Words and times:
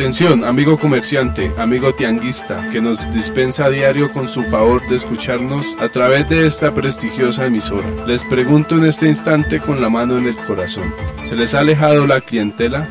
Atención, 0.00 0.44
amigo 0.44 0.78
comerciante, 0.78 1.52
amigo 1.58 1.94
tianguista, 1.94 2.70
que 2.70 2.80
nos 2.80 3.10
dispensa 3.10 3.66
a 3.66 3.68
diario 3.68 4.10
con 4.10 4.28
su 4.28 4.42
favor 4.42 4.80
de 4.88 4.96
escucharnos 4.96 5.76
a 5.78 5.90
través 5.90 6.26
de 6.30 6.46
esta 6.46 6.72
prestigiosa 6.72 7.44
emisora. 7.44 7.86
Les 8.06 8.24
pregunto 8.24 8.78
en 8.78 8.86
este 8.86 9.08
instante 9.08 9.60
con 9.60 9.78
la 9.78 9.90
mano 9.90 10.16
en 10.16 10.24
el 10.24 10.36
corazón, 10.36 10.94
¿se 11.20 11.36
les 11.36 11.54
ha 11.54 11.60
alejado 11.60 12.06
la 12.06 12.22
clientela? 12.22 12.88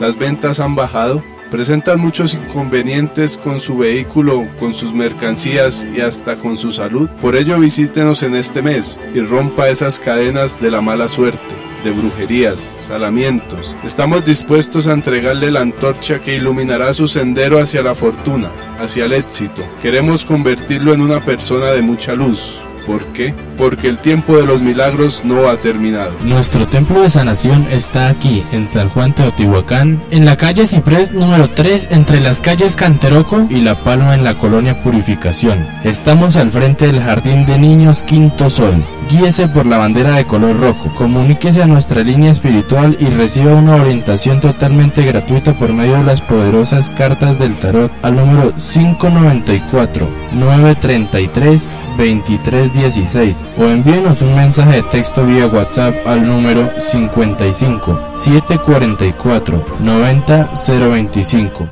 ¿Las 0.00 0.18
ventas 0.18 0.60
han 0.60 0.74
bajado? 0.76 1.24
Presentan 1.50 2.00
muchos 2.00 2.34
inconvenientes 2.34 3.36
con 3.36 3.60
su 3.60 3.78
vehículo, 3.78 4.46
con 4.58 4.72
sus 4.72 4.94
mercancías 4.94 5.86
y 5.94 6.00
hasta 6.00 6.36
con 6.36 6.56
su 6.56 6.72
salud. 6.72 7.08
Por 7.20 7.36
ello 7.36 7.58
visítenos 7.58 8.22
en 8.22 8.34
este 8.34 8.62
mes 8.62 9.00
y 9.14 9.20
rompa 9.20 9.68
esas 9.68 9.98
cadenas 9.98 10.60
de 10.60 10.70
la 10.70 10.80
mala 10.80 11.08
suerte 11.08 11.70
de 11.84 11.90
brujerías, 11.90 12.58
salamientos. 12.58 13.74
Estamos 13.84 14.24
dispuestos 14.24 14.86
a 14.86 14.92
entregarle 14.92 15.50
la 15.50 15.60
antorcha 15.60 16.20
que 16.20 16.36
iluminará 16.36 16.92
su 16.92 17.08
sendero 17.08 17.58
hacia 17.58 17.82
la 17.82 17.94
fortuna, 17.94 18.50
hacia 18.78 19.06
el 19.06 19.12
éxito. 19.12 19.64
Queremos 19.82 20.24
convertirlo 20.24 20.92
en 20.92 21.00
una 21.00 21.24
persona 21.24 21.66
de 21.72 21.82
mucha 21.82 22.14
luz, 22.14 22.60
¿Por 22.86 23.04
qué? 23.12 23.34
Porque 23.56 23.88
el 23.88 23.98
tiempo 23.98 24.36
de 24.36 24.46
los 24.46 24.62
milagros 24.62 25.24
no 25.24 25.48
ha 25.48 25.56
terminado. 25.56 26.12
Nuestro 26.22 26.66
templo 26.66 27.02
de 27.02 27.10
sanación 27.10 27.66
está 27.70 28.08
aquí, 28.08 28.44
en 28.52 28.66
San 28.66 28.88
Juan 28.88 29.14
Teotihuacán, 29.14 30.02
en 30.10 30.24
la 30.24 30.36
calle 30.36 30.66
Ciprés 30.66 31.12
número 31.12 31.50
3, 31.50 31.88
entre 31.90 32.20
las 32.20 32.40
calles 32.40 32.76
Canteroco 32.76 33.46
y 33.50 33.60
La 33.60 33.84
Palma 33.84 34.14
en 34.14 34.24
la 34.24 34.38
colonia 34.38 34.82
Purificación. 34.82 35.66
Estamos 35.84 36.36
al 36.36 36.50
frente 36.50 36.86
del 36.86 37.00
Jardín 37.00 37.46
de 37.46 37.58
Niños 37.58 38.02
Quinto 38.02 38.50
Sol. 38.50 38.84
Guíese 39.10 39.48
por 39.48 39.66
la 39.66 39.78
bandera 39.78 40.16
de 40.16 40.24
color 40.24 40.58
rojo. 40.58 40.92
Comuníquese 40.96 41.62
a 41.62 41.66
nuestra 41.66 42.02
línea 42.02 42.30
espiritual 42.30 42.96
y 43.00 43.06
reciba 43.06 43.54
una 43.54 43.76
orientación 43.76 44.40
totalmente 44.40 45.04
gratuita 45.04 45.58
por 45.58 45.72
medio 45.72 45.96
de 45.96 46.04
las 46.04 46.20
poderosas 46.20 46.90
cartas 46.90 47.38
del 47.38 47.56
tarot 47.58 47.90
al 48.02 48.16
número 48.16 48.54
594 48.56 50.19
933 50.32 51.68
2316 51.96 53.44
o 53.58 53.64
envíenos 53.64 54.22
un 54.22 54.34
mensaje 54.34 54.76
de 54.76 54.82
texto 54.84 55.24
vía 55.26 55.46
WhatsApp 55.46 55.94
al 56.06 56.26
número 56.26 56.70
55 56.78 58.10
744 58.14 59.78
90 59.80 60.50
025. 60.54 61.68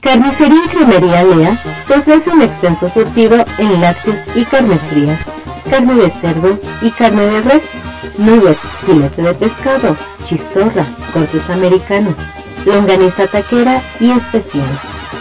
Carnicería 0.00 0.64
y 0.64 0.68
Cremería 0.68 1.24
Lea 1.24 1.58
te 1.88 1.94
ofrece 1.94 2.30
un 2.30 2.40
extenso 2.40 2.88
surtido 2.88 3.44
en 3.58 3.80
lácteos 3.80 4.20
y 4.36 4.44
carnes 4.44 4.82
frías, 4.82 5.20
carne 5.68 5.94
de 5.94 6.10
cerdo 6.10 6.58
y 6.80 6.90
carne 6.90 7.22
de 7.22 7.42
res, 7.42 7.72
nuggets, 8.16 8.76
filete 8.86 9.22
de 9.22 9.34
pescado, 9.34 9.96
chistorra, 10.24 10.86
cortes 11.12 11.50
americanos, 11.50 12.18
longaniza 12.64 13.26
taquera 13.26 13.82
y 13.98 14.12
especial. 14.12 14.68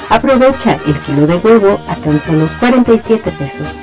Aprovecha 0.09 0.77
el 0.85 0.93
kilo 0.99 1.27
de 1.27 1.35
huevo 1.37 1.79
a 1.87 1.95
tan 1.95 2.19
solo 2.19 2.47
47 2.59 3.31
pesos. 3.31 3.79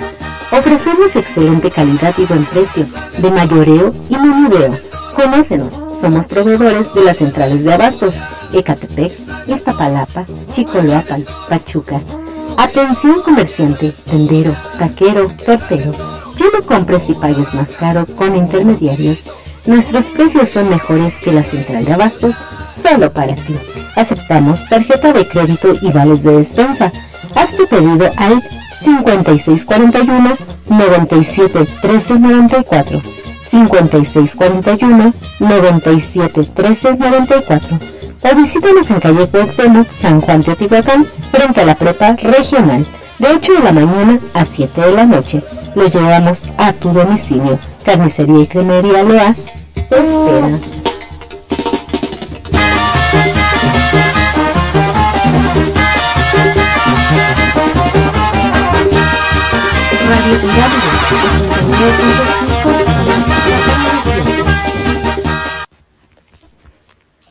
Ofrecemos 0.52 1.16
excelente 1.16 1.70
calidad 1.70 2.14
y 2.18 2.24
buen 2.24 2.44
precio, 2.44 2.86
de 3.18 3.30
mayoreo 3.30 3.92
y 4.08 4.16
menudeo. 4.16 4.78
Conócenos, 5.16 5.82
somos 5.94 6.26
proveedores 6.26 6.92
de 6.94 7.04
las 7.04 7.18
centrales 7.18 7.64
de 7.64 7.72
abastos, 7.72 8.16
Ecatepec, 8.52 9.12
Iztapalapa, 9.46 10.24
Chicoloapan, 10.52 11.24
Pachuca. 11.48 12.00
Atención 12.56 13.22
comerciante, 13.22 13.92
tendero, 14.08 14.54
taquero, 14.78 15.30
tortero. 15.44 15.92
Ya 16.36 16.46
no 16.52 16.64
compres 16.64 17.10
y 17.10 17.14
pagues 17.14 17.54
más 17.54 17.74
caro 17.74 18.06
con 18.16 18.36
intermediarios. 18.36 19.30
Nuestros 19.66 20.10
precios 20.10 20.48
son 20.50 20.68
mejores 20.68 21.18
que 21.18 21.32
la 21.32 21.44
central 21.44 21.84
de 21.84 21.92
abastos, 21.92 22.36
solo 22.64 23.12
para 23.12 23.34
ti. 23.34 23.54
Aceptamos 23.96 24.68
tarjeta 24.68 25.12
de 25.12 25.26
crédito 25.26 25.74
y 25.80 25.90
vales 25.90 26.22
de 26.22 26.32
despensa. 26.32 26.92
Haz 27.34 27.56
tu 27.56 27.66
pedido 27.66 28.10
al 28.16 28.42
5641 28.74 30.36
97 30.68 31.66
13 31.80 32.18
94. 32.18 33.02
5641 33.44 35.12
97 35.40 36.44
13 36.54 36.96
94 36.96 37.78
o 38.22 38.36
visítanos 38.36 38.90
en 38.90 39.00
calle 39.00 39.26
Cuauhtémoc, 39.26 39.90
San 39.90 40.20
Juan 40.20 40.42
Teotihuacán, 40.42 41.04
frente 41.32 41.60
a 41.60 41.64
la 41.64 41.74
prepa 41.74 42.14
regional, 42.14 42.86
de 43.18 43.28
8 43.28 43.52
de 43.54 43.60
la 43.60 43.72
mañana 43.72 44.18
a 44.34 44.44
7 44.44 44.80
de 44.80 44.92
la 44.92 45.04
noche. 45.04 45.42
Lo 45.74 45.88
llevamos 45.88 46.48
a 46.58 46.72
tu 46.72 46.92
domicilio. 46.92 47.58
Carnicería 47.84 48.40
y 48.42 48.46
Cremería 48.46 49.02
Lea 49.02 49.36
espera. 49.74 50.81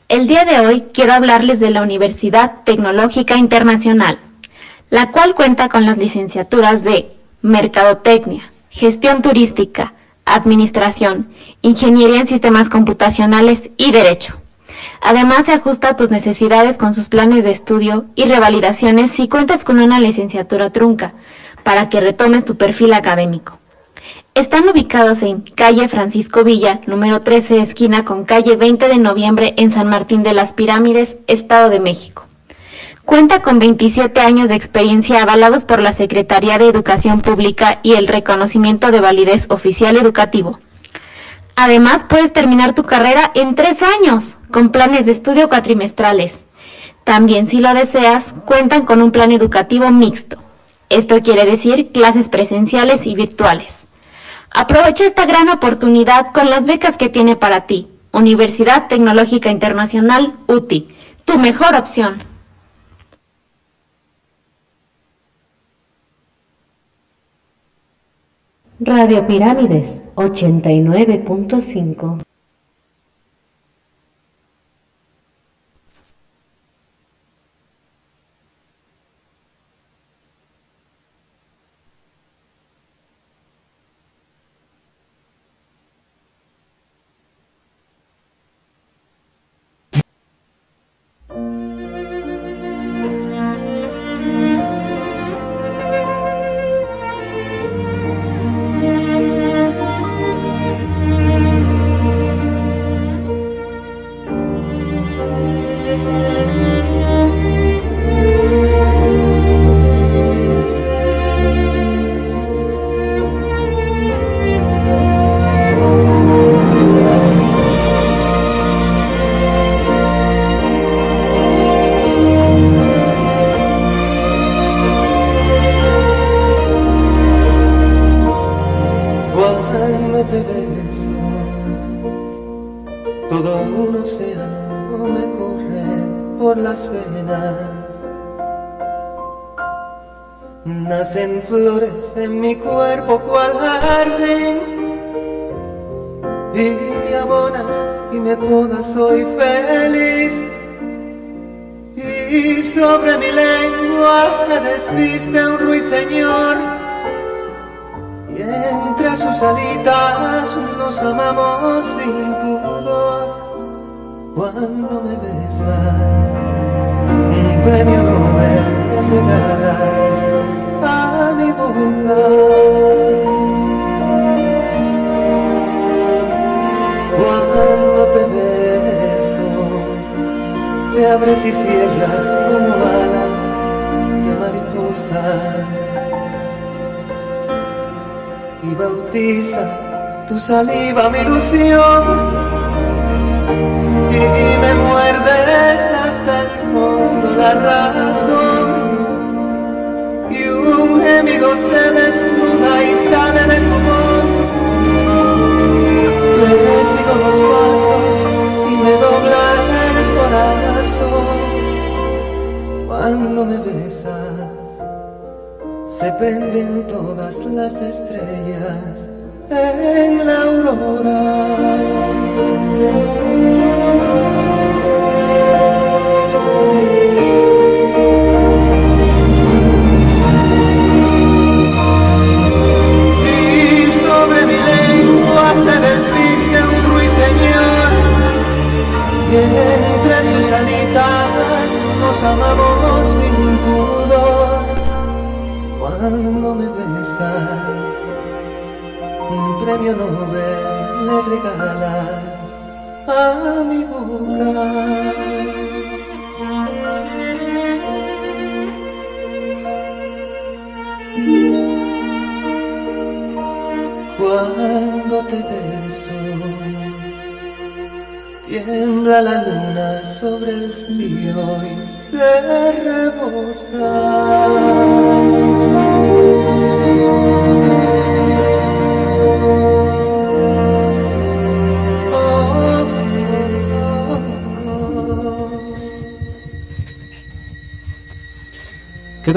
El 0.08 0.28
día 0.28 0.46
de 0.46 0.66
hoy 0.66 0.86
quiero 0.94 1.14
hablarles 1.14 1.60
de 1.60 1.72
la 1.72 1.82
Universidad 1.82 2.64
Tecnológica 2.64 3.36
Internacional, 3.36 4.20
la 4.90 5.12
cual 5.12 5.36
cuenta 5.36 5.68
con 5.68 5.86
las 5.86 5.98
licenciaturas 5.98 6.84
de 6.84 7.12
Mercadotecnia, 7.42 8.52
Gestión 8.70 9.22
Turística, 9.22 9.94
Administración, 10.24 11.34
Ingeniería 11.62 12.22
en 12.22 12.28
Sistemas 12.28 12.70
Computacionales 12.70 13.72
y 13.76 13.92
Derecho. 13.92 14.42
Además, 15.02 15.48
se 15.48 15.54
ajusta 15.54 15.90
a 15.90 15.96
tus 15.98 16.12
necesidades 16.12 16.78
con 16.78 16.94
sus 16.94 17.10
planes 17.10 17.44
de 17.44 17.52
estudio 17.52 18.06
y 18.16 18.24
revalidaciones 18.24 19.12
si 19.12 19.28
cuentas 19.28 19.66
con 19.66 19.80
una 19.80 20.00
licenciatura 20.00 20.70
trunca, 20.70 21.14
para 21.64 21.90
que 21.90 22.00
retomes 22.00 22.46
tu 22.46 22.58
perfil 22.58 22.94
académico. 22.94 23.60
Están 24.34 24.68
ubicados 24.70 25.24
en 25.24 25.42
calle 25.42 25.88
Francisco 25.88 26.44
Villa, 26.44 26.82
número 26.88 27.22
13, 27.22 27.60
esquina 27.60 28.06
con 28.06 28.24
calle 28.24 28.56
20 28.56 28.88
de 28.88 28.98
noviembre 28.98 29.54
en 29.58 29.72
San 29.72 29.88
Martín 29.88 30.24
de 30.24 30.34
las 30.34 30.54
Pirámides, 30.54 31.18
Estado 31.28 31.70
de 31.70 31.80
México. 31.80 32.28
Cuenta 33.04 33.42
con 33.42 33.60
27 33.60 34.22
años 34.22 34.48
de 34.48 34.56
experiencia 34.56 35.22
avalados 35.22 35.66
por 35.66 35.82
la 35.82 35.92
Secretaría 35.92 36.58
de 36.58 36.70
Educación 36.70 37.20
Pública 37.20 37.80
y 37.84 37.94
el 37.94 38.08
reconocimiento 38.08 38.92
de 38.92 39.02
validez 39.02 39.48
oficial 39.50 39.98
educativo. 39.98 40.60
Además, 41.56 42.06
puedes 42.08 42.32
terminar 42.32 42.74
tu 42.74 42.84
carrera 42.84 43.32
en 43.36 43.56
tres 43.56 43.80
años, 43.82 44.38
con 44.50 44.70
planes 44.70 45.06
de 45.06 45.12
estudio 45.12 45.50
cuatrimestrales. 45.50 46.46
También, 47.04 47.50
si 47.50 47.60
lo 47.60 47.74
deseas, 47.74 48.34
cuentan 48.46 48.86
con 48.86 49.02
un 49.02 49.12
plan 49.12 49.32
educativo 49.32 49.92
mixto. 49.92 50.41
Esto 50.92 51.22
quiere 51.22 51.46
decir 51.46 51.94
clases 51.94 52.28
presenciales 52.28 53.08
y 53.08 53.16
virtuales. 53.16 53.88
Aprovecha 54.54 55.06
esta 55.06 55.26
gran 55.26 55.48
oportunidad 55.48 56.34
con 56.34 56.50
las 56.50 56.66
becas 56.66 56.98
que 56.98 57.08
tiene 57.08 57.38
para 57.38 57.66
ti. 57.66 57.88
Universidad 58.12 58.90
Tecnológica 58.90 59.50
Internacional 59.50 60.36
UTI, 60.48 60.90
tu 61.24 61.40
mejor 61.40 61.76
opción. 61.76 62.18
Radio 68.82 69.26
Pirámides 69.26 70.04
89.5 70.16 72.22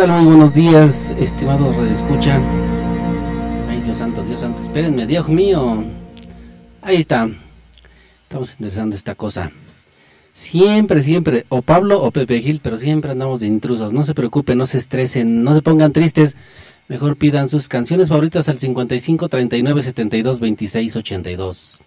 tal? 0.06 0.22
Muy 0.22 0.26
buenos 0.26 0.52
días, 0.52 1.14
estimado 1.18 1.70
Escucha. 1.86 2.38
Ay, 3.68 3.80
Dios 3.82 3.96
santo, 3.96 4.22
Dios 4.24 4.40
santo, 4.40 4.60
espérenme, 4.60 5.06
Dios 5.06 5.28
mío. 5.28 5.84
Ahí 6.82 6.96
está. 6.96 7.28
Estamos 8.22 8.52
interesando 8.52 8.96
esta 8.96 9.14
cosa. 9.14 9.50
Siempre, 10.32 11.02
siempre, 11.02 11.46
o 11.48 11.62
Pablo 11.62 12.02
o 12.02 12.10
Pepe 12.10 12.40
Gil, 12.40 12.60
pero 12.62 12.76
siempre 12.76 13.12
andamos 13.12 13.40
de 13.40 13.46
intrusos. 13.46 13.92
No 13.92 14.04
se 14.04 14.14
preocupen, 14.14 14.58
no 14.58 14.66
se 14.66 14.78
estresen, 14.78 15.42
no 15.42 15.54
se 15.54 15.62
pongan 15.62 15.92
tristes. 15.92 16.36
Mejor 16.88 17.16
pidan 17.16 17.48
sus 17.48 17.68
canciones 17.68 18.08
favoritas 18.08 18.48
al 18.48 18.58
55 18.58 19.28
39 19.28 19.82
72 19.82 20.40
26 20.40 20.96
82. 20.96 21.80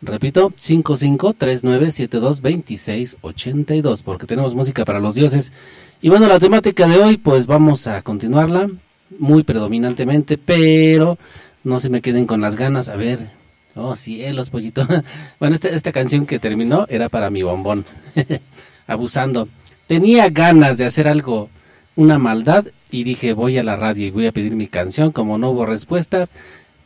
Repito, 0.00 0.52
55 0.56 1.32
39 1.34 1.90
72 1.90 2.40
26 2.40 3.16
82, 3.20 4.02
porque 4.02 4.26
tenemos 4.26 4.54
música 4.54 4.84
para 4.84 5.00
los 5.00 5.14
dioses 5.14 5.52
y 6.00 6.10
bueno, 6.10 6.28
la 6.28 6.38
temática 6.38 6.86
de 6.86 6.96
hoy, 6.96 7.16
pues 7.16 7.48
vamos 7.48 7.88
a 7.88 8.02
continuarla 8.02 8.70
muy 9.18 9.42
predominantemente, 9.42 10.38
pero 10.38 11.18
no 11.64 11.80
se 11.80 11.90
me 11.90 12.00
queden 12.00 12.24
con 12.24 12.40
las 12.40 12.54
ganas. 12.54 12.88
A 12.88 12.94
ver, 12.94 13.30
oh 13.74 13.96
cielos, 13.96 14.50
pollito. 14.50 14.86
bueno, 15.40 15.56
esta, 15.56 15.70
esta 15.70 15.90
canción 15.90 16.24
que 16.24 16.38
terminó 16.38 16.86
era 16.88 17.08
para 17.08 17.30
mi 17.30 17.42
bombón, 17.42 17.84
abusando. 18.86 19.48
Tenía 19.88 20.28
ganas 20.28 20.78
de 20.78 20.84
hacer 20.84 21.08
algo, 21.08 21.50
una 21.96 22.18
maldad, 22.18 22.66
y 22.92 23.02
dije, 23.02 23.32
voy 23.32 23.58
a 23.58 23.64
la 23.64 23.74
radio 23.74 24.06
y 24.06 24.10
voy 24.12 24.26
a 24.28 24.32
pedir 24.32 24.54
mi 24.54 24.68
canción. 24.68 25.10
Como 25.10 25.36
no 25.36 25.50
hubo 25.50 25.66
respuesta, 25.66 26.28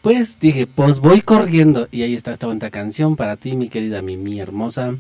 pues 0.02 0.38
dije, 0.40 0.66
pues 0.66 0.98
voy 0.98 1.20
corriendo. 1.22 1.88
Y 1.90 2.02
ahí 2.02 2.14
está 2.14 2.32
esta 2.32 2.46
buena 2.46 2.70
canción 2.70 3.16
para 3.16 3.36
ti, 3.36 3.56
mi 3.56 3.68
querida 3.68 4.02
Mimi 4.02 4.40
hermosa. 4.40 4.96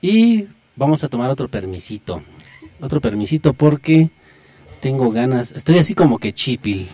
Y 0.00 0.46
vamos 0.76 1.02
a 1.02 1.08
tomar 1.08 1.30
otro 1.30 1.48
permisito. 1.48 2.22
otro 2.80 3.00
permisito 3.00 3.54
porque 3.54 4.10
tengo 4.80 5.10
ganas, 5.10 5.52
estoy 5.52 5.78
así 5.78 5.94
como 5.94 6.18
que 6.18 6.34
chipil. 6.34 6.88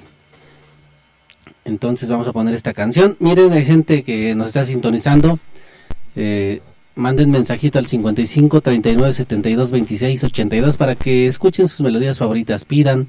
Entonces 1.65 2.09
vamos 2.09 2.29
a 2.29 2.33
poner 2.33 2.55
esta 2.55 2.73
canción. 2.73 3.17
Miren, 3.19 3.53
hay 3.53 3.65
gente 3.65 4.05
que 4.05 4.35
nos 4.37 4.49
está 4.49 4.65
sintonizando. 4.65 5.41
Eh, 6.15 6.61
manden 6.95 7.31
mensajito 7.31 7.79
al 7.79 7.87
55 7.87 8.61
39 8.61 9.13
72 9.13 9.71
26 9.71 10.25
82 10.25 10.77
para 10.77 10.95
que 10.95 11.27
escuchen 11.27 11.69
sus 11.69 11.81
melodías 11.81 12.19
favoritas, 12.19 12.65
pidan, 12.65 13.09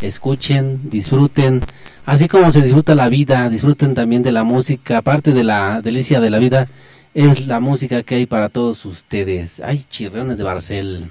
escuchen, 0.00 0.90
disfruten, 0.90 1.60
así 2.06 2.28
como 2.28 2.50
se 2.50 2.62
disfruta 2.62 2.94
la 2.94 3.08
vida, 3.08 3.48
disfruten 3.48 3.94
también 3.94 4.22
de 4.22 4.32
la 4.32 4.44
música, 4.44 4.98
aparte 4.98 5.32
de 5.32 5.44
la 5.44 5.82
delicia 5.82 6.20
de 6.20 6.30
la 6.30 6.38
vida, 6.38 6.68
es 7.14 7.46
la 7.46 7.60
música 7.60 8.02
que 8.02 8.16
hay 8.16 8.26
para 8.26 8.48
todos 8.48 8.84
ustedes. 8.84 9.60
Ay, 9.64 9.84
chirreones 9.88 10.38
de 10.38 10.44
Barcel. 10.44 11.10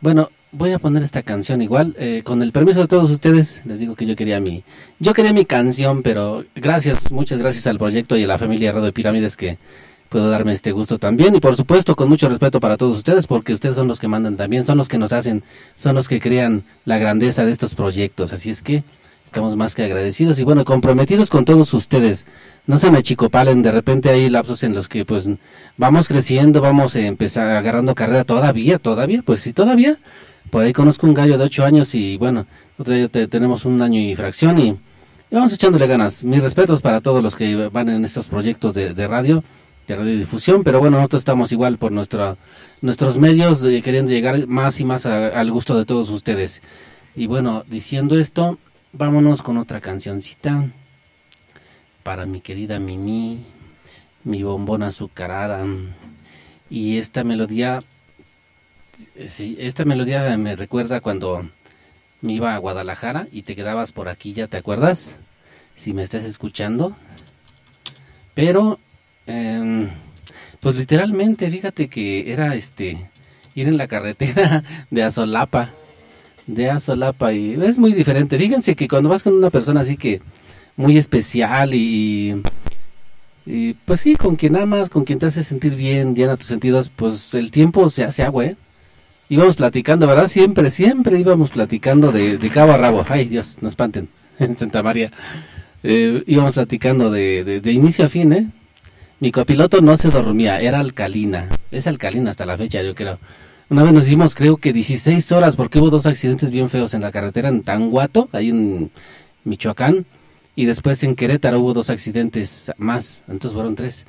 Bueno, 0.00 0.30
voy 0.52 0.72
a 0.72 0.78
poner 0.78 1.02
esta 1.02 1.22
canción 1.22 1.62
igual, 1.62 1.96
eh, 1.98 2.22
con 2.24 2.42
el 2.42 2.52
permiso 2.52 2.80
de 2.80 2.88
todos 2.88 3.10
ustedes, 3.10 3.62
les 3.66 3.80
digo 3.80 3.96
que 3.96 4.06
yo 4.06 4.14
quería 4.16 4.40
mi, 4.40 4.62
yo 5.00 5.12
quería 5.12 5.32
mi 5.32 5.44
canción, 5.44 6.02
pero 6.02 6.44
gracias, 6.54 7.10
muchas 7.10 7.38
gracias 7.38 7.66
al 7.66 7.78
proyecto 7.78 8.16
y 8.16 8.24
a 8.24 8.28
la 8.28 8.38
familia 8.38 8.72
Radio 8.72 8.86
de 8.86 8.92
Pirámides 8.92 9.36
que 9.36 9.58
puedo 10.14 10.30
darme 10.30 10.52
este 10.52 10.70
gusto 10.70 11.00
también 11.00 11.34
y 11.34 11.40
por 11.40 11.56
supuesto 11.56 11.96
con 11.96 12.08
mucho 12.08 12.28
respeto 12.28 12.60
para 12.60 12.76
todos 12.76 12.98
ustedes 12.98 13.26
porque 13.26 13.52
ustedes 13.52 13.74
son 13.74 13.88
los 13.88 13.98
que 13.98 14.06
mandan 14.06 14.36
también, 14.36 14.64
son 14.64 14.78
los 14.78 14.86
que 14.86 14.96
nos 14.96 15.12
hacen, 15.12 15.42
son 15.74 15.96
los 15.96 16.06
que 16.06 16.20
crean 16.20 16.62
la 16.84 16.98
grandeza 16.98 17.44
de 17.44 17.50
estos 17.50 17.74
proyectos, 17.74 18.32
así 18.32 18.48
es 18.48 18.62
que 18.62 18.84
estamos 19.24 19.56
más 19.56 19.74
que 19.74 19.82
agradecidos 19.82 20.38
y 20.38 20.44
bueno, 20.44 20.64
comprometidos 20.64 21.30
con 21.30 21.44
todos 21.44 21.74
ustedes. 21.74 22.26
No 22.68 22.76
se 22.76 22.92
me 22.92 23.02
chicopalen, 23.02 23.62
de 23.62 23.72
repente 23.72 24.08
hay 24.08 24.30
lapsos 24.30 24.62
en 24.62 24.72
los 24.72 24.86
que 24.86 25.04
pues 25.04 25.28
vamos 25.76 26.06
creciendo, 26.06 26.60
vamos 26.60 26.94
a 26.94 27.00
empezar 27.00 27.48
agarrando 27.48 27.96
carrera 27.96 28.22
todavía, 28.22 28.78
todavía, 28.78 29.20
pues 29.26 29.40
sí, 29.40 29.52
todavía 29.52 29.98
por 30.50 30.62
ahí 30.62 30.72
conozco 30.72 31.08
un 31.08 31.14
gallo 31.14 31.36
de 31.38 31.42
8 31.42 31.64
años 31.64 31.92
y 31.96 32.18
bueno, 32.18 32.46
tenemos 33.28 33.64
un 33.64 33.82
año 33.82 33.98
y 34.00 34.14
fracción 34.14 34.60
y, 34.60 34.78
vamos 35.32 35.52
echándole 35.52 35.88
ganas. 35.88 36.22
Mis 36.22 36.40
respetos 36.40 36.80
para 36.80 37.00
todos 37.00 37.20
los 37.20 37.34
que 37.34 37.56
van 37.66 37.88
en 37.88 38.04
estos 38.04 38.28
proyectos 38.28 38.74
de, 38.74 39.08
radio, 39.08 39.42
de 39.86 39.96
radiodifusión, 39.96 40.64
pero 40.64 40.80
bueno, 40.80 40.96
nosotros 40.98 41.20
estamos 41.20 41.52
igual 41.52 41.78
por 41.78 41.92
nuestra, 41.92 42.36
nuestros 42.80 43.18
medios 43.18 43.64
eh, 43.64 43.82
queriendo 43.82 44.12
llegar 44.12 44.46
más 44.46 44.80
y 44.80 44.84
más 44.84 45.06
al 45.06 45.50
gusto 45.50 45.76
de 45.76 45.84
todos 45.84 46.10
ustedes. 46.10 46.62
Y 47.14 47.26
bueno, 47.26 47.64
diciendo 47.68 48.18
esto, 48.18 48.58
vámonos 48.92 49.42
con 49.42 49.56
otra 49.56 49.80
cancioncita 49.80 50.70
para 52.02 52.26
mi 52.26 52.40
querida 52.40 52.78
Mimi, 52.78 53.44
mi 54.24 54.42
bombona 54.42 54.88
azucarada. 54.88 55.64
Y 56.70 56.98
esta 56.98 57.24
melodía 57.24 57.82
esta 59.16 59.84
melodía 59.84 60.36
me 60.36 60.56
recuerda 60.56 61.00
cuando 61.00 61.48
me 62.20 62.32
iba 62.32 62.54
a 62.54 62.58
Guadalajara 62.58 63.28
y 63.32 63.42
te 63.42 63.56
quedabas 63.56 63.92
por 63.92 64.08
aquí, 64.08 64.32
¿ya 64.32 64.46
te 64.46 64.56
acuerdas? 64.56 65.16
Si 65.76 65.92
me 65.92 66.02
estás 66.02 66.24
escuchando. 66.24 66.96
Pero, 68.34 68.78
em, 69.26 69.88
pues 70.60 70.76
literalmente, 70.76 71.50
fíjate 71.50 71.88
que 71.88 72.32
era 72.32 72.54
este 72.54 73.10
ir 73.54 73.68
en 73.68 73.76
la 73.76 73.88
carretera 73.88 74.64
de 74.90 75.02
Azolapa, 75.02 75.70
de 76.46 76.70
Azolapa 76.70 77.32
y 77.32 77.54
es 77.62 77.78
muy 77.78 77.92
diferente. 77.92 78.38
Fíjense 78.38 78.74
que 78.74 78.88
cuando 78.88 79.08
vas 79.08 79.22
con 79.22 79.34
una 79.34 79.50
persona 79.50 79.80
así 79.80 79.96
que 79.96 80.20
muy 80.76 80.98
especial 80.98 81.74
y, 81.74 82.42
y 83.46 83.74
pues 83.74 84.00
sí, 84.00 84.16
con 84.16 84.36
quien 84.36 84.56
amas, 84.56 84.90
con 84.90 85.04
quien 85.04 85.18
te 85.18 85.26
hace 85.26 85.44
sentir 85.44 85.74
bien, 85.76 86.14
llena 86.14 86.36
tus 86.36 86.48
sentidos, 86.48 86.90
pues 86.90 87.34
el 87.34 87.50
tiempo 87.50 87.88
se 87.88 88.04
hace 88.04 88.22
agua, 88.22 88.46
¿eh? 88.46 88.56
íbamos 89.28 89.56
platicando, 89.56 90.06
¿verdad? 90.06 90.28
Siempre, 90.28 90.70
siempre 90.70 91.18
íbamos 91.18 91.50
platicando 91.50 92.12
de, 92.12 92.38
de 92.38 92.50
cabo 92.50 92.72
a 92.72 92.76
rabo. 92.76 93.04
Ay, 93.08 93.26
Dios, 93.26 93.58
no 93.60 93.68
espanten, 93.68 94.08
en 94.38 94.56
Santa 94.56 94.82
María. 94.82 95.10
Eh, 95.82 96.22
íbamos 96.26 96.52
platicando 96.52 97.10
de, 97.10 97.60
de, 97.60 97.72
inicio 97.72 98.06
a 98.06 98.08
fin, 98.08 98.32
¿eh? 98.32 98.46
Mi 99.20 99.32
copiloto 99.32 99.80
no 99.80 99.96
se 99.96 100.10
dormía, 100.10 100.60
era 100.60 100.80
alcalina. 100.80 101.48
Es 101.70 101.86
alcalina 101.86 102.30
hasta 102.30 102.46
la 102.46 102.56
fecha, 102.56 102.82
yo 102.82 102.94
creo. 102.94 103.18
Una 103.70 103.82
vez 103.82 103.92
nos 103.92 104.06
hicimos, 104.06 104.34
creo 104.34 104.56
que 104.56 104.72
16 104.72 105.32
horas, 105.32 105.56
porque 105.56 105.78
hubo 105.78 105.90
dos 105.90 106.06
accidentes 106.06 106.50
bien 106.50 106.68
feos 106.68 106.94
en 106.94 107.02
la 107.02 107.10
carretera 107.10 107.48
en 107.48 107.62
Tanguato, 107.62 108.28
ahí 108.32 108.50
en 108.50 108.90
Michoacán, 109.44 110.04
y 110.54 110.66
después 110.66 111.02
en 111.02 111.16
Querétaro 111.16 111.60
hubo 111.60 111.72
dos 111.72 111.90
accidentes 111.90 112.72
más, 112.76 113.22
entonces 113.26 113.54
fueron 113.54 113.74
tres. 113.74 114.06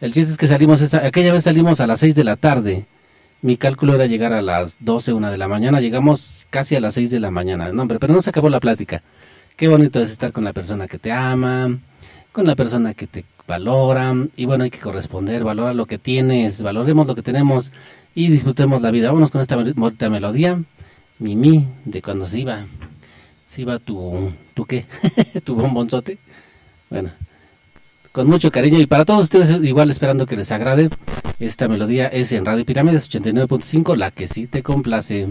El 0.00 0.12
chiste 0.12 0.32
es 0.32 0.38
que 0.38 0.46
salimos, 0.46 0.80
esa, 0.80 1.04
aquella 1.04 1.32
vez 1.32 1.44
salimos 1.44 1.80
a 1.80 1.86
las 1.86 2.00
6 2.00 2.14
de 2.14 2.24
la 2.24 2.36
tarde 2.36 2.86
mi 3.40 3.56
cálculo 3.56 3.94
era 3.94 4.06
llegar 4.06 4.32
a 4.32 4.42
las 4.42 4.78
12, 4.80 5.12
una 5.12 5.30
de 5.30 5.38
la 5.38 5.46
mañana. 5.48 5.80
Llegamos 5.80 6.46
casi 6.50 6.74
a 6.74 6.80
las 6.80 6.94
6 6.94 7.10
de 7.10 7.20
la 7.20 7.30
mañana. 7.30 7.70
No, 7.72 7.82
hombre, 7.82 7.98
pero 7.98 8.12
no 8.12 8.22
se 8.22 8.30
acabó 8.30 8.48
la 8.48 8.60
plática. 8.60 9.02
Qué 9.56 9.68
bonito 9.68 10.00
es 10.00 10.10
estar 10.10 10.32
con 10.32 10.44
la 10.44 10.52
persona 10.52 10.88
que 10.88 10.98
te 10.98 11.12
ama, 11.12 11.78
con 12.38 12.46
la 12.46 12.54
persona 12.54 12.94
que 12.94 13.08
te 13.08 13.24
valora. 13.48 14.14
Y 14.36 14.44
bueno, 14.44 14.62
hay 14.62 14.70
que 14.70 14.78
corresponder, 14.78 15.42
valora 15.42 15.74
lo 15.74 15.86
que 15.86 15.98
tienes, 15.98 16.62
valoremos 16.62 17.04
lo 17.04 17.16
que 17.16 17.22
tenemos 17.22 17.72
y 18.14 18.28
disfrutemos 18.28 18.80
la 18.80 18.92
vida. 18.92 19.08
Vámonos 19.08 19.32
con 19.32 19.40
esta 19.40 19.56
bonita 19.56 20.08
melodía. 20.08 20.62
Mimi, 21.18 21.66
de 21.84 22.00
cuando 22.00 22.26
se 22.26 22.38
iba. 22.38 22.64
Se 23.48 23.62
iba 23.62 23.80
tu. 23.80 24.32
¿Tu 24.54 24.64
qué? 24.66 24.86
tu 25.44 25.56
bombonzote. 25.56 26.18
Bueno, 26.88 27.10
con 28.12 28.28
mucho 28.28 28.52
cariño 28.52 28.78
y 28.78 28.86
para 28.86 29.04
todos 29.04 29.24
ustedes 29.24 29.50
igual 29.64 29.90
esperando 29.90 30.24
que 30.24 30.36
les 30.36 30.52
agrade. 30.52 30.90
Esta 31.40 31.66
melodía 31.66 32.06
es 32.06 32.30
en 32.30 32.44
Radio 32.44 32.64
Pirámides 32.64 33.10
89.5, 33.10 33.96
la 33.96 34.12
que 34.12 34.28
sí 34.28 34.46
te 34.46 34.62
complace. 34.62 35.26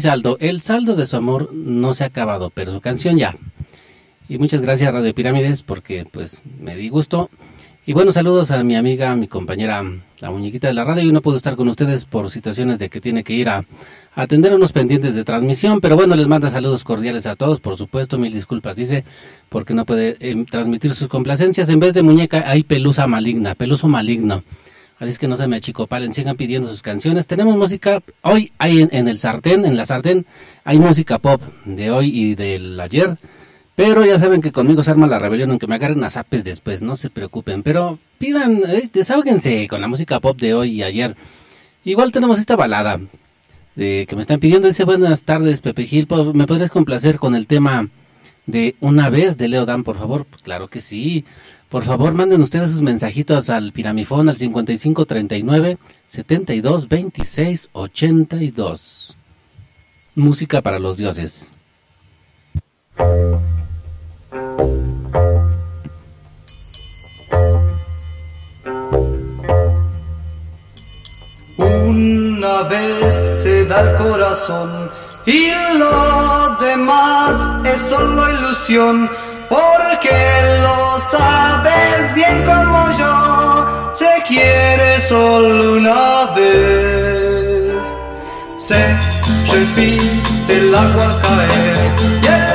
Saldo. 0.00 0.36
El 0.40 0.60
saldo 0.60 0.96
de 0.96 1.06
su 1.06 1.16
amor 1.16 1.52
no 1.52 1.94
se 1.94 2.04
ha 2.04 2.08
acabado, 2.08 2.50
pero 2.50 2.72
su 2.72 2.80
canción 2.80 3.16
ya. 3.16 3.36
Y 4.28 4.38
muchas 4.38 4.60
gracias 4.60 4.92
Radio 4.92 5.14
Pirámides 5.14 5.62
porque 5.62 6.06
pues 6.10 6.42
me 6.60 6.76
di 6.76 6.88
gusto. 6.88 7.30
Y 7.86 7.94
bueno, 7.94 8.12
saludos 8.12 8.50
a 8.50 8.62
mi 8.62 8.76
amiga, 8.76 9.16
mi 9.16 9.26
compañera, 9.26 9.82
la 10.20 10.30
muñequita 10.30 10.68
de 10.68 10.74
la 10.74 10.84
radio. 10.84 11.08
Y 11.08 11.12
no 11.12 11.22
puedo 11.22 11.36
estar 11.36 11.56
con 11.56 11.68
ustedes 11.68 12.04
por 12.04 12.30
situaciones 12.30 12.78
de 12.78 12.90
que 12.90 13.00
tiene 13.00 13.24
que 13.24 13.32
ir 13.32 13.48
a, 13.48 13.64
a 14.14 14.22
atender 14.22 14.54
unos 14.54 14.72
pendientes 14.72 15.14
de 15.14 15.24
transmisión. 15.24 15.80
Pero 15.80 15.96
bueno, 15.96 16.14
les 16.14 16.28
manda 16.28 16.50
saludos 16.50 16.84
cordiales 16.84 17.26
a 17.26 17.36
todos, 17.36 17.58
por 17.58 17.76
supuesto. 17.76 18.18
Mil 18.18 18.32
disculpas, 18.32 18.76
dice, 18.76 19.04
porque 19.48 19.74
no 19.74 19.86
puede 19.86 20.16
eh, 20.20 20.44
transmitir 20.48 20.94
sus 20.94 21.08
complacencias. 21.08 21.68
En 21.68 21.80
vez 21.80 21.94
de 21.94 22.02
muñeca 22.02 22.44
hay 22.46 22.62
pelusa 22.62 23.06
maligna, 23.06 23.54
peluso 23.54 23.88
maligno. 23.88 24.44
Así 25.00 25.10
es 25.10 25.18
que 25.18 25.26
no 25.28 25.34
se 25.36 25.48
me 25.48 25.56
achicopalen, 25.56 26.12
sigan 26.12 26.36
pidiendo 26.36 26.68
sus 26.68 26.82
canciones. 26.82 27.26
Tenemos 27.26 27.56
música, 27.56 28.02
hoy 28.22 28.52
hay 28.58 28.86
en, 28.90 29.08
el 29.08 29.18
sartén, 29.18 29.64
en 29.64 29.76
la 29.76 29.86
sartén, 29.86 30.26
hay 30.62 30.78
música 30.78 31.18
pop 31.18 31.42
de 31.64 31.90
hoy 31.90 32.10
y 32.16 32.34
del 32.34 32.78
ayer. 32.78 33.16
Pero 33.74 34.04
ya 34.04 34.18
saben 34.18 34.42
que 34.42 34.52
conmigo 34.52 34.82
se 34.84 34.90
arma 34.90 35.06
la 35.06 35.18
rebelión, 35.18 35.48
aunque 35.50 35.66
me 35.66 35.76
agarren 35.76 36.04
a 36.04 36.10
zapes 36.10 36.44
después, 36.44 36.82
no 36.82 36.96
se 36.96 37.08
preocupen. 37.08 37.62
Pero 37.62 37.98
pidan, 38.18 38.60
eh, 38.68 39.66
con 39.68 39.80
la 39.80 39.88
música 39.88 40.20
pop 40.20 40.38
de 40.38 40.52
hoy 40.52 40.70
y 40.72 40.82
ayer. 40.82 41.16
Igual 41.82 42.12
tenemos 42.12 42.38
esta 42.38 42.56
balada 42.56 43.00
de 43.74 44.04
que 44.06 44.16
me 44.16 44.20
están 44.20 44.38
pidiendo. 44.38 44.68
Dice, 44.68 44.84
buenas 44.84 45.22
tardes, 45.22 45.62
Pepe 45.62 45.86
Gil, 45.86 46.06
¿po- 46.08 46.34
¿me 46.34 46.46
podrías 46.46 46.70
complacer 46.70 47.18
con 47.18 47.34
el 47.34 47.46
tema 47.46 47.88
de 48.44 48.76
Una 48.80 49.08
vez 49.08 49.38
de 49.38 49.48
Leo 49.48 49.64
Dan, 49.64 49.82
por 49.82 49.96
favor? 49.96 50.26
Claro 50.42 50.68
que 50.68 50.82
sí. 50.82 51.24
Por 51.70 51.84
favor, 51.84 52.14
manden 52.14 52.42
ustedes 52.42 52.72
sus 52.72 52.82
mensajitos 52.82 53.48
al 53.48 53.72
Piramifón 53.72 54.28
al 54.28 54.36
5539 54.36 55.78
72 56.08 56.88
26 56.88 57.70
82. 57.72 59.16
Música 60.16 60.62
para 60.62 60.80
los 60.80 60.96
dioses. 60.96 61.48
Una 71.56 72.62
vez 72.64 73.14
se 73.14 73.64
da 73.66 73.92
el 73.92 73.96
corazón 73.96 74.90
y 75.24 75.50
lo 75.78 76.56
demás 76.56 77.64
es 77.64 77.80
solo 77.82 78.28
ilusión, 78.28 79.08
porque 79.50 80.16
lo 80.62 81.00
sabes 81.00 82.14
bien 82.14 82.44
como 82.44 82.92
yo, 82.96 83.90
se 83.92 84.22
quiere 84.28 85.00
solo 85.00 85.76
una 85.78 86.26
vez. 86.36 87.84
Se 88.56 88.80
repite 89.52 90.52
el 90.56 90.72
agua 90.72 91.04
al 91.04 91.20
caer 91.20 92.49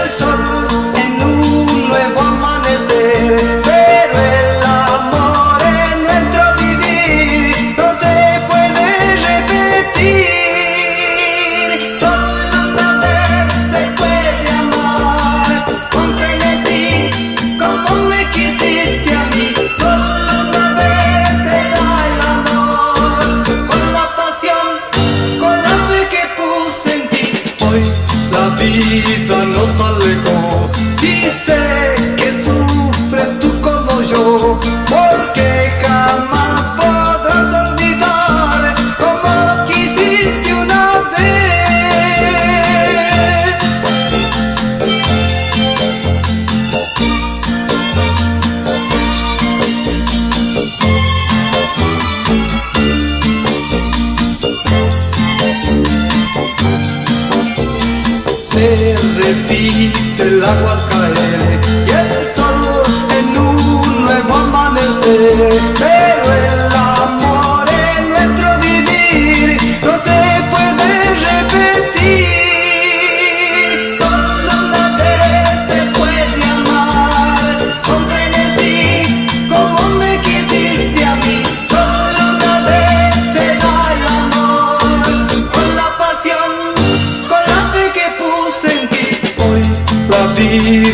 el 60.20 60.44
agua 60.44 60.78
caer 60.90 61.60
y 61.66 61.92
el 61.92 62.28
sol 62.28 62.62
en 63.18 63.38
un 63.38 64.06
nuevo 64.06 64.34
amanecer. 64.34 65.85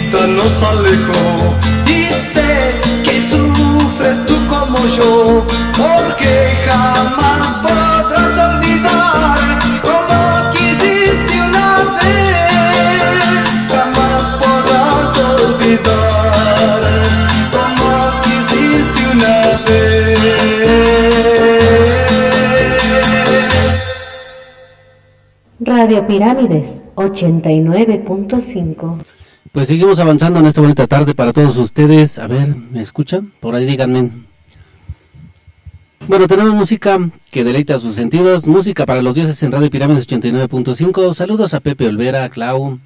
Vida 0.01 0.27
nos 0.27 0.63
alejó 0.63 1.55
sé 2.33 2.51
que 3.03 3.21
sufres 3.21 4.25
tú 4.25 4.35
como 4.47 4.79
yo, 4.97 5.45
porque 5.77 6.47
jamás 6.65 7.57
podrás 7.57 8.33
olvidar 8.49 9.37
como 9.87 10.17
quisiste 10.53 11.35
una 11.49 11.69
vez, 11.97 13.43
jamás 13.73 14.23
podrás 14.41 15.11
olvidar 15.33 16.71
como 17.55 17.87
quisiste 18.23 19.01
una 19.13 19.37
vez. 19.67 20.31
Radio 25.59 25.99
Pirámides 26.07 26.69
89.5. 26.95 29.20
Pues 29.51 29.67
seguimos 29.67 29.99
avanzando 29.99 30.39
en 30.39 30.45
esta 30.45 30.61
bonita 30.61 30.87
tarde 30.87 31.13
para 31.13 31.33
todos 31.33 31.57
ustedes. 31.57 32.19
A 32.19 32.27
ver, 32.27 32.55
¿me 32.55 32.81
escuchan? 32.81 33.33
Por 33.39 33.55
ahí 33.55 33.65
díganme. 33.65 34.11
Bueno, 36.07 36.27
tenemos 36.27 36.53
música 36.53 36.97
que 37.31 37.43
deleita 37.43 37.77
sus 37.79 37.95
sentidos. 37.95 38.47
Música 38.47 38.85
para 38.85 39.01
los 39.01 39.15
dioses 39.15 39.41
en 39.43 39.51
Radio 39.51 39.69
Pirámides 39.69 40.07
89.5. 40.07 41.13
Saludos 41.13 41.53
a 41.53 41.59
Pepe 41.59 41.87
Olvera, 41.87 42.23
a 42.23 42.29
Clau, 42.29 42.79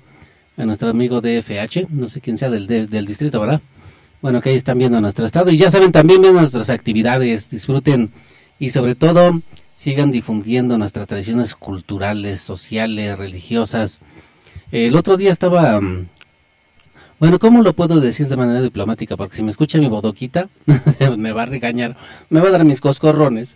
a 0.58 0.66
nuestro 0.66 0.90
amigo 0.90 1.22
de. 1.22 1.44
No 1.92 2.10
sé 2.10 2.20
quién 2.22 2.38
sea 2.38 2.50
del, 2.50 2.66
de- 2.68 2.88
del 2.88 3.06
distrito, 3.06 3.40
¿verdad? 3.40 3.62
Bueno, 4.22 4.42
que 4.42 4.50
ahí 4.50 4.56
están 4.56 4.80
viendo 4.80 5.00
nuestro 5.00 5.26
estado. 5.26 5.52
Y 5.52 5.58
ya 5.58 5.70
saben, 5.70 5.92
también 5.92 6.22
ven 6.22 6.34
nuestras 6.34 6.72
actividades. 6.72 7.48
Disfruten 7.50 8.12
y 8.58 8.72
sobre 8.72 8.96
todo 8.96 9.40
sigan 9.76 10.10
difundiendo 10.10 10.78
nuestras 10.80 11.06
tradiciones 11.06 11.54
culturales, 11.54 12.42
sociales, 12.42 13.20
religiosas. 13.20 14.00
El 14.72 14.96
otro 14.96 15.16
día 15.16 15.32
estaba... 15.32 15.80
mm, 15.80 16.08
Bueno, 17.20 17.40
¿cómo 17.40 17.62
lo 17.62 17.74
puedo 17.74 18.02
decir 18.02 18.28
de 18.28 18.36
manera 18.36 18.62
diplomática? 18.62 19.16
Porque 19.16 19.38
si 19.38 19.44
me 19.44 19.52
escucha 19.52 19.78
mi 19.78 19.88
bodoquita, 19.88 20.50
me 21.18 21.32
va 21.32 21.44
a 21.44 21.46
regañar, 21.46 21.96
me 22.30 22.42
va 22.42 22.50
a 22.50 22.52
dar 22.52 22.66
mis 22.66 22.82
coscorrones. 22.82 23.56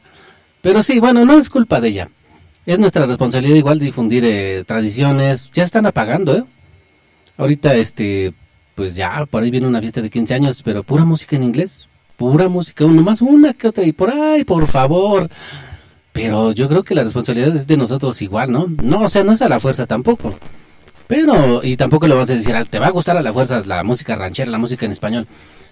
Pero 0.62 0.82
sí, 0.82 1.00
bueno, 1.00 1.26
no 1.26 1.38
es 1.38 1.50
culpa 1.50 1.82
de 1.82 1.90
ella. 1.90 2.10
Es 2.66 2.80
nuestra 2.80 3.06
responsabilidad 3.06 3.56
igual 3.56 3.80
difundir 3.80 4.24
eh, 4.26 4.64
tradiciones. 4.66 5.52
Ya 5.54 5.64
están 5.64 5.86
apagando, 5.86 6.38
¿eh? 6.38 6.44
Ahorita, 7.38 7.74
este, 7.76 8.34
pues 8.76 8.96
ya, 8.96 9.26
por 9.26 9.44
ahí 9.44 9.52
viene 9.52 9.68
una 9.68 9.82
fiesta 9.82 10.02
de 10.02 10.10
15 10.10 10.34
años, 10.34 10.62
pero 10.64 10.84
pura 10.84 11.04
música 11.04 11.36
en 11.36 11.44
inglés. 11.44 11.88
Pura 12.16 12.48
música, 12.50 12.86
uno 12.86 13.02
más, 13.02 13.22
una 13.22 13.54
que 13.54 13.68
otra, 13.68 13.86
y 13.86 13.94
por 13.94 14.10
ahí, 14.10 14.44
por 14.44 14.68
favor. 14.68 15.30
Pero 16.12 16.52
yo 16.52 16.68
creo 16.68 16.84
que 16.84 16.96
la 16.96 17.04
responsabilidad 17.04 17.56
es 17.56 17.68
de 17.68 17.78
nosotros 17.78 18.22
igual, 18.22 18.52
¿no? 18.52 18.68
No, 18.82 19.02
o 19.02 19.10
sea, 19.10 19.24
no 19.24 19.32
es 19.32 19.42
a 19.42 19.50
la 19.50 19.60
fuerza 19.60 19.86
tampoco. 19.86 20.36
Pero, 21.10 21.64
y 21.64 21.76
tampoco 21.76 22.08
le 22.08 22.14
vamos 22.14 22.30
a 22.30 22.36
decir, 22.36 22.56
"Ah, 22.56 22.66
te 22.66 22.78
va 22.78 22.86
a 22.86 22.92
gustar 22.92 23.18
a 23.18 23.24
la 23.24 23.34
fuerza 23.34 23.64
la 23.66 23.84
música 23.84 24.16
ranchera, 24.16 24.52
la 24.52 24.60
música 24.60 24.86
en 24.86 24.92
español. 24.92 25.26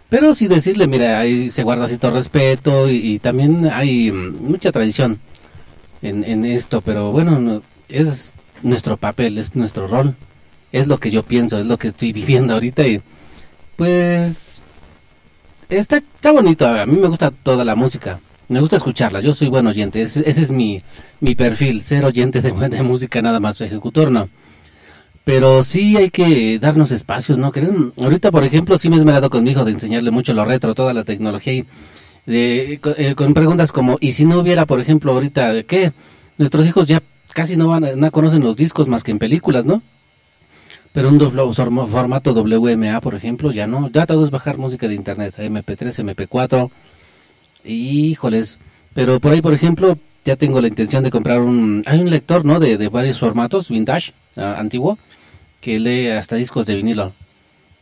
Pero 0.09 0.33
sí 0.33 0.47
decirle, 0.47 0.87
mira, 0.87 1.19
ahí 1.19 1.51
se 1.51 1.61
guarda 1.61 1.87
cierto 1.87 2.09
respeto 2.11 2.89
y, 2.89 3.19
también 3.19 3.69
hay 3.71 4.11
mm, 4.11 4.41
mucha 4.49 4.71
tradición 4.71 5.19
en, 6.01 6.23
en 6.23 6.43
esto, 6.45 6.81
pero 6.81 7.11
bueno, 7.11 7.39
no- 7.39 7.61
es 7.89 8.33
nuestro 8.63 8.97
papel, 8.97 9.37
es 9.37 9.55
nuestro 9.55 9.87
rol, 9.87 10.15
es 10.71 10.87
lo 10.87 10.97
que 10.99 11.11
yo 11.11 11.21
pienso, 11.23 11.59
es 11.59 11.67
lo 11.67 11.77
que 11.77 11.89
estoy 11.89 12.13
viviendo 12.21 12.53
ahorita 12.55 12.87
y 12.87 13.01
pues 13.75 14.61
está, 15.69 15.97
está 15.97 16.31
bonito, 16.31 16.67
a 16.67 16.85
mí 16.87 16.97
me 16.99 17.07
gusta 17.09 17.29
toda 17.31 17.63
la 17.65 17.75
música, 17.75 18.19
me 18.49 18.59
gusta 18.59 18.77
escucharla, 18.77 19.21
yo 19.21 19.35
soy 19.35 19.49
buen 19.49 19.67
oyente, 19.67 20.01
ese, 20.01 20.27
ese 20.27 20.41
es 20.41 20.51
mi, 20.51 20.81
mi 21.19 21.35
perfil, 21.35 21.81
ser 21.83 22.05
oyente 22.05 22.41
de, 22.41 22.51
de 22.69 22.81
música 22.83 23.21
nada 23.21 23.39
más, 23.39 23.61
ejecutor 23.61 24.11
no. 24.11 24.29
Pero 25.27 25.61
sí 25.61 25.97
hay 25.97 26.09
que 26.09 26.57
darnos 26.57 26.89
espacios, 26.91 27.37
¿no? 27.37 27.51
Ahorita, 27.97 28.31
por 28.31 28.45
ejemplo, 28.45 28.77
sí 28.77 28.87
me 28.87 28.95
he 28.95 28.99
esmerado 28.99 29.29
con 29.29 29.43
mi 29.43 29.51
hijo 29.51 29.65
de 29.65 29.73
enseñarle 29.73 30.09
mucho 30.09 30.33
lo 30.33 30.45
retro, 30.45 30.73
toda 30.73 30.93
la 30.93 31.03
tecnología 31.03 31.51
y 31.51 31.65
de, 32.25 32.79
eh, 32.95 33.13
con 33.13 33.33
preguntas 33.33 33.73
como, 33.73 33.97
¿y 33.99 34.13
si 34.13 34.23
no 34.23 34.39
hubiera, 34.39 34.65
por 34.65 34.79
ejemplo, 34.79 35.11
ahorita, 35.11 35.63
qué? 35.63 35.91
Nuestros 36.37 36.65
hijos 36.65 36.87
ya 36.87 37.03
casi 37.33 37.57
no 37.57 37.67
van, 37.67 37.99
no 37.99 38.09
conocen 38.09 38.41
los 38.41 38.55
discos 38.55 38.87
más 38.87 39.03
que 39.03 39.11
en 39.11 39.19
películas, 39.19 39.65
¿no? 39.65 39.81
Pero 40.93 41.09
un 41.09 41.19
formato 41.89 42.31
WMA, 42.31 43.01
por 43.01 43.13
ejemplo, 43.13 43.51
ya 43.51 43.67
no. 43.67 43.89
Ya 43.91 44.05
todo 44.05 44.23
es 44.23 44.31
bajar 44.31 44.57
música 44.57 44.87
de 44.87 44.95
internet, 44.95 45.35
MP3, 45.37 46.15
MP4. 46.15 46.71
Híjoles. 47.65 48.59
Pero 48.93 49.19
por 49.19 49.33
ahí, 49.33 49.41
por 49.41 49.53
ejemplo, 49.53 49.99
ya 50.23 50.37
tengo 50.37 50.61
la 50.61 50.69
intención 50.69 51.03
de 51.03 51.11
comprar 51.11 51.41
un... 51.41 51.83
Hay 51.85 51.99
un 51.99 52.09
lector, 52.09 52.45
¿no? 52.45 52.61
De, 52.61 52.77
de 52.77 52.87
varios 52.87 53.19
formatos, 53.19 53.67
vintage, 53.67 54.13
antiguo, 54.37 54.97
que 55.61 55.79
lee 55.79 56.07
hasta 56.09 56.35
discos 56.35 56.65
de 56.65 56.75
vinilo. 56.75 57.13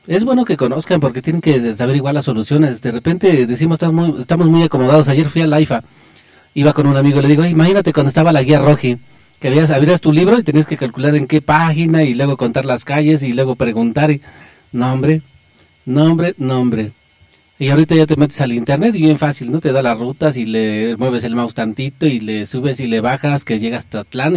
Es 0.07 0.23
bueno 0.23 0.45
que 0.45 0.55
conozcan 0.55 0.99
porque 0.99 1.21
tienen 1.21 1.41
que 1.41 1.73
saber 1.73 1.95
igual 1.95 2.15
las 2.15 2.25
soluciones. 2.25 2.81
De 2.81 2.91
repente 2.91 3.47
decimos, 3.47 3.79
estamos 4.19 4.49
muy, 4.49 4.63
acomodados. 4.63 5.07
Ayer 5.07 5.27
fui 5.27 5.41
a 5.41 5.47
la 5.47 5.59
IFA, 5.59 5.83
iba 6.53 6.73
con 6.73 6.85
un 6.85 6.95
amigo, 6.95 7.21
le 7.21 7.27
digo, 7.27 7.41
"Ay, 7.41 7.51
imagínate 7.51 7.91
cuando 7.91 8.09
estaba 8.09 8.31
la 8.31 8.43
guía 8.43 8.59
Roji, 8.59 8.99
que 9.39 9.47
abrías 9.47 10.01
tu 10.01 10.13
libro 10.13 10.37
y 10.37 10.43
tenías 10.43 10.67
que 10.67 10.77
calcular 10.77 11.15
en 11.15 11.27
qué 11.27 11.41
página 11.41 12.03
y 12.03 12.13
luego 12.13 12.37
contar 12.37 12.65
las 12.65 12.85
calles 12.85 13.23
y 13.23 13.33
luego 13.33 13.55
preguntar 13.55 14.11
y... 14.11 14.21
Nombre, 14.71 15.21
nombre, 15.85 16.35
nombre. 16.37 16.91
Y 17.57 17.69
ahorita 17.69 17.95
ya 17.95 18.05
te 18.05 18.17
metes 18.17 18.41
al 18.41 18.51
internet 18.51 18.93
y 18.93 19.01
bien 19.01 19.17
fácil, 19.17 19.51
¿no? 19.51 19.61
Te 19.61 19.71
da 19.71 19.81
las 19.81 19.97
rutas 19.97 20.35
y 20.35 20.45
le 20.45 20.97
mueves 20.97 21.23
el 21.23 21.35
mouse 21.35 21.53
tantito 21.53 22.05
y 22.05 22.19
le 22.19 22.45
subes 22.45 22.81
y 22.81 22.87
le 22.87 22.99
bajas 22.99 23.45
que 23.45 23.57
llegas 23.57 23.85
hasta 23.85 24.01
Atlán 24.01 24.35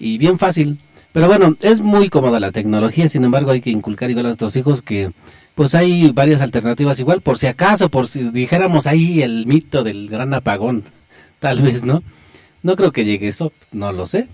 y 0.00 0.18
bien 0.18 0.38
fácil. 0.38 0.78
Pero 1.12 1.28
bueno, 1.28 1.56
es 1.60 1.80
muy 1.80 2.08
cómoda 2.08 2.40
la 2.40 2.52
tecnología, 2.52 3.08
sin 3.08 3.24
embargo 3.24 3.50
hay 3.50 3.60
que 3.60 3.70
inculcar 3.70 4.10
igual 4.10 4.26
a 4.26 4.28
nuestros 4.30 4.56
hijos 4.56 4.82
que 4.82 5.10
pues 5.54 5.74
hay 5.74 6.10
varias 6.12 6.40
alternativas 6.40 6.98
igual, 6.98 7.20
por 7.20 7.38
si 7.38 7.46
acaso, 7.46 7.90
por 7.90 8.08
si 8.08 8.30
dijéramos 8.30 8.86
ahí 8.86 9.20
el 9.20 9.46
mito 9.46 9.84
del 9.84 10.08
gran 10.08 10.32
apagón, 10.32 10.84
tal 11.40 11.60
vez, 11.60 11.84
¿no? 11.84 12.02
No 12.62 12.76
creo 12.76 12.92
que 12.92 13.04
llegue 13.04 13.28
eso, 13.28 13.52
no 13.72 13.92
lo 13.92 14.06
sé. 14.06 14.28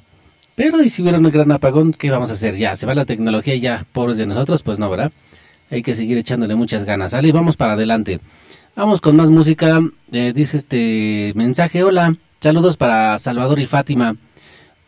Pero 0.55 0.83
y 0.83 0.89
si 0.89 1.03
hubiera 1.03 1.19
un 1.19 1.31
gran 1.31 1.51
apagón, 1.51 1.93
¿qué 1.93 2.11
vamos 2.11 2.31
a 2.31 2.35
hacer? 2.35 2.57
Ya, 2.57 2.77
se 2.77 2.87
va 2.87 2.95
la 2.95 3.05
tecnología 3.05 3.55
y 3.55 3.61
ya, 3.61 3.87
pobres 3.93 4.17
de 4.17 4.27
nosotros, 4.27 4.63
pues 4.63 4.79
no, 4.79 4.91
¿verdad? 4.91 5.13
Hay 5.71 5.83
que 5.83 5.95
seguir 5.95 6.19
echándole 6.19 6.55
muchas 6.55 6.85
ganas. 6.85 7.13
Sale, 7.13 7.31
vamos 7.33 7.57
para 7.57 7.73
adelante. 7.73 8.21
Vamos 8.75 9.01
con 9.01 9.17
más 9.17 9.29
música. 9.29 9.81
Eh, 10.13 10.33
dice 10.35 10.57
este 10.57 11.33
mensaje, 11.35 11.83
hola, 11.83 12.15
saludos 12.41 12.77
para 12.77 13.19
Salvador 13.19 13.61
y 13.61 13.67
Fátima. 13.67 14.17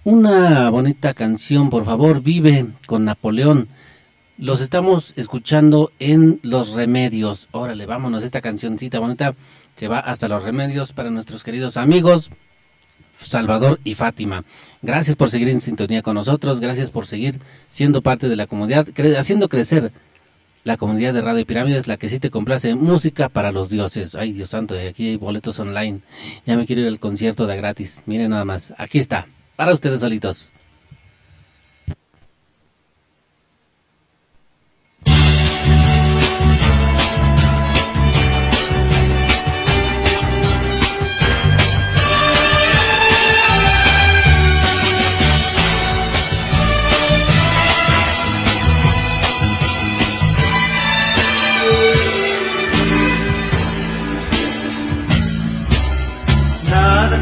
Una 0.02 0.70
bonita 0.70 1.12
canción, 1.12 1.68
por 1.68 1.84
favor, 1.84 2.22
vive 2.22 2.68
con 2.86 3.04
Napoleón. 3.04 3.68
Los 4.38 4.62
estamos 4.62 5.12
escuchando 5.16 5.92
en 5.98 6.40
Los 6.42 6.70
Remedios. 6.70 7.48
Órale, 7.52 7.84
vámonos, 7.84 8.22
esta 8.22 8.40
cancioncita 8.40 8.98
bonita 8.98 9.34
se 9.76 9.88
va 9.88 9.98
hasta 9.98 10.26
Los 10.28 10.42
Remedios 10.42 10.94
para 10.94 11.10
nuestros 11.10 11.44
queridos 11.44 11.76
amigos 11.76 12.30
Salvador 13.14 13.78
y 13.84 13.92
Fátima. 13.92 14.44
Gracias 14.80 15.16
por 15.16 15.30
seguir 15.30 15.50
en 15.50 15.60
sintonía 15.60 16.00
con 16.00 16.14
nosotros, 16.14 16.60
gracias 16.60 16.90
por 16.90 17.06
seguir 17.06 17.38
siendo 17.68 18.00
parte 18.00 18.30
de 18.30 18.36
la 18.36 18.46
comunidad, 18.46 18.88
haciendo 19.18 19.50
crecer 19.50 19.92
la 20.64 20.78
comunidad 20.78 21.12
de 21.12 21.20
Radio 21.20 21.44
Pirámides, 21.44 21.86
la 21.86 21.98
que 21.98 22.08
sí 22.08 22.18
te 22.18 22.30
complace 22.30 22.74
música 22.74 23.28
para 23.28 23.52
los 23.52 23.68
dioses. 23.68 24.14
Ay, 24.14 24.32
Dios 24.32 24.48
santo, 24.48 24.74
y 24.74 24.86
aquí 24.86 25.08
hay 25.08 25.16
boletos 25.16 25.58
online. 25.58 26.00
Ya 26.46 26.56
me 26.56 26.64
quiero 26.64 26.80
ir 26.80 26.88
al 26.88 26.98
concierto 26.98 27.46
de 27.46 27.58
gratis. 27.58 28.02
Miren 28.06 28.30
nada 28.30 28.46
más, 28.46 28.72
aquí 28.78 28.98
está, 28.98 29.26
para 29.60 29.74
ustedes 29.74 30.00
solitos. 30.00 30.50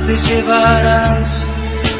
Te 0.08 0.16
llevarás 0.16 1.17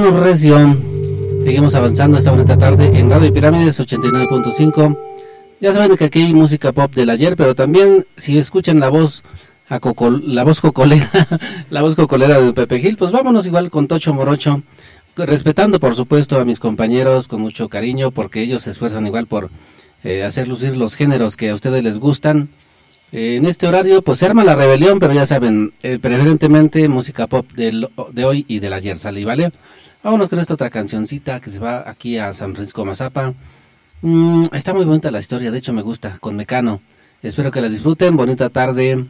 Vámonos, 0.00 0.20
Recio. 0.22 0.56
Seguimos 1.44 1.74
avanzando 1.74 2.18
esta 2.18 2.30
bonita 2.30 2.56
tarde 2.56 2.86
en 2.98 3.10
Radio 3.10 3.32
Pirámides 3.32 3.78
89.5. 3.80 4.98
Ya 5.60 5.72
saben 5.72 5.96
que 5.96 6.04
aquí 6.04 6.22
hay 6.22 6.32
música 6.34 6.72
pop 6.72 6.94
del 6.94 7.10
ayer, 7.10 7.36
pero 7.36 7.54
también 7.54 8.06
si 8.16 8.38
escuchan 8.38 8.80
la 8.80 8.88
voz 8.88 9.22
a 9.68 9.78
coco- 9.80 10.10
la 10.10 10.44
voz 10.44 10.60
cocolera, 10.60 11.10
la 11.70 11.82
voz 11.82 11.94
cocolera 11.96 12.40
de 12.40 12.52
Pepe 12.52 12.80
Gil, 12.80 12.96
pues 12.96 13.12
vámonos 13.12 13.46
igual 13.46 13.70
con 13.70 13.88
Tocho 13.88 14.14
Morocho, 14.14 14.62
respetando 15.16 15.78
por 15.80 15.94
supuesto 15.96 16.40
a 16.40 16.44
mis 16.44 16.58
compañeros 16.58 17.28
con 17.28 17.40
mucho 17.42 17.68
cariño, 17.68 18.10
porque 18.10 18.40
ellos 18.42 18.62
se 18.62 18.70
esfuerzan 18.70 19.06
igual 19.06 19.26
por 19.26 19.50
eh, 20.02 20.24
hacer 20.24 20.48
lucir 20.48 20.76
los 20.76 20.94
géneros 20.94 21.36
que 21.36 21.50
a 21.50 21.54
ustedes 21.54 21.84
les 21.84 21.98
gustan. 21.98 22.48
En 23.12 23.44
este 23.44 23.66
horario 23.66 24.02
pues 24.02 24.20
se 24.20 24.26
arma 24.26 24.44
la 24.44 24.54
rebelión, 24.54 24.98
pero 24.98 25.12
ya 25.12 25.26
saben, 25.26 25.72
eh, 25.82 25.98
preferentemente 26.00 26.88
música 26.88 27.26
pop 27.26 27.50
del- 27.52 27.88
de 28.12 28.24
hoy 28.24 28.44
y 28.48 28.60
del 28.60 28.72
ayer, 28.72 28.96
¿sale? 28.98 29.24
¿Vale? 29.24 29.52
Vámonos 30.02 30.30
con 30.30 30.38
esta 30.38 30.54
otra 30.54 30.70
cancioncita 30.70 31.40
que 31.40 31.50
se 31.50 31.58
va 31.58 31.84
aquí 31.86 32.16
a 32.16 32.32
San 32.32 32.54
Francisco 32.54 32.86
Mazapa. 32.86 33.34
Mm, 34.00 34.44
está 34.52 34.72
muy 34.72 34.86
bonita 34.86 35.10
la 35.10 35.18
historia, 35.18 35.50
de 35.50 35.58
hecho 35.58 35.74
me 35.74 35.82
gusta, 35.82 36.16
con 36.20 36.36
Mecano. 36.36 36.80
Espero 37.22 37.50
que 37.50 37.60
la 37.60 37.68
disfruten, 37.68 38.16
bonita 38.16 38.48
tarde. 38.48 39.06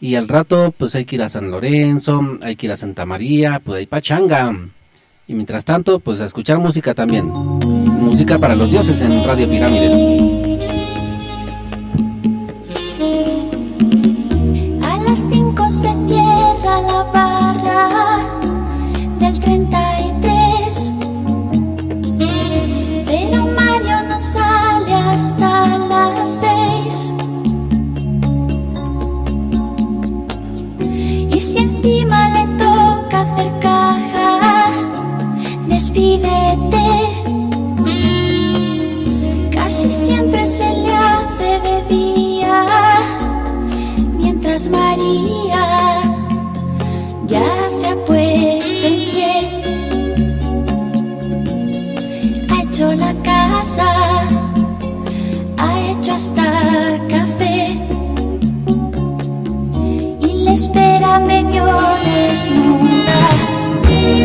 Y 0.00 0.14
al 0.14 0.26
rato 0.26 0.72
pues 0.76 0.94
hay 0.94 1.04
que 1.04 1.16
ir 1.16 1.22
a 1.22 1.28
San 1.28 1.50
Lorenzo, 1.50 2.38
hay 2.42 2.56
que 2.56 2.66
ir 2.66 2.72
a 2.72 2.78
Santa 2.78 3.04
María, 3.04 3.60
pues 3.62 3.78
hay 3.80 3.86
pachanga. 3.86 4.56
Y 5.26 5.34
mientras 5.34 5.66
tanto 5.66 6.00
pues 6.00 6.20
a 6.20 6.24
escuchar 6.24 6.58
música 6.58 6.94
también. 6.94 7.26
Música 7.26 8.38
para 8.38 8.54
los 8.54 8.70
dioses 8.70 9.02
en 9.02 9.22
Radio 9.22 9.50
Pirámides. 9.50 9.94
A 14.82 14.96
las 14.96 15.26
5 15.30 15.68
se 15.68 15.88
la 16.64 17.25
despídete. 35.96 36.88
Casi 39.50 39.90
siempre 39.90 40.44
se 40.46 40.64
le 40.64 40.92
hace 40.92 41.60
de 41.60 41.94
día 41.94 42.64
mientras 44.18 44.68
María 44.68 46.02
ya 47.26 47.70
se 47.70 47.88
ha 47.88 47.96
puesto 48.04 48.86
en 48.86 49.10
pie. 49.10 49.32
Ha 52.50 52.62
hecho 52.62 52.92
la 52.92 53.14
casa, 53.22 53.88
ha 55.56 55.80
hecho 55.90 56.12
hasta 56.12 56.44
café 57.08 57.78
y 60.20 60.44
le 60.44 60.52
espera 60.52 61.18
medio 61.20 61.64
desnuda. 62.04 63.55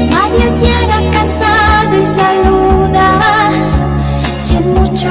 Mario 0.10 0.58
llega 0.60 1.12
cansado 1.12 2.01
y 2.01 2.06
saluda 2.06 3.19
sin 4.39 4.73
mucho. 4.73 5.10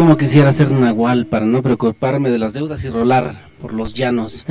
Como 0.00 0.16
quisiera 0.16 0.50
ser 0.54 0.70
nahual 0.70 1.26
para 1.26 1.44
no 1.44 1.62
preocuparme 1.62 2.30
de 2.30 2.38
las 2.38 2.54
deudas 2.54 2.82
y 2.84 2.88
rolar 2.88 3.50
por 3.60 3.74
los 3.74 3.92
llanos. 3.92 4.46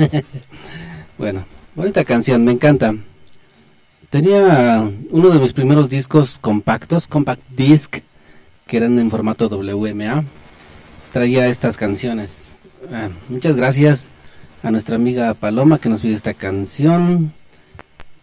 bueno, 1.18 1.44
bonita 1.74 2.04
canción, 2.04 2.44
me 2.44 2.52
encanta. 2.52 2.94
Tenía 4.10 4.88
uno 5.10 5.30
de 5.30 5.40
mis 5.40 5.52
primeros 5.52 5.90
discos 5.90 6.38
compactos, 6.38 7.08
compact 7.08 7.42
disc, 7.50 7.96
que 8.68 8.76
eran 8.76 8.96
en 9.00 9.10
formato 9.10 9.48
WMA. 9.48 10.22
Traía 11.12 11.48
estas 11.48 11.76
canciones. 11.76 12.60
Ah, 12.92 13.08
muchas 13.28 13.56
gracias 13.56 14.10
a 14.62 14.70
nuestra 14.70 14.94
amiga 14.94 15.34
Paloma 15.34 15.80
que 15.80 15.88
nos 15.88 16.02
pide 16.02 16.14
esta 16.14 16.32
canción. 16.32 17.32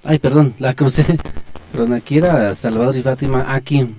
Ay, 0.06 0.20
perdón, 0.20 0.54
la 0.60 0.74
crucé. 0.76 1.04
Perdón, 1.74 1.92
aquí 1.92 2.20
era 2.20 2.56
Salvador 2.56 2.96
y 2.96 3.02
Fátima. 3.02 3.54
Aquí. 3.54 3.94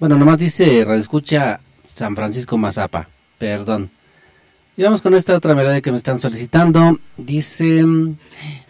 Bueno, 0.00 0.18
nomás 0.18 0.38
dice 0.38 0.80
Escucha 0.98 1.60
San 1.96 2.14
Francisco 2.14 2.58
Mazapa. 2.58 3.08
Perdón. 3.38 3.90
Y 4.76 4.82
vamos 4.82 5.00
con 5.00 5.14
esta 5.14 5.34
otra 5.34 5.54
melodía 5.54 5.80
que 5.80 5.90
me 5.90 5.96
están 5.96 6.20
solicitando. 6.20 6.98
Dice. 7.16 7.82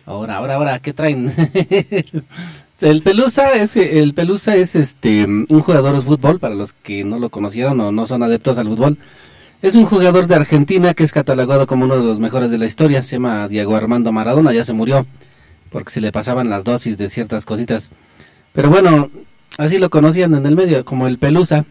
Ahora, 0.07 0.37
ahora, 0.37 0.55
ahora, 0.55 0.79
¿qué 0.79 0.93
traen? 0.93 1.35
el 2.81 3.03
Pelusa 3.03 3.55
es 3.55 3.74
el 3.74 4.14
Pelusa 4.14 4.55
es 4.55 4.77
este 4.77 5.24
un 5.24 5.61
jugador 5.61 5.97
de 5.97 6.03
fútbol 6.03 6.39
para 6.39 6.55
los 6.55 6.72
que 6.72 7.03
no 7.03 7.18
lo 7.18 7.31
conocieron 7.31 7.81
o 7.81 7.91
no 7.91 8.07
son 8.07 8.22
adeptos 8.22 8.59
al 8.59 8.68
fútbol. 8.68 8.97
Es 9.61 9.74
un 9.74 9.87
jugador 9.87 10.29
de 10.29 10.37
Argentina 10.37 10.95
que 10.95 11.03
es 11.03 11.11
catalogado 11.11 11.66
como 11.66 11.87
uno 11.87 11.97
de 11.97 12.05
los 12.05 12.20
mejores 12.20 12.53
de 12.53 12.59
la 12.59 12.66
historia. 12.66 13.03
Se 13.03 13.16
llama 13.16 13.49
Diego 13.49 13.74
Armando 13.74 14.12
Maradona, 14.12 14.53
ya 14.53 14.64
se 14.64 14.72
murió 14.72 15.05
porque 15.70 15.91
se 15.91 16.01
le 16.01 16.12
pasaban 16.12 16.49
las 16.49 16.62
dosis 16.62 16.97
de 16.97 17.09
ciertas 17.09 17.45
cositas. 17.45 17.91
Pero 18.53 18.70
bueno, 18.70 19.11
así 19.59 19.79
lo 19.79 19.91
conocían 19.91 20.35
en 20.35 20.47
el 20.47 20.55
medio 20.55 20.85
como 20.85 21.09
el 21.09 21.18
Pelusa 21.18 21.64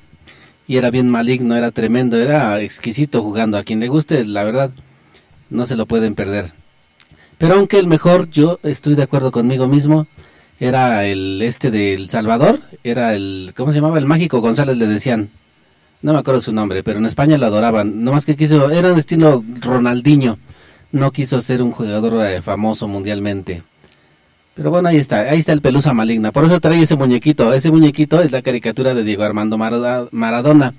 y 0.68 0.78
era 0.78 0.92
bien 0.92 1.10
maligno, 1.10 1.56
era 1.56 1.72
tremendo, 1.72 2.18
era 2.18 2.62
exquisito 2.62 3.22
jugando. 3.22 3.58
A 3.58 3.64
quien 3.64 3.80
le 3.80 3.88
guste, 3.88 4.26
la 4.26 4.44
verdad, 4.44 4.72
no 5.50 5.66
se 5.66 5.76
lo 5.76 5.86
pueden 5.86 6.16
perder. 6.16 6.54
Pero 7.38 7.56
aunque 7.56 7.80
el 7.80 7.88
mejor, 7.88 8.30
yo 8.30 8.60
estoy 8.64 8.96
de 8.96 9.04
acuerdo 9.04 9.32
conmigo 9.32 9.68
mismo, 9.68 10.08
era 10.60 11.06
el 11.06 11.42
este 11.42 11.70
de 11.70 11.94
El 11.94 12.10
Salvador, 12.10 12.62
era 12.84 13.14
el, 13.14 13.54
¿cómo 13.56 13.72
se 13.72 13.78
llamaba? 13.78 13.98
El 13.98 14.06
mágico 14.06 14.40
González 14.42 14.78
le 14.78 14.88
decían. 14.88 15.30
No 16.02 16.14
me 16.14 16.20
acuerdo 16.20 16.40
su 16.40 16.54
nombre, 16.54 16.84
pero 16.84 17.00
en 17.00 17.06
España 17.06 17.38
lo 17.38 17.48
adoraban. 17.48 18.04
No 18.04 18.12
más 18.12 18.26
que 18.26 18.36
quiso, 18.36 18.70
era 18.70 18.94
un 18.94 19.00
estilo 19.00 19.44
Ronaldinho. 19.60 20.38
No 20.92 21.12
quiso 21.12 21.42
ser 21.42 21.64
un 21.64 21.72
jugador 21.72 22.24
eh, 22.26 22.42
famoso 22.44 22.88
mundialmente. 22.88 23.64
Pero 24.56 24.72
bueno, 24.72 24.88
ahí 24.88 24.98
está, 24.98 25.20
ahí 25.20 25.40
está 25.40 25.52
el 25.52 25.62
pelusa 25.62 25.94
maligna. 25.94 26.32
Por 26.32 26.46
eso 26.46 26.62
trae 26.62 26.82
ese 26.82 26.96
muñequito. 26.96 27.54
Ese 27.54 27.70
muñequito 27.72 28.22
es 28.22 28.32
la 28.32 28.42
caricatura 28.42 28.94
de 28.94 29.04
Diego 29.04 29.24
Armando 29.24 29.58
Maradona. 29.58 30.74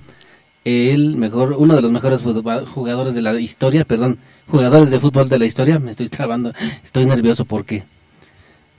El 0.64 1.16
mejor, 1.16 1.54
uno 1.58 1.76
de 1.76 1.82
los 1.82 1.92
mejores 1.92 2.22
jugadores 2.22 3.14
de 3.14 3.22
la 3.22 3.38
historia, 3.38 3.84
perdón, 3.84 4.18
jugadores 4.48 4.90
de 4.90 4.98
fútbol 4.98 5.28
de 5.28 5.38
la 5.38 5.44
historia. 5.44 5.78
Me 5.78 5.90
estoy 5.90 6.08
trabando, 6.08 6.54
estoy 6.82 7.04
nervioso 7.04 7.44
porque. 7.44 7.84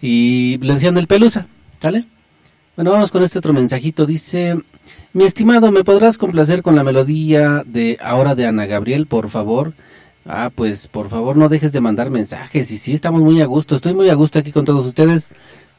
Y 0.01 0.57
le 0.61 0.73
decían 0.73 0.97
el 0.97 1.07
pelusa, 1.07 1.45
¿sale? 1.79 2.05
Bueno, 2.75 2.91
vamos 2.91 3.11
con 3.11 3.21
este 3.21 3.37
otro 3.37 3.53
mensajito. 3.53 4.07
Dice, 4.07 4.59
mi 5.13 5.25
estimado, 5.25 5.71
¿me 5.71 5.83
podrás 5.83 6.17
complacer 6.17 6.63
con 6.63 6.75
la 6.75 6.83
melodía 6.83 7.63
de 7.65 7.99
Ahora 8.01 8.33
de 8.33 8.47
Ana 8.47 8.65
Gabriel, 8.65 9.05
por 9.05 9.29
favor? 9.29 9.73
Ah, 10.27 10.51
pues 10.53 10.89
por 10.89 11.09
favor 11.09 11.37
no 11.37 11.47
dejes 11.47 11.71
de 11.71 11.79
mandar 11.79 12.09
mensajes. 12.09 12.69
Y 12.71 12.77
sí, 12.77 12.93
estamos 12.93 13.21
muy 13.21 13.41
a 13.41 13.45
gusto. 13.45 13.75
Estoy 13.75 13.93
muy 13.93 14.09
a 14.09 14.13
gusto 14.13 14.39
aquí 14.39 14.51
con 14.51 14.65
todos 14.65 14.85
ustedes. 14.85 15.29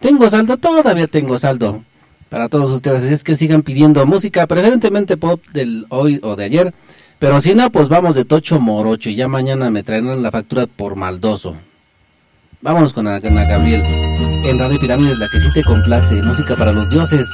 Tengo 0.01 0.31
saldo, 0.31 0.57
todavía 0.57 1.07
tengo 1.07 1.39
saldo 1.39 1.85
para 2.31 2.49
todos 2.49 2.71
ustedes. 2.71 3.05
Es 3.05 3.25
que 3.25 3.37
sigan 3.37 3.63
pidiendo 3.63 4.05
música, 4.07 4.47
preferentemente 4.47 5.17
pop 5.17 5.43
del 5.53 5.87
hoy 5.91 6.21
o 6.23 6.35
de 6.35 6.45
ayer. 6.45 6.75
Pero 7.19 7.41
si 7.41 7.55
no, 7.55 7.71
pues 7.71 7.89
vamos 7.89 8.15
de 8.15 8.25
Tocho 8.25 8.61
Morocho 8.61 9.11
y 9.11 9.17
ya 9.17 9.29
mañana 9.29 9.71
me 9.71 9.83
traerán 9.83 10.23
la 10.23 10.31
factura 10.31 10.67
por 10.67 10.97
maldoso. 10.97 11.57
Vámonos 12.61 12.93
con 12.93 13.07
Ana 13.07 13.21
Gabriel. 13.21 13.83
En 14.45 14.59
Radio 14.59 14.81
Pirámides, 14.81 15.19
la 15.19 15.29
que 15.29 15.41
sí 15.41 15.49
te 15.53 15.63
complace. 15.63 16.23
Música 16.23 16.57
para 16.57 16.73
los 16.73 16.89
dioses. 16.91 17.29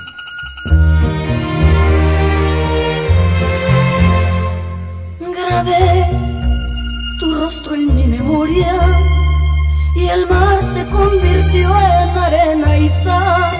Y 8.47 10.07
el 10.07 10.27
mar 10.29 10.63
se 10.63 10.85
convirtió 10.87 11.69
en 11.69 12.19
arena 12.19 12.77
y 12.77 12.89
sal. 12.89 13.53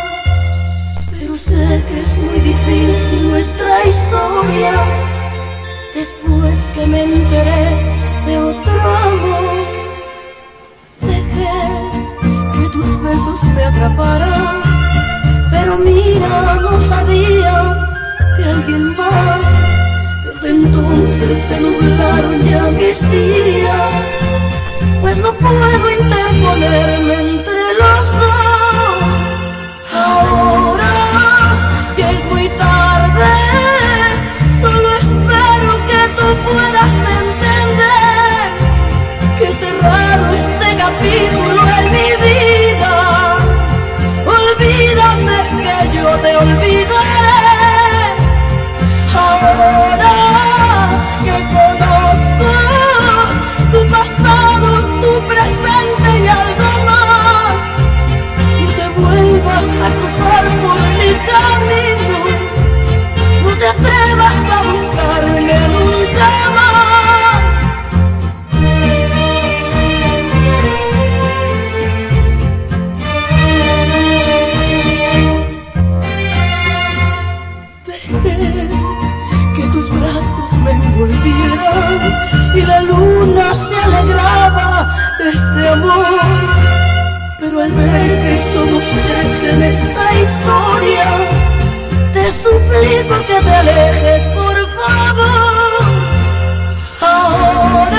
Pero 1.11 1.35
sé 1.37 1.83
que 1.89 2.01
es 2.01 2.19
muy 2.19 2.41
difícil 2.41 3.31
nuestra 3.31 3.85
historia 3.87 4.73
después 5.95 6.71
que 6.75 6.87
me 6.87 7.05
enteré 7.05 7.67
de 8.27 8.39
otro 8.39 8.81
amor. 9.07 9.57
Dejé 11.01 11.61
que 12.53 12.69
tus 12.71 13.03
besos 13.03 13.43
me 13.55 13.65
atraparan, 13.65 14.63
pero 15.51 15.79
mira, 15.79 16.59
no 16.61 16.79
sabía 16.81 17.87
de 18.37 18.45
alguien 18.45 18.97
más. 18.97 19.41
Desde 20.27 20.51
entonces 20.51 21.39
se 21.39 21.61
nublaron 21.61 22.41
ya 22.43 22.63
mis 22.65 23.11
días, 23.11 24.54
pues 25.05 25.19
no 25.19 25.35
puedo 25.35 25.91
interponerme 25.91 27.15
entre 27.15 27.63
los 27.79 28.05
dos. 28.21 29.03
Ahora 29.93 30.95
ya 31.99 32.11
es 32.11 32.25
muy 32.33 32.49
tarde, 32.49 33.33
solo 34.63 34.89
espero 35.03 35.71
que 35.89 36.01
tú 36.17 36.27
puedas 36.49 36.93
entender 37.21 38.45
que 39.39 39.49
cerrado 39.63 40.25
este 40.43 40.69
capítulo 40.85 41.61
en 41.79 41.85
mi 41.97 42.11
vida. 42.25 42.95
Olvídame 44.39 45.39
que 45.65 45.77
yo 45.97 46.09
te 46.23 46.31
olvidaré. 46.35 47.43
Ahora 49.15 50.04
Vas 64.25 64.45
a 64.57 64.63
buscar 64.63 65.25
un 65.37 65.51
hermano 65.51 66.15
que 79.55 79.63
tus 79.73 79.91
brazos 79.91 80.53
me 80.65 80.71
envolvieran 80.71 82.01
y 82.55 82.61
la 82.63 82.81
luna 82.81 83.55
se 83.55 83.77
alegraba 83.77 84.97
de 85.19 85.29
este 85.29 85.69
amor, 85.69 86.07
pero 87.41 87.61
al 87.61 87.73
ver 87.73 88.21
que 88.23 88.43
somos 88.53 88.85
tres 88.85 89.43
en 89.53 89.63
esta 89.63 90.05
historia 90.23 91.54
te 92.25 92.33
suplico 92.33 93.17
que 93.27 93.39
te 93.43 93.55
alejes, 93.55 94.27
por 94.29 94.57
favor. 94.77 95.85
Ahora 97.01 97.94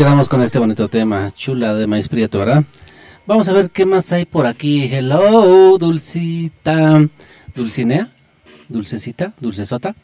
quedamos 0.00 0.30
con 0.30 0.40
este 0.40 0.58
bonito 0.58 0.88
tema, 0.88 1.30
chula 1.30 1.74
de 1.74 1.86
Maíz 1.86 2.08
Prieto, 2.08 2.38
¿verdad? 2.38 2.64
Vamos 3.26 3.50
a 3.50 3.52
ver 3.52 3.68
qué 3.68 3.84
más 3.84 4.10
hay 4.14 4.24
por 4.24 4.46
aquí. 4.46 4.88
Hello, 4.90 5.76
Dulcita. 5.76 7.06
¿Dulcinea? 7.54 8.08
¿Dulcecita? 8.70 9.34
¿Dulcesota? 9.40 9.94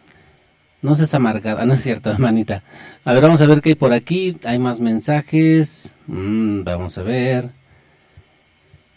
No 0.82 0.94
seas 0.94 1.14
amargada, 1.14 1.64
no 1.64 1.72
es 1.72 1.82
cierto, 1.82 2.14
manita. 2.18 2.62
A 3.06 3.14
ver, 3.14 3.22
vamos 3.22 3.40
a 3.40 3.46
ver 3.46 3.62
qué 3.62 3.70
hay 3.70 3.74
por 3.74 3.94
aquí. 3.94 4.36
Hay 4.44 4.58
más 4.58 4.80
mensajes. 4.80 5.94
Mm, 6.08 6.62
vamos 6.62 6.98
a 6.98 7.02
ver. 7.02 7.52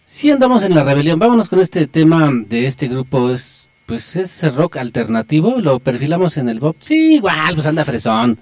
Sí 0.04 0.30
andamos 0.30 0.64
en 0.64 0.76
la 0.76 0.84
rebelión. 0.84 1.18
Vámonos 1.18 1.48
con 1.48 1.62
este 1.62 1.88
tema 1.88 2.30
de 2.30 2.66
este 2.66 2.90
grupo. 2.90 3.30
Es, 3.30 3.70
pues 3.86 4.18
es 4.18 4.54
rock 4.54 4.76
alternativo. 4.76 5.62
Lo 5.62 5.80
perfilamos 5.80 6.36
en 6.36 6.50
el 6.50 6.60
Bob. 6.60 6.76
Sí, 6.82 7.16
igual, 7.16 7.56
pues 7.56 7.68
anda 7.68 7.86
fresón. 7.86 8.38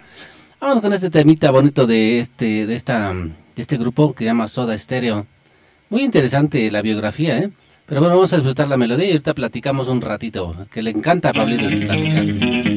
Vamos 0.59 0.81
con 0.81 0.91
este 0.91 1.11
temita 1.11 1.51
bonito 1.51 1.85
de 1.85 2.19
este, 2.19 2.65
de 2.65 2.73
esta, 2.73 3.13
de 3.13 3.61
este 3.61 3.77
grupo 3.77 4.13
que 4.13 4.23
se 4.23 4.25
llama 4.25 4.47
Soda 4.47 4.75
Stereo. 4.75 5.27
Muy 5.89 6.01
interesante 6.01 6.71
la 6.71 6.81
biografía, 6.81 7.37
¿eh? 7.37 7.51
Pero 7.85 8.01
bueno, 8.01 8.15
vamos 8.15 8.33
a 8.33 8.37
disfrutar 8.37 8.67
la 8.67 8.75
melodía 8.75 9.05
y 9.05 9.11
ahorita 9.11 9.35
platicamos 9.35 9.87
un 9.87 10.01
ratito, 10.01 10.65
que 10.71 10.81
le 10.81 10.89
encanta 10.89 11.29
a 11.29 11.33
Pablito 11.33 11.67
platicar. 11.67 12.76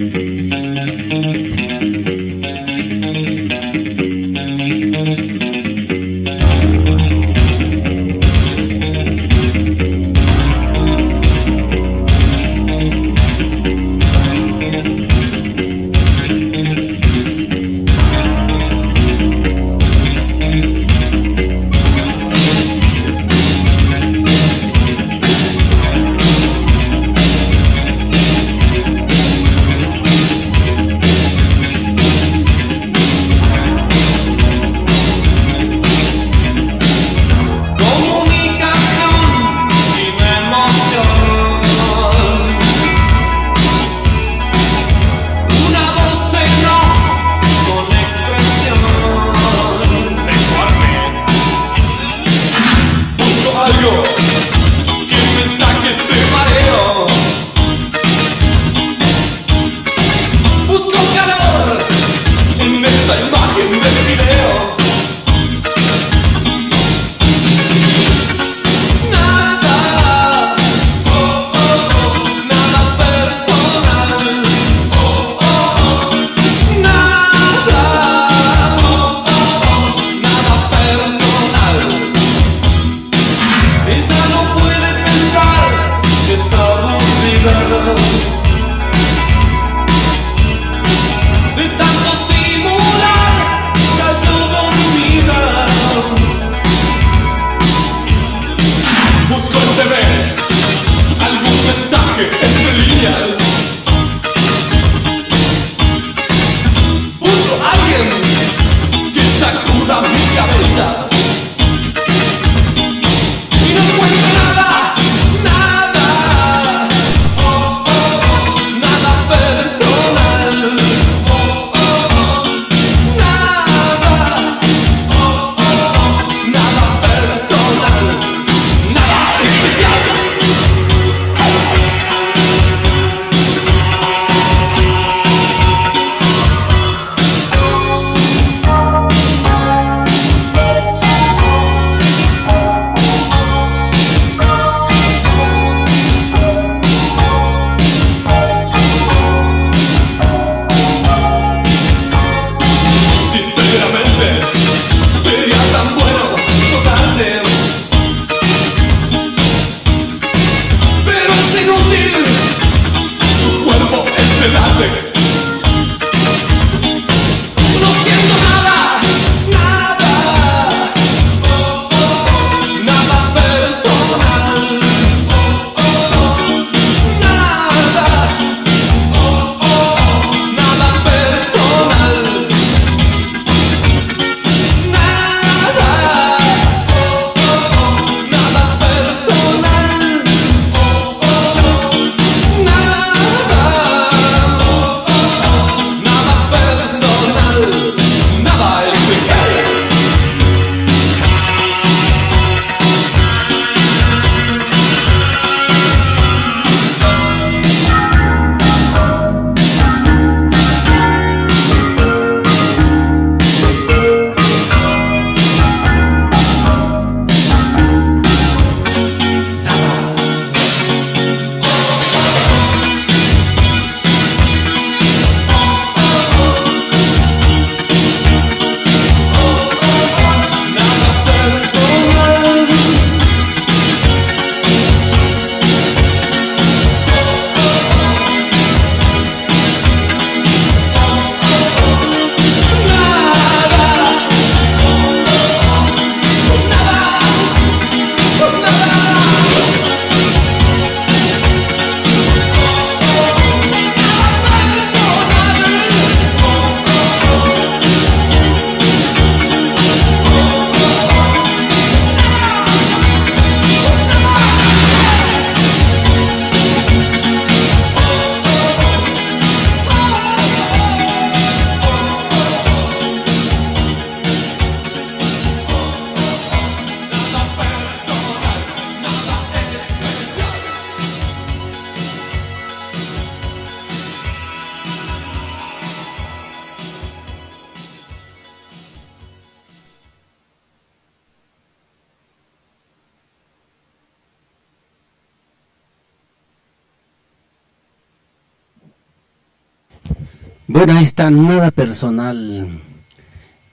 Nada 301.29 301.71
personal. 301.71 302.81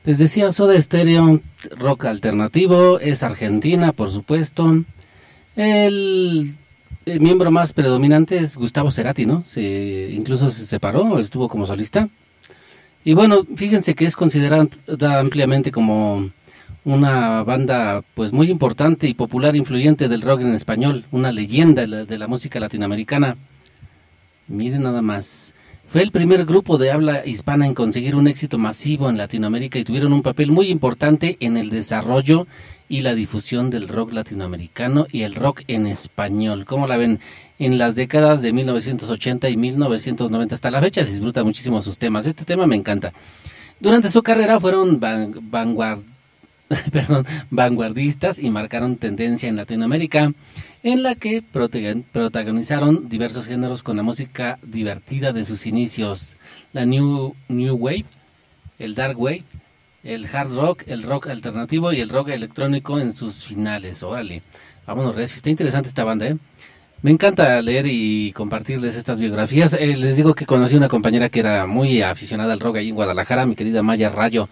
Les 0.04 0.18
decía, 0.18 0.52
Soda 0.52 0.80
Stereo, 0.82 1.40
rock 1.78 2.06
alternativo, 2.06 3.00
es 3.00 3.24
argentina, 3.24 3.94
por 3.94 4.12
supuesto. 4.12 4.84
El, 5.56 6.58
el 7.06 7.22
miembro 7.22 7.50
más 7.50 7.72
predominante 7.72 8.38
es 8.38 8.58
Gustavo 8.58 8.92
Cerati, 8.92 9.26
¿no? 9.26 9.44
Se, 9.44 10.10
incluso 10.12 10.52
se 10.52 10.66
separó, 10.66 11.20
estuvo 11.20 11.48
como 11.48 11.66
solista. 11.66 12.10
Y 13.06 13.14
bueno, 13.14 13.46
fíjense 13.56 13.96
que 13.96 14.04
es 14.04 14.18
considerada 14.18 14.68
ampliamente 15.18 15.72
como 15.72 16.30
una 16.84 17.44
banda 17.44 18.04
pues 18.14 18.34
muy 18.34 18.52
importante 18.52 19.08
y 19.08 19.14
popular, 19.14 19.56
influyente 19.56 20.10
del 20.10 20.22
rock 20.22 20.42
en 20.42 20.54
español, 20.54 21.06
una 21.12 21.32
leyenda 21.32 21.84
de 21.84 21.88
la, 21.88 22.04
de 22.04 22.18
la 22.18 22.28
música 22.28 22.60
latinoamericana. 22.60 23.38
Miren 24.50 24.84
nada 24.84 25.02
más. 25.02 25.54
Fue 25.98 26.04
el 26.04 26.12
primer 26.12 26.46
grupo 26.46 26.78
de 26.78 26.92
habla 26.92 27.26
hispana 27.26 27.66
en 27.66 27.74
conseguir 27.74 28.16
un 28.16 28.28
éxito 28.28 28.60
masivo 28.60 29.10
en 29.10 29.18
Latinoamérica 29.18 29.80
y 29.80 29.84
tuvieron 29.84 30.14
un 30.14 30.22
papel 30.22 30.52
muy 30.52 30.70
importante 30.70 31.38
en 31.40 31.58
el 31.58 31.72
desarrollo 31.72 32.46
y 32.88 33.02
la 33.02 33.16
difusión 33.16 33.72
del 33.72 33.88
rock 33.88 34.14
latinoamericano 34.14 35.08
y 35.12 35.24
el 35.24 35.34
rock 35.34 35.64
en 35.68 35.88
español. 35.88 36.66
¿Cómo 36.66 36.86
la 36.86 36.98
ven? 36.98 37.20
En 37.58 37.80
las 37.80 37.96
décadas 37.96 38.44
de 38.44 38.54
1980 38.54 39.50
y 39.50 39.58
1990 39.58 40.54
hasta 40.54 40.70
la 40.70 40.82
fecha 40.82 41.04
disfruta 41.04 41.44
muchísimo 41.44 41.82
sus 41.82 41.98
temas. 41.98 42.28
Este 42.28 42.46
tema 42.46 42.68
me 42.68 42.76
encanta. 42.76 43.12
Durante 43.80 44.12
su 44.12 44.22
carrera 44.22 44.60
fueron 44.60 45.02
vanguardistas 47.50 48.38
y 48.38 48.52
marcaron 48.52 48.98
tendencia 48.98 49.50
en 49.50 49.56
Latinoamérica 49.56 50.32
en 50.84 51.04
la 51.04 51.16
que 51.16 51.42
protagonizaron 51.42 53.10
diversos 53.10 53.48
géneros 53.48 53.84
con 53.84 53.98
la 53.98 54.04
música 54.04 54.60
divertida 54.62 55.34
de 55.34 55.44
sus 55.46 55.66
inicios, 55.66 56.38
la 56.74 56.86
New, 56.86 57.36
new 57.48 57.76
Wave, 57.76 58.06
el 58.80 58.96
Dark 58.96 59.20
Wave, 59.20 59.44
el 60.04 60.28
Hard 60.28 60.56
Rock, 60.56 60.84
el 60.88 61.04
Rock 61.04 61.28
Alternativo 61.28 61.92
y 61.92 62.00
el 62.00 62.10
Rock 62.10 62.30
Electrónico 62.30 63.00
en 63.00 63.16
sus 63.16 63.44
finales. 63.44 64.04
Órale, 64.04 64.44
vámonos, 64.86 65.16
Reci, 65.16 65.36
está 65.36 65.50
interesante 65.50 65.90
esta 65.90 66.04
banda, 66.04 66.28
¿eh? 66.28 66.38
Me 67.04 67.12
encanta 67.12 67.62
leer 67.62 67.86
y 67.88 68.32
compartirles 68.32 68.96
estas 68.96 69.20
biografías. 69.20 69.74
Eh, 69.74 69.96
les 69.96 70.18
digo 70.18 70.34
que 70.34 70.48
conocí 70.48 70.76
una 70.76 70.88
compañera 70.88 71.30
que 71.30 71.42
era 71.42 71.68
muy 71.68 72.02
aficionada 72.02 72.54
al 72.54 72.60
rock 72.60 72.78
ahí 72.78 72.90
en 72.90 72.96
Guadalajara, 72.96 73.46
mi 73.46 73.56
querida 73.56 73.84
Maya 73.84 74.10
Rayo, 74.10 74.50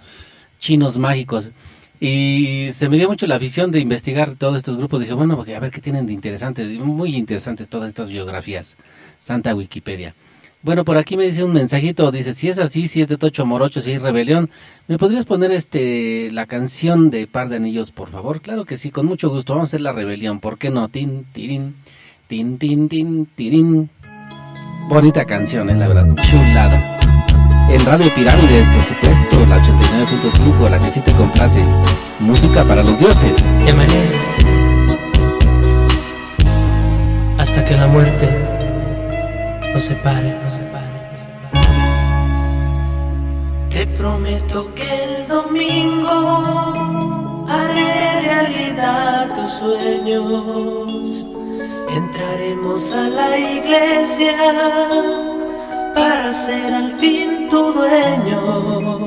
Chinos 0.60 1.00
Mágicos. 1.00 1.54
Y 2.00 2.70
se 2.74 2.90
me 2.90 2.98
dio 2.98 3.08
mucho 3.08 3.26
la 3.26 3.36
afición 3.36 3.72
de 3.72 3.80
investigar 3.80 4.36
todos 4.36 4.58
estos 4.58 4.78
grupos. 4.78 5.00
Dije, 5.00 5.14
bueno, 5.14 5.36
porque 5.36 5.56
a 5.56 5.60
ver 5.60 5.72
qué 5.72 5.82
tienen 5.82 6.06
de 6.08 6.14
interesante. 6.14 6.66
Muy 6.66 7.16
interesantes 7.16 7.70
todas 7.70 7.88
estas 7.88 8.10
biografías. 8.10 8.76
Santa 9.20 9.56
Wikipedia. 9.56 10.14
Bueno, 10.62 10.84
por 10.84 10.98
aquí 10.98 11.16
me 11.16 11.26
dice 11.26 11.44
un 11.44 11.54
mensajito, 11.54 12.12
dice, 12.12 12.34
si 12.34 12.50
es 12.50 12.58
así, 12.58 12.88
si 12.88 13.00
es 13.00 13.08
de 13.08 13.18
Tocho 13.18 13.46
Morocho, 13.46 13.82
si 13.82 13.92
hay 13.92 13.98
rebelión, 14.00 14.50
¿me 14.88 14.98
podrías 14.98 15.24
poner 15.26 15.52
este 15.52 16.32
la 16.32 16.48
canción 16.48 17.12
de 17.12 17.28
Par 17.28 17.50
de 17.50 17.58
Anillos, 17.58 17.92
por 17.92 18.10
favor? 18.10 18.42
Claro 18.42 18.66
que 18.66 18.76
sí, 18.76 18.90
con 18.90 19.06
mucho 19.06 19.30
gusto, 19.30 19.54
vamos 19.54 19.68
a 19.68 19.70
hacer 19.70 19.82
la 19.82 19.94
rebelión, 19.94 20.40
¿por 20.40 20.58
qué 20.58 20.72
no? 20.72 20.90
Tin, 20.90 21.26
tirin, 21.26 21.76
tin, 22.26 22.58
tin, 22.58 22.90
tin, 22.90 23.28
tirin. 23.28 23.92
Bonita 24.90 25.24
canción, 25.26 25.70
eh, 25.70 25.76
la 25.76 25.88
verdad, 25.88 26.16
chulada 26.16 26.95
en 27.70 27.86
Radio 27.86 28.14
Pirámides, 28.14 28.70
por 28.70 28.82
supuesto, 28.82 29.46
la 29.48 29.58
89.5, 29.58 30.70
la 30.70 30.80
que 30.80 30.92
sí 30.92 31.02
te 31.02 31.12
complace. 31.14 31.64
Música 32.20 32.64
para 32.64 32.84
los 32.84 33.00
dioses. 33.00 33.38
Llamaré 33.66 34.36
hasta 37.46 37.64
que 37.64 37.78
la 37.78 37.88
muerte 37.88 38.28
nos 39.72 39.84
separe, 39.84 40.36
nos 40.44 40.54
separe, 40.54 40.88
nos 41.12 41.22
separe. 41.22 41.68
Te 43.70 43.86
prometo 43.86 44.74
que 44.74 45.04
el 45.04 45.28
domingo 45.28 46.18
haré 47.48 48.22
realidad 48.22 49.30
tus 49.36 49.50
sueños. 49.60 51.28
Entraremos 51.90 52.94
a 52.94 53.10
la 53.10 53.38
iglesia 53.38 54.36
para 55.96 56.32
ser 56.34 56.74
al 56.74 56.92
fin 57.00 57.48
tu 57.50 57.74
dueño. 57.74 59.00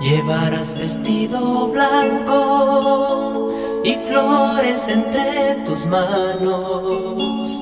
Llevarás 0.00 0.74
vestido 0.74 1.66
blanco 1.68 3.52
y 3.82 3.94
flores 4.06 4.88
entre 4.88 5.56
tus 5.66 5.86
manos. 5.86 7.60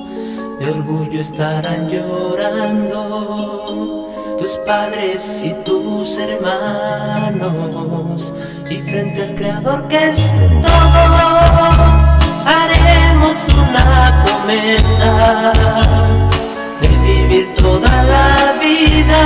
De 0.59 0.69
orgullo 0.71 1.21
estarán 1.21 1.87
llorando 1.89 2.97
tus 4.37 4.57
padres 4.59 5.41
y 5.43 5.53
tus 5.63 6.17
hermanos. 6.17 7.53
Y 8.69 8.77
frente 8.79 9.23
al 9.23 9.35
Creador 9.35 9.87
que 9.87 10.09
es 10.09 10.27
todo, 10.61 10.75
haremos 12.45 13.47
una 13.53 14.25
promesa 14.25 15.23
vivir 17.07 17.45
toda 17.55 17.93
la 18.13 18.29
vida 18.63 19.21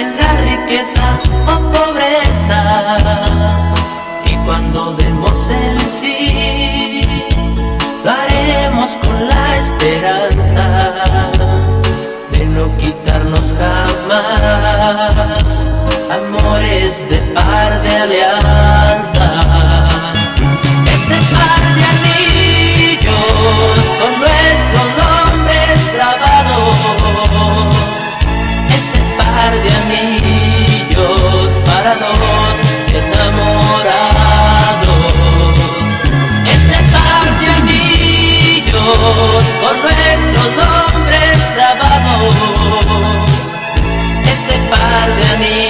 en 0.00 0.08
la 0.20 0.30
riqueza 0.48 1.06
o 1.52 1.54
pobreza. 1.74 2.60
Y 4.30 4.32
cuando 4.46 4.92
demos 4.92 5.38
el 5.50 5.78
sí, 5.80 7.00
lo 8.04 8.10
haremos 8.10 8.90
con 9.04 9.16
la 9.32 9.44
esperanza 9.62 10.64
de 12.32 12.46
no 12.46 12.64
quitarnos 12.78 13.54
jamás 13.60 15.50
amores 16.18 16.92
de 17.10 17.18
par 17.34 17.70
de 17.82 17.90
alianza. 18.04 19.26
Ese 20.94 21.16
par 21.32 21.62
de 21.76 21.82
anillos 21.92 22.07
con 39.60 39.80
nuestros 39.82 40.48
nombres 40.56 41.38
grabados, 41.54 42.34
ese 44.22 44.58
par 44.70 45.06
de 45.16 45.24
anillos 45.34 45.67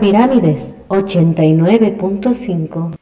Pirámides 0.00 0.76
89.5 0.88 2.96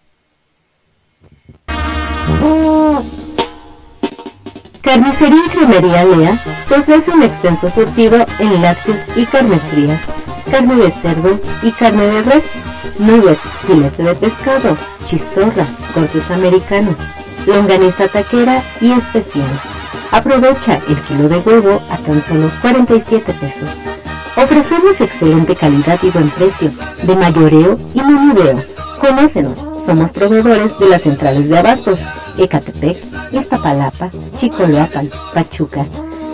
Carnicería 4.82 5.42
y 5.46 5.50
Cremería 5.50 6.04
Lea 6.04 6.36
te 6.68 6.74
ofrece 6.74 7.12
un 7.12 7.22
extenso 7.22 7.70
surtido 7.70 8.26
en 8.40 8.62
lácteos 8.62 9.02
y 9.16 9.24
carnes 9.26 9.68
frías, 9.68 10.08
carne 10.50 10.74
de 10.74 10.90
cerdo 10.90 11.38
y 11.62 11.70
carne 11.70 12.04
de 12.04 12.22
res, 12.22 12.56
nuggets, 12.98 13.52
filete 13.64 14.02
de 14.02 14.16
pescado, 14.16 14.76
chistorra, 15.04 15.68
cortes 15.94 16.32
americanos, 16.32 16.98
longaniza 17.46 18.08
taquera 18.08 18.60
y 18.80 18.90
especial. 18.90 19.46
Aprovecha 20.10 20.80
el 20.88 20.96
kilo 21.02 21.28
de 21.28 21.38
huevo 21.38 21.80
a 21.90 21.96
tan 21.98 22.20
solo 22.20 22.50
47 22.60 23.32
pesos. 23.34 23.84
Ofrecemos 24.40 25.00
excelente 25.00 25.56
calidad 25.56 25.98
y 26.00 26.10
buen 26.10 26.30
precio, 26.30 26.70
de 27.02 27.16
mayoreo 27.16 27.76
y 27.92 28.00
menudeo. 28.00 28.62
Conócenos, 29.00 29.66
somos 29.84 30.12
proveedores 30.12 30.78
de 30.78 30.88
las 30.88 31.02
centrales 31.02 31.48
de 31.48 31.58
abastos, 31.58 32.02
Ecatepec, 32.38 32.98
Iztapalapa, 33.32 34.10
Chicoloapan, 34.36 35.10
Pachuca. 35.34 35.84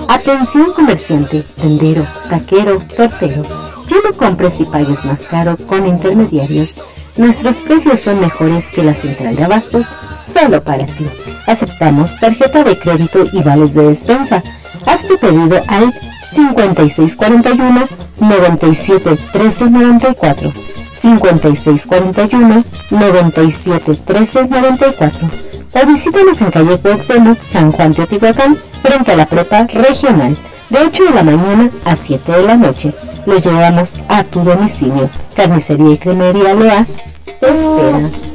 Atención 0.07 0.75
comerciante, 0.75 1.43
tendero, 1.57 2.07
taquero, 2.29 2.79
tortero. 2.95 3.43
Ya 3.89 3.97
no 4.05 4.15
compres 4.15 4.61
y 4.61 4.67
pagues 4.67 5.07
más 5.07 5.25
caro 5.25 5.57
con 5.67 5.87
intermediarios. 5.87 6.83
Nuestros 7.17 7.63
precios 7.63 8.01
son 8.01 8.21
mejores 8.21 8.69
que 8.69 8.83
la 8.83 8.95
central 8.95 9.35
de 9.37 9.45
abastos, 9.45 9.87
solo 10.15 10.63
para 10.63 10.85
ti. 10.85 11.07
Aceptamos 11.47 12.21
tarjeta 12.21 12.65
de 12.65 12.79
crédito 12.79 13.25
y 13.33 13.43
vales 13.43 13.73
de 13.73 13.89
despensa. 13.89 14.43
Haz 14.85 15.07
tu 15.07 15.17
pedido 15.17 15.63
al 15.69 15.91
5641 16.35 17.87
97 18.21 19.17
13 19.33 19.71
94 19.71 20.53
5641 20.97 22.65
97 22.91 23.95
13 24.05 24.47
94 24.49 25.29
o 25.75 25.87
visítanos 25.87 26.41
en 26.41 26.51
calle 26.51 26.79
Cuauhtémoc, 26.79 27.39
San 27.43 27.73
Juan 27.73 27.93
Teotihuacán, 27.93 28.57
frente 28.83 29.13
a 29.13 29.17
la 29.17 29.27
prepa 29.27 29.65
regional, 29.65 30.37
de 30.71 30.79
8 30.79 31.05
de 31.05 31.11
la 31.11 31.23
mañana 31.25 31.71
a 31.85 31.97
7 31.97 32.31
de 32.31 32.43
la 32.45 32.57
noche. 32.57 32.93
Lo 33.27 33.39
llevamos 33.39 33.99
a 34.09 34.23
tu 34.23 34.41
domicilio. 34.45 35.09
Carnicería 35.35 35.95
y 35.95 35.99
Cremería 35.99 36.55
Lea 36.55 36.87
te 37.41 37.49
espera. 37.49 38.34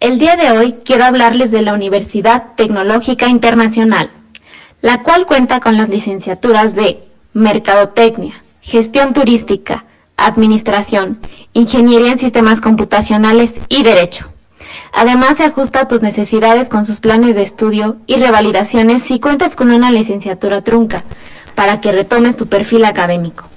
El 0.00 0.18
día 0.18 0.36
de 0.36 0.56
hoy 0.56 0.76
quiero 0.84 1.04
hablarles 1.04 1.50
de 1.50 1.60
la 1.60 1.74
Universidad 1.74 2.54
Tecnológica 2.56 3.28
Internacional, 3.28 4.10
la 4.80 5.02
cual 5.02 5.26
cuenta 5.26 5.60
con 5.60 5.76
las 5.76 5.88
licenciaturas 5.88 6.74
de 6.74 7.00
Mercadotecnia, 7.32 8.42
Gestión 8.60 9.12
Turística, 9.12 9.84
Administración, 10.16 11.18
Ingeniería 11.52 12.12
en 12.12 12.18
Sistemas 12.18 12.60
Computacionales 12.60 13.52
y 13.68 13.82
Derecho. 13.82 14.32
Además, 14.92 15.38
se 15.38 15.44
ajusta 15.44 15.80
a 15.80 15.88
tus 15.88 16.00
necesidades 16.00 16.68
con 16.68 16.86
sus 16.86 17.00
planes 17.00 17.34
de 17.34 17.42
estudio 17.42 17.96
y 18.06 18.16
revalidaciones 18.16 19.02
si 19.02 19.18
cuentas 19.18 19.56
con 19.56 19.70
una 19.70 19.90
licenciatura 19.90 20.62
trunca, 20.62 21.02
para 21.54 21.80
que 21.80 21.90
retomes 21.90 22.36
tu 22.36 22.46
perfil 22.46 22.84
académico. 22.84 23.47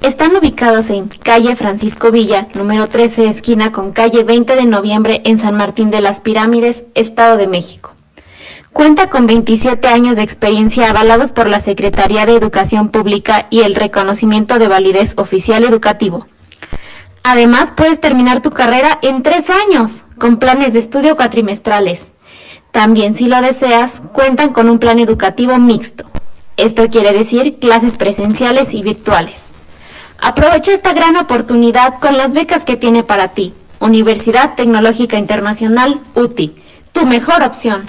Están 0.00 0.36
ubicados 0.36 0.90
en 0.90 1.08
calle 1.08 1.56
Francisco 1.56 2.10
Villa, 2.10 2.48
número 2.54 2.88
13, 2.88 3.26
esquina 3.26 3.72
con 3.72 3.92
calle 3.92 4.22
20 4.22 4.54
de 4.54 4.66
noviembre 4.66 5.22
en 5.24 5.38
San 5.38 5.56
Martín 5.56 5.90
de 5.90 6.02
las 6.02 6.20
Pirámides, 6.20 6.84
Estado 6.94 7.36
de 7.38 7.46
México. 7.46 7.94
Cuenta 8.74 9.08
con 9.08 9.26
27 9.26 9.88
años 9.88 10.16
de 10.16 10.22
experiencia 10.22 10.90
avalados 10.90 11.32
por 11.32 11.48
la 11.48 11.60
Secretaría 11.60 12.26
de 12.26 12.36
Educación 12.36 12.90
Pública 12.90 13.46
y 13.48 13.60
el 13.60 13.74
reconocimiento 13.74 14.58
de 14.58 14.68
validez 14.68 15.14
oficial 15.16 15.64
educativo. 15.64 16.26
Además, 17.22 17.72
puedes 17.74 18.00
terminar 18.00 18.42
tu 18.42 18.50
carrera 18.50 18.98
en 19.00 19.22
tres 19.22 19.46
años, 19.48 20.04
con 20.18 20.38
planes 20.38 20.74
de 20.74 20.80
estudio 20.80 21.16
cuatrimestrales. 21.16 22.12
También, 22.72 23.16
si 23.16 23.28
lo 23.28 23.40
deseas, 23.40 24.02
cuentan 24.12 24.52
con 24.52 24.68
un 24.68 24.78
plan 24.78 24.98
educativo 24.98 25.56
mixto. 25.58 26.04
Esto 26.58 26.90
quiere 26.90 27.12
decir 27.12 27.58
clases 27.58 27.96
presenciales 27.96 28.74
y 28.74 28.82
virtuales. 28.82 29.53
Aprovecha 30.24 30.72
esta 30.72 30.94
gran 30.94 31.16
oportunidad 31.16 31.98
con 32.00 32.16
las 32.16 32.32
becas 32.32 32.64
que 32.64 32.78
tiene 32.78 33.02
para 33.02 33.32
ti. 33.32 33.52
Universidad 33.78 34.54
Tecnológica 34.54 35.18
Internacional, 35.18 36.00
UTI, 36.14 36.56
tu 36.92 37.04
mejor 37.04 37.42
opción. 37.42 37.84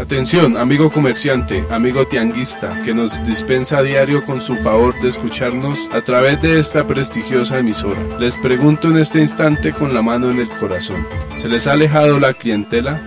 Atención, 0.00 0.56
amigo 0.56 0.90
comerciante, 0.90 1.62
amigo 1.70 2.06
tianguista, 2.06 2.80
que 2.86 2.94
nos 2.94 3.22
dispensa 3.22 3.76
a 3.78 3.82
diario 3.82 4.24
con 4.24 4.40
su 4.40 4.56
favor 4.56 4.98
de 4.98 5.08
escucharnos 5.08 5.90
a 5.92 6.00
través 6.00 6.40
de 6.40 6.58
esta 6.58 6.86
prestigiosa 6.86 7.58
emisora. 7.58 8.00
Les 8.18 8.38
pregunto 8.38 8.88
en 8.88 8.96
este 8.96 9.20
instante 9.20 9.74
con 9.74 9.92
la 9.92 10.00
mano 10.00 10.30
en 10.30 10.38
el 10.38 10.48
corazón, 10.48 11.06
¿se 11.34 11.50
les 11.50 11.68
ha 11.68 11.72
alejado 11.72 12.18
la 12.18 12.32
clientela? 12.32 12.98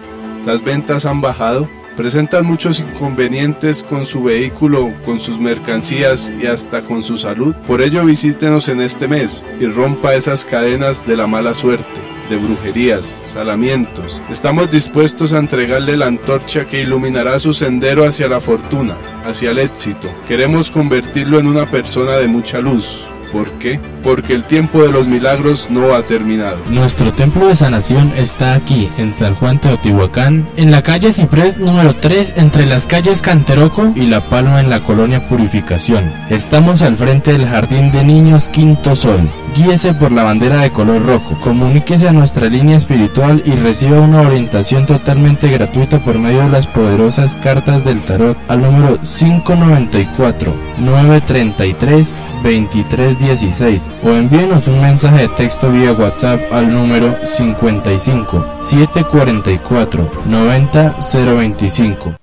¿Las 0.46 0.64
ventas 0.64 1.08
han 1.08 1.20
bajado? 1.20 1.68
Presentan 1.96 2.46
muchos 2.46 2.80
inconvenientes 2.80 3.84
con 3.84 4.06
su 4.06 4.24
vehículo, 4.24 4.92
con 5.06 5.20
sus 5.20 5.40
mercancías 5.40 6.32
y 6.42 6.48
hasta 6.48 6.84
con 6.84 7.02
su 7.02 7.18
salud. 7.18 7.56
Por 7.68 7.82
ello 7.82 8.06
visítenos 8.06 8.70
en 8.70 8.82
este 8.82 9.08
mes 9.08 9.46
y 9.60 9.66
rompa 9.66 10.16
esas 10.16 10.46
cadenas 10.46 11.06
de 11.06 11.18
la 11.18 11.28
mala 11.28 11.54
suerte 11.54 12.02
de 12.32 12.38
brujerías, 12.38 13.06
salamientos. 13.06 14.22
Estamos 14.30 14.72
dispuestos 14.72 15.34
a 15.34 15.40
entregarle 15.40 15.98
la 15.98 16.08
antorcha 16.08 16.66
que 16.66 16.82
iluminará 16.82 17.38
su 17.40 17.54
sendero 17.54 18.06
hacia 18.06 18.30
la 18.30 18.40
fortuna, 18.40 18.96
hacia 19.26 19.52
el 19.52 19.60
éxito. 19.60 20.10
Queremos 20.30 20.72
convertirlo 20.72 21.40
en 21.40 21.48
una 21.48 21.70
persona 21.70 22.14
de 22.14 22.28
mucha 22.28 22.62
luz, 22.62 23.10
¿Por 23.32 23.52
qué? 23.54 23.80
Porque 24.04 24.34
el 24.34 24.44
tiempo 24.44 24.82
de 24.84 24.92
los 24.92 25.08
milagros 25.08 25.70
no 25.70 25.94
ha 25.94 26.04
terminado. 26.04 26.58
Nuestro 26.70 27.14
templo 27.14 27.48
de 27.48 27.56
sanación 27.56 28.12
está 28.18 28.54
aquí, 28.54 28.90
en 28.98 29.14
San 29.14 29.36
Juan 29.36 29.60
Teotihuacán, 29.60 30.50
en 30.58 30.72
la 30.72 30.82
calle 30.82 31.12
Ciprés 31.12 31.58
número 31.58 31.96
3, 31.96 32.36
entre 32.38 32.66
las 32.66 32.88
calles 32.88 33.22
Canteroco 33.22 33.94
y 33.96 34.08
La 34.08 34.28
Palma 34.30 34.60
en 34.60 34.70
la 34.70 34.84
colonia 34.84 35.28
Purificación. 35.28 36.12
Estamos 36.30 36.82
al 36.82 36.96
frente 36.96 37.32
del 37.32 37.48
Jardín 37.48 37.92
de 37.92 38.04
Niños 38.04 38.50
Quinto 38.50 38.96
Sol. 38.96 39.30
Guíese 39.56 39.94
por 39.94 40.12
la 40.12 40.24
bandera 40.24 40.62
de 40.62 40.72
color 40.72 41.06
rojo. 41.06 41.38
Comuníquese 41.42 42.08
a 42.08 42.14
nuestra 42.14 42.48
línea 42.48 42.78
espiritual 42.78 43.44
y 43.46 43.52
reciba 43.52 44.00
una 44.00 44.22
orientación 44.22 44.86
totalmente 44.86 45.50
gratuita 45.50 46.04
por 46.04 46.18
medio 46.20 46.44
de 46.44 46.50
las 46.50 46.68
poderosas 46.68 47.36
cartas 47.36 47.84
del 47.84 48.04
tarot 48.04 48.38
al 48.48 48.62
número 48.62 49.00
594 49.02 50.71
933 50.80 52.14
2316 52.44 53.90
o 54.04 54.10
envíenos 54.10 54.68
un 54.68 54.82
mensaje 54.82 55.24
de 55.24 55.30
texto 55.30 55.72
vía 55.72 55.94
WhatsApp 55.94 56.42
al 56.52 56.72
número 56.72 57.26
55 57.26 58.46
744 58.60 60.12
90 60.26 60.96
025. 61.00 62.16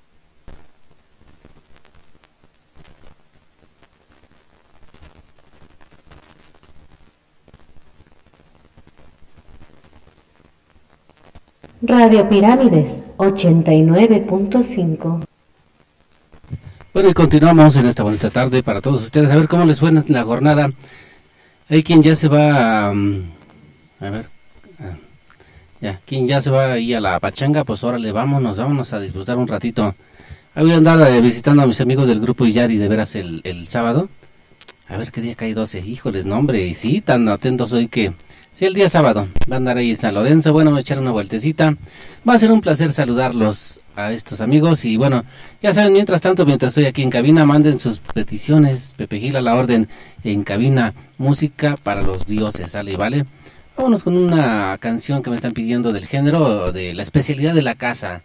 Radio 11.81 12.27
Pirámides 12.27 13.05
89.5 13.17 15.28
Bueno, 16.93 17.09
y 17.09 17.13
continuamos 17.13 17.75
en 17.75 17.85
esta 17.85 18.03
bonita 18.03 18.29
tarde 18.29 18.63
para 18.63 18.81
todos 18.81 19.03
ustedes. 19.03 19.29
A 19.29 19.35
ver 19.35 19.47
cómo 19.47 19.65
les 19.65 19.79
fue 19.79 19.91
la 19.91 20.23
jornada. 20.23 20.71
Hay 21.69 21.83
quien 21.83 22.01
ya 22.01 22.15
se 22.15 22.27
va 22.27 22.87
a... 22.87 22.93
mm, 22.93 23.31
a 23.99 24.09
ver. 24.09 24.29
ah, 24.79 24.97
Ya, 25.81 26.01
quien 26.05 26.27
ya 26.27 26.41
se 26.41 26.49
va 26.49 26.73
ahí 26.73 26.93
a 26.93 26.99
la 26.99 27.19
pachanga, 27.19 27.63
pues 27.63 27.83
órale, 27.83 28.11
vámonos, 28.11 28.57
vámonos 28.57 28.91
a 28.93 28.99
disfrutar 28.99 29.37
un 29.37 29.47
ratito. 29.47 29.95
Ahí 30.55 30.63
voy 30.63 30.73
a 30.73 30.77
andar 30.77 30.99
eh, 31.11 31.21
visitando 31.21 31.61
a 31.61 31.67
mis 31.67 31.79
amigos 31.79 32.07
del 32.07 32.19
grupo 32.19 32.45
Iyari 32.45 32.77
de 32.77 32.87
veras 32.87 33.15
el, 33.15 33.41
el 33.43 33.67
sábado. 33.67 34.09
A 34.87 34.97
ver 34.97 35.11
qué 35.11 35.21
día 35.21 35.35
cae 35.35 35.53
12. 35.53 35.79
Híjoles, 35.81 36.25
nombre. 36.25 36.65
Y 36.65 36.73
sí, 36.73 37.01
tan 37.01 37.27
atentos 37.29 37.71
hoy 37.71 37.87
que... 37.87 38.13
Sí, 38.59 38.65
el 38.65 38.73
día 38.73 38.89
sábado. 38.89 39.29
Va 39.49 39.55
a 39.55 39.57
andar 39.57 39.77
ahí 39.77 39.91
en 39.91 39.95
San 39.95 40.13
Lorenzo. 40.13 40.51
Bueno, 40.51 40.71
voy 40.71 40.79
a 40.79 40.81
echar 40.81 40.99
una 40.99 41.11
vueltecita. 41.11 41.77
Va 42.27 42.33
a 42.33 42.37
ser 42.37 42.51
un 42.51 42.59
placer 42.59 42.91
saludarlos 42.91 43.79
a 43.95 44.11
estos 44.11 44.41
amigos. 44.41 44.83
Y 44.83 44.97
bueno, 44.97 45.23
ya 45.61 45.71
saben, 45.71 45.93
mientras 45.93 46.21
tanto, 46.21 46.45
mientras 46.45 46.71
estoy 46.71 46.83
aquí 46.83 47.01
en 47.01 47.09
cabina, 47.09 47.45
manden 47.45 47.79
sus 47.79 47.99
peticiones. 47.99 48.95
Pepe 48.97 49.17
Gil 49.17 49.37
a 49.37 49.41
la 49.41 49.55
orden 49.55 49.87
en 50.25 50.43
cabina. 50.43 50.93
Música 51.17 51.77
para 51.81 52.01
los 52.01 52.25
dioses, 52.25 52.71
¿sale? 52.71 52.97
¿Vale? 52.97 53.25
Vámonos 53.77 54.03
con 54.03 54.17
una 54.17 54.77
canción 54.79 55.23
que 55.23 55.29
me 55.29 55.37
están 55.37 55.53
pidiendo 55.53 55.93
del 55.93 56.05
género, 56.05 56.73
de 56.73 56.93
la 56.93 57.03
especialidad 57.03 57.53
de 57.53 57.61
la 57.61 57.75
casa. 57.75 58.23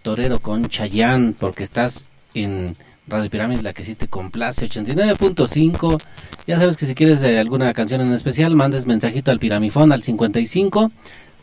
Torero 0.00 0.40
con 0.40 0.66
Chayán, 0.70 1.36
porque 1.38 1.62
estás 1.62 2.06
en 2.32 2.78
Radio 3.06 3.30
Pirámides, 3.30 3.62
la 3.62 3.74
que 3.74 3.84
sí 3.84 3.94
te 3.94 4.08
complace, 4.08 4.66
89.5. 4.66 6.02
Ya 6.46 6.58
sabes 6.58 6.76
que 6.76 6.86
si 6.86 6.94
quieres 6.94 7.22
eh, 7.22 7.38
alguna 7.38 7.72
canción 7.74 8.00
en 8.00 8.12
especial, 8.12 8.56
mandes 8.56 8.86
mensajito 8.86 9.30
al 9.30 9.38
Piramifón 9.38 9.92
al 9.92 10.02
55 10.02 10.90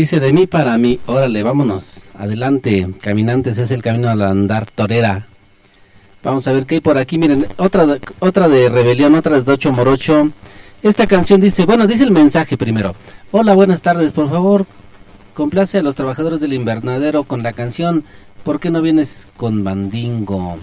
Dice 0.02 0.18
de 0.18 0.32
mí 0.32 0.48
para 0.48 0.76
mí, 0.78 0.98
órale, 1.06 1.44
vámonos, 1.44 2.10
adelante, 2.18 2.88
caminantes, 3.00 3.56
es 3.58 3.70
el 3.70 3.82
camino 3.82 4.08
al 4.08 4.22
andar 4.22 4.66
torera. 4.66 5.28
Vamos 6.24 6.48
a 6.48 6.52
ver 6.52 6.66
qué 6.66 6.74
hay 6.74 6.80
por 6.80 6.98
aquí, 6.98 7.18
miren, 7.18 7.46
otra, 7.56 7.86
otra 8.18 8.48
de 8.48 8.68
Rebelión, 8.68 9.14
otra 9.14 9.36
de 9.36 9.42
Tocho 9.42 9.70
Morocho. 9.70 10.32
Esta 10.82 11.06
canción 11.06 11.40
dice, 11.40 11.66
bueno, 11.66 11.86
dice 11.86 12.02
el 12.02 12.10
mensaje 12.10 12.56
primero. 12.58 12.96
Hola, 13.30 13.54
buenas 13.54 13.80
tardes, 13.80 14.10
por 14.10 14.28
favor, 14.28 14.66
complace 15.34 15.78
a 15.78 15.82
los 15.82 15.94
trabajadores 15.94 16.40
del 16.40 16.54
invernadero 16.54 17.22
con 17.22 17.44
la 17.44 17.52
canción 17.52 18.04
¿Por 18.44 18.58
qué 18.58 18.70
no 18.70 18.82
vienes 18.82 19.28
con 19.36 19.62
Bandingo? 19.62 20.58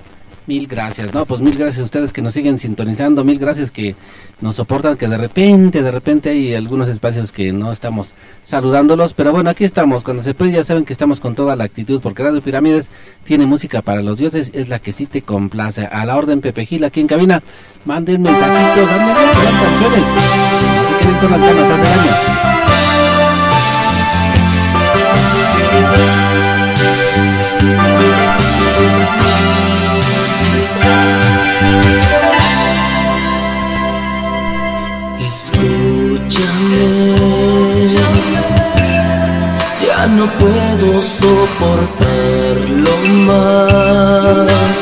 Mil 0.50 0.66
gracias, 0.66 1.14
no, 1.14 1.28
pues 1.28 1.42
mil 1.42 1.56
gracias 1.56 1.80
a 1.80 1.84
ustedes 1.84 2.12
que 2.12 2.24
nos 2.24 2.34
siguen 2.34 2.58
sintonizando, 2.58 3.24
mil 3.24 3.38
gracias 3.38 3.70
que 3.70 3.96
nos 4.42 4.56
soportan, 4.56 4.98
que 4.98 5.08
de 5.08 5.16
repente, 5.16 5.84
de 5.84 5.92
repente 5.92 6.32
hay 6.32 6.56
algunos 6.56 6.90
espacios 6.90 7.32
que 7.32 7.54
no 7.54 7.72
estamos 7.72 8.16
saludándolos, 8.42 9.14
pero 9.14 9.32
bueno, 9.32 9.52
aquí 9.52 9.64
estamos, 9.64 10.04
cuando 10.04 10.24
se 10.24 10.34
puede 10.34 10.54
ya 10.54 10.64
saben 10.64 10.86
que 10.86 10.94
estamos 10.94 11.20
con 11.20 11.36
toda 11.36 11.56
la 11.56 11.66
actitud, 11.66 12.02
porque 12.02 12.24
Radio 12.24 12.42
Pirámides 12.42 12.90
tiene 13.26 13.46
música 13.46 13.84
para 13.84 14.02
los 14.02 14.18
dioses, 14.18 14.50
es 14.56 14.70
la 14.70 14.80
que 14.80 14.92
sí 14.92 15.06
te 15.06 15.22
complace, 15.22 15.86
a 15.86 16.04
la 16.04 16.18
orden 16.18 16.42
Pepe 16.42 16.66
Gil 16.66 16.84
aquí 16.84 17.00
en 17.00 17.06
cabina, 17.06 17.44
manden 17.86 18.24
mensajitos, 18.24 18.90
manden 18.90 19.26
canciones, 19.62 20.04
se 20.98 21.28
con 21.28 21.32
las 21.32 21.42
ganas 21.42 21.70
hace 21.70 22.50
ya 39.86 40.08
no 40.08 40.26
puedo 40.40 41.02
soportarlo 41.02 42.98
más. 43.28 44.78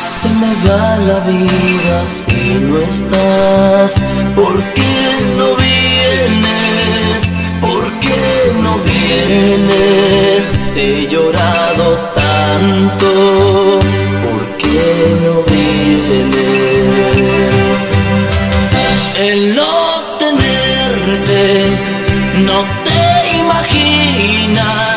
Se 0.00 0.28
me 0.28 0.54
va 0.66 0.96
la 0.98 1.20
vida 1.20 2.06
si 2.06 2.58
no 2.60 2.78
estás? 2.78 4.00
¿Por 4.34 4.56
qué 4.74 4.96
no 5.36 5.54
vienes? 5.56 7.34
¿Por 7.60 7.84
qué 8.00 8.52
no 8.62 8.78
vienes? 8.78 10.58
He 10.76 11.06
llorado 11.08 11.98
tanto. 12.14 13.97
¿Por 14.68 14.76
qué 14.76 15.16
no 15.24 15.34
vienes? 15.44 16.62
El 19.18 19.54
no 19.56 19.72
tenerte, 20.18 21.42
no 22.44 22.58
te 22.84 23.02
imaginas 23.38 24.87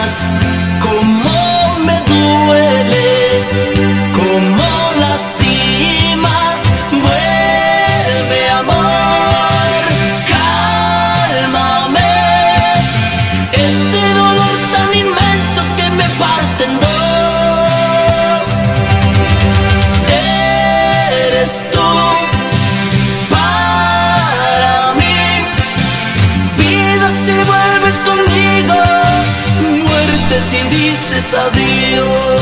si 30.42 30.58
dices 30.70 31.34
adiós. 31.34 32.42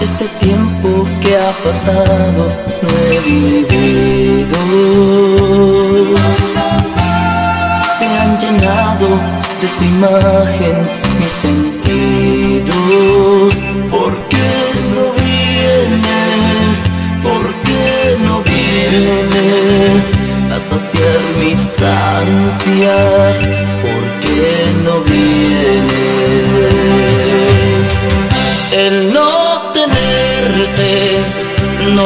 Este 0.00 0.26
tiempo 0.40 1.04
que 1.20 1.36
ha 1.36 1.52
pasado 1.64 2.52
no 2.82 2.88
he 3.12 3.20
vivido. 3.20 3.77
Tu 9.78 9.84
imagen 9.84 10.76
mis 11.20 11.30
sentidos. 11.32 12.72
¿Por 13.90 14.12
qué 14.28 14.50
no 14.94 15.02
vienes? 15.22 16.78
¿Por 17.22 17.44
qué 17.62 18.16
no 18.26 18.34
vienes? 18.42 20.02
A 20.54 20.58
saciar 20.60 21.20
mis 21.40 21.62
ansias. 21.82 23.48
¿Por 23.82 24.04
qué 24.20 24.48
no 24.84 24.94
vienes? 25.00 25.88
El 28.72 29.12
no 29.12 29.28
tenerte, 29.72 30.90
no 31.94 32.04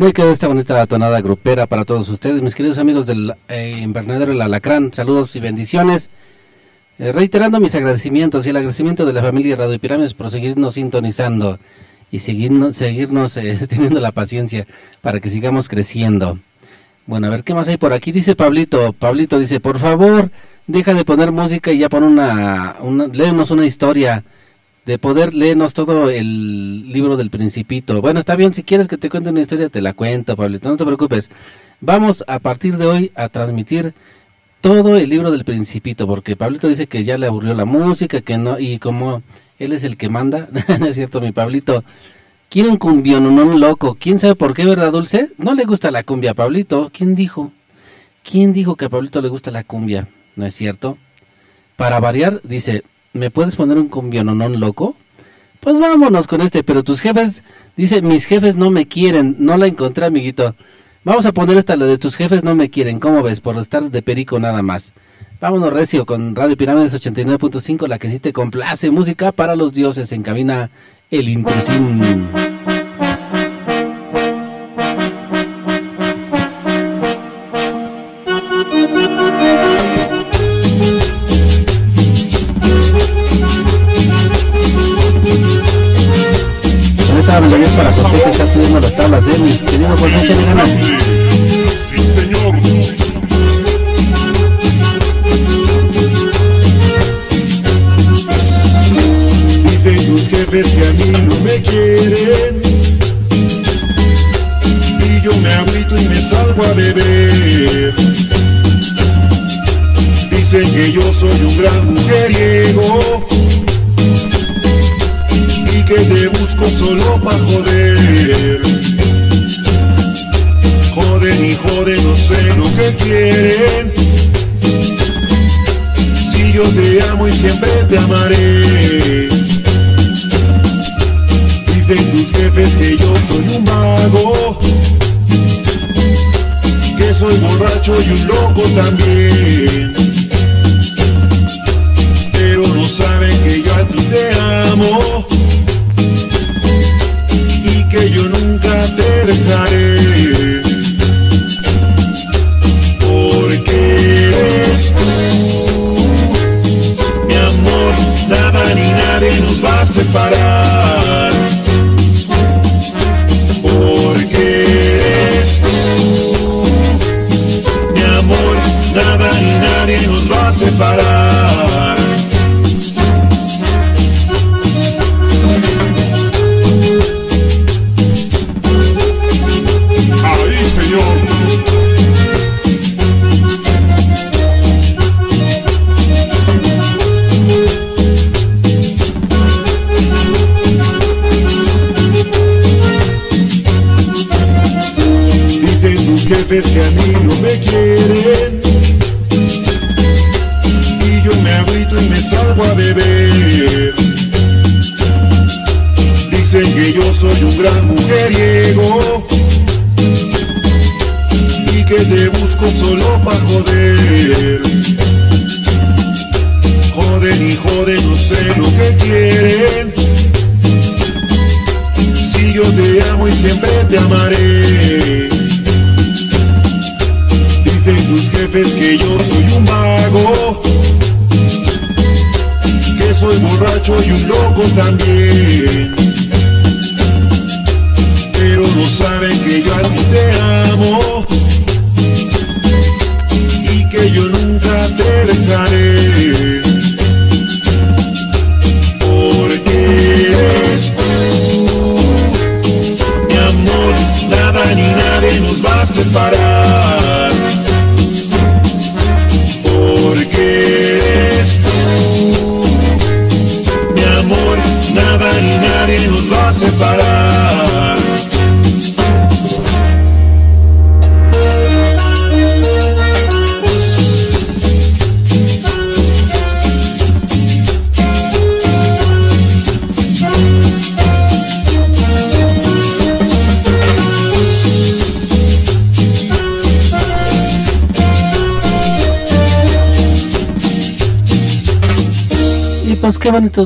Bueno, 0.00 0.14
quedó 0.14 0.30
esta 0.30 0.48
bonita 0.48 0.86
tonada 0.86 1.20
grupera 1.20 1.66
para 1.66 1.84
todos 1.84 2.08
ustedes, 2.08 2.40
mis 2.40 2.54
queridos 2.54 2.78
amigos 2.78 3.04
del 3.04 3.34
eh, 3.48 3.80
Invernadero 3.82 4.32
El 4.32 4.40
Alacrán. 4.40 4.94
Saludos 4.94 5.36
y 5.36 5.40
bendiciones. 5.40 6.08
Eh, 6.98 7.12
reiterando 7.12 7.60
mis 7.60 7.74
agradecimientos 7.74 8.46
y 8.46 8.48
el 8.48 8.56
agradecimiento 8.56 9.04
de 9.04 9.12
la 9.12 9.20
familia 9.20 9.56
Radio 9.56 9.78
Pirámides 9.78 10.14
por 10.14 10.30
seguirnos 10.30 10.72
sintonizando 10.72 11.58
y 12.10 12.20
seguirnos, 12.20 12.76
seguirnos 12.78 13.36
eh, 13.36 13.58
teniendo 13.68 14.00
la 14.00 14.10
paciencia 14.10 14.66
para 15.02 15.20
que 15.20 15.28
sigamos 15.28 15.68
creciendo. 15.68 16.38
Bueno, 17.04 17.26
a 17.26 17.30
ver 17.30 17.44
qué 17.44 17.52
más 17.52 17.68
hay 17.68 17.76
por 17.76 17.92
aquí. 17.92 18.10
Dice 18.10 18.34
Pablito, 18.34 18.94
Pablito 18.94 19.38
dice, 19.38 19.60
por 19.60 19.78
favor, 19.78 20.30
deja 20.66 20.94
de 20.94 21.04
poner 21.04 21.30
música 21.30 21.72
y 21.72 21.78
ya 21.78 21.90
pon 21.90 22.04
una, 22.04 22.76
una 22.80 23.04
una 23.04 23.66
historia. 23.66 24.24
De 24.86 24.98
poder 24.98 25.34
léenos 25.34 25.74
todo 25.74 26.10
el 26.10 26.92
libro 26.92 27.16
del 27.16 27.30
Principito. 27.30 28.00
Bueno, 28.00 28.18
está 28.18 28.34
bien, 28.34 28.54
si 28.54 28.62
quieres 28.62 28.88
que 28.88 28.96
te 28.96 29.10
cuente 29.10 29.30
una 29.30 29.40
historia, 29.40 29.68
te 29.68 29.82
la 29.82 29.92
cuento, 29.92 30.36
Pablito, 30.36 30.68
no 30.68 30.76
te 30.76 30.84
preocupes. 30.84 31.30
Vamos 31.80 32.24
a 32.26 32.38
partir 32.38 32.76
de 32.76 32.86
hoy 32.86 33.12
a 33.14 33.28
transmitir 33.28 33.94
todo 34.60 34.96
el 34.96 35.08
libro 35.08 35.30
del 35.30 35.44
Principito, 35.44 36.06
porque 36.06 36.36
Pablito 36.36 36.68
dice 36.68 36.86
que 36.86 37.04
ya 37.04 37.18
le 37.18 37.26
aburrió 37.26 37.54
la 37.54 37.64
música, 37.64 38.20
que 38.20 38.38
no, 38.38 38.58
y 38.58 38.78
como 38.78 39.22
él 39.58 39.72
es 39.72 39.84
el 39.84 39.96
que 39.96 40.08
manda, 40.08 40.48
no 40.80 40.86
es 40.86 40.96
cierto, 40.96 41.20
mi 41.20 41.32
Pablito. 41.32 41.84
Quiere 42.48 42.68
un 42.68 42.78
cumbión, 42.78 43.34
no 43.36 43.44
un 43.44 43.60
loco. 43.60 43.96
¿Quién 44.00 44.18
sabe 44.18 44.34
por 44.34 44.54
qué, 44.54 44.64
verdad, 44.64 44.90
Dulce? 44.90 45.30
No 45.38 45.54
le 45.54 45.64
gusta 45.64 45.92
la 45.92 46.02
cumbia 46.02 46.34
Pablito. 46.34 46.90
¿Quién 46.92 47.14
dijo? 47.14 47.52
¿Quién 48.24 48.52
dijo 48.52 48.74
que 48.74 48.86
a 48.86 48.88
Pablito 48.88 49.22
le 49.22 49.28
gusta 49.28 49.52
la 49.52 49.62
cumbia? 49.62 50.08
¿No 50.34 50.46
es 50.46 50.54
cierto? 50.54 50.98
Para 51.76 52.00
variar, 52.00 52.40
dice, 52.42 52.82
¿me 53.12 53.30
puedes 53.30 53.56
poner 53.56 53.78
un 53.78 53.88
cumbiononón 53.88 54.60
loco? 54.60 54.96
Pues 55.60 55.78
vámonos 55.78 56.26
con 56.26 56.40
este, 56.40 56.64
pero 56.64 56.82
tus 56.82 57.00
jefes, 57.00 57.42
dice, 57.76 58.00
mis 58.00 58.24
jefes 58.24 58.56
no 58.56 58.70
me 58.70 58.86
quieren, 58.86 59.36
no 59.38 59.56
la 59.56 59.66
encontré, 59.66 60.06
amiguito. 60.06 60.54
Vamos 61.04 61.26
a 61.26 61.32
poner 61.32 61.56
esta, 61.58 61.76
la 61.76 61.86
de 61.86 61.98
tus 61.98 62.16
jefes 62.16 62.44
no 62.44 62.54
me 62.54 62.70
quieren, 62.70 62.98
¿cómo 62.98 63.22
ves? 63.22 63.40
Por 63.40 63.56
estar 63.56 63.90
de 63.90 64.02
perico 64.02 64.38
nada 64.38 64.62
más. 64.62 64.94
Vámonos 65.40 65.72
recio 65.72 66.04
con 66.04 66.34
Radio 66.34 66.56
Pirámides 66.56 66.94
89.5, 66.94 67.88
la 67.88 67.98
que 67.98 68.10
sí 68.10 68.20
te 68.20 68.32
complace, 68.32 68.90
música 68.90 69.32
para 69.32 69.56
los 69.56 69.72
dioses, 69.72 70.12
en 70.12 70.22
cabina 70.22 70.70
El 71.10 71.28
Intrusín. 71.28 72.49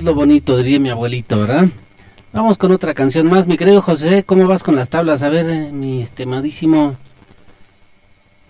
Lo 0.04 0.14
bonito, 0.14 0.56
diría 0.58 0.78
mi 0.78 0.90
abuelito, 0.90 1.40
¿verdad? 1.40 1.66
Vamos 2.32 2.58
con 2.58 2.70
otra 2.72 2.94
canción 2.94 3.26
más, 3.26 3.46
mi 3.46 3.56
querido 3.56 3.80
José, 3.80 4.22
¿cómo 4.24 4.46
vas 4.46 4.62
con 4.62 4.76
las 4.76 4.90
tablas? 4.90 5.22
A 5.22 5.30
ver, 5.30 5.48
eh, 5.48 5.72
mi 5.72 6.02
estimadísimo. 6.02 6.96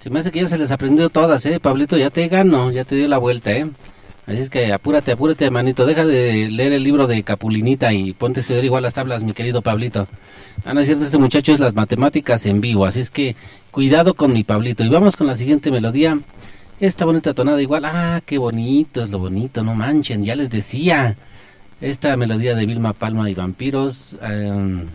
Se 0.01 0.11
me 0.11 0.19
hace 0.19 0.33
que 0.33 0.41
ya 0.41 0.49
se 0.49 0.59
les 0.59 0.71
aprendió 0.71 1.09
todas, 1.11 1.47
¿eh? 1.47 1.61
Pablito, 1.61 1.97
ya 1.97 2.11
te 2.11 2.27
ganó, 2.29 2.73
ya 2.73 2.85
te 2.85 2.97
dio 2.97 3.09
la 3.09 3.19
vuelta, 3.19 3.53
¿eh? 3.53 3.67
Así 4.27 4.39
es 4.39 4.51
que 4.51 4.73
apúrate, 4.73 5.13
apúrate, 5.13 5.51
manito. 5.51 5.87
Deja 5.87 6.05
de 6.05 6.49
leer 6.51 6.73
el 6.73 6.83
libro 6.83 7.07
de 7.07 7.23
Capulinita 7.23 7.93
y 7.93 8.15
ponte 8.15 8.41
a 8.41 8.43
estudiar 8.43 8.65
igual 8.65 8.83
las 8.83 8.95
tablas, 8.95 9.23
mi 9.23 9.33
querido 9.33 9.63
Pablito. 9.63 10.09
Ah, 10.65 10.75
no 10.75 10.81
es 10.81 10.87
cierto, 10.87 11.05
este 11.05 11.19
muchacho 11.19 11.53
es 11.53 11.61
las 11.61 11.75
matemáticas 11.75 12.47
en 12.47 12.61
vivo, 12.61 12.87
así 12.87 13.01
es 13.01 13.11
que 13.11 13.37
cuidado 13.71 14.15
con 14.15 14.33
mi 14.33 14.45
Pablito. 14.45 14.83
Y 14.83 14.89
vamos 14.89 15.17
con 15.17 15.27
la 15.27 15.37
siguiente 15.37 15.71
melodía. 15.71 16.19
Esta 16.81 17.05
bonita 17.05 17.35
tonada 17.35 17.63
igual. 17.63 17.85
Ah, 17.85 18.23
qué 18.25 18.39
bonito 18.39 19.03
es 19.03 19.11
lo 19.11 19.19
bonito, 19.19 19.63
no 19.63 19.75
manchen, 19.75 20.25
ya 20.25 20.35
les 20.35 20.51
decía. 20.51 21.17
Esta 21.85 22.17
melodía 22.17 22.55
de 22.55 22.65
Vilma 22.65 22.95
Palma 22.95 23.29
y 23.29 23.35
Vampiros. 23.35 24.17
em, 24.23 24.87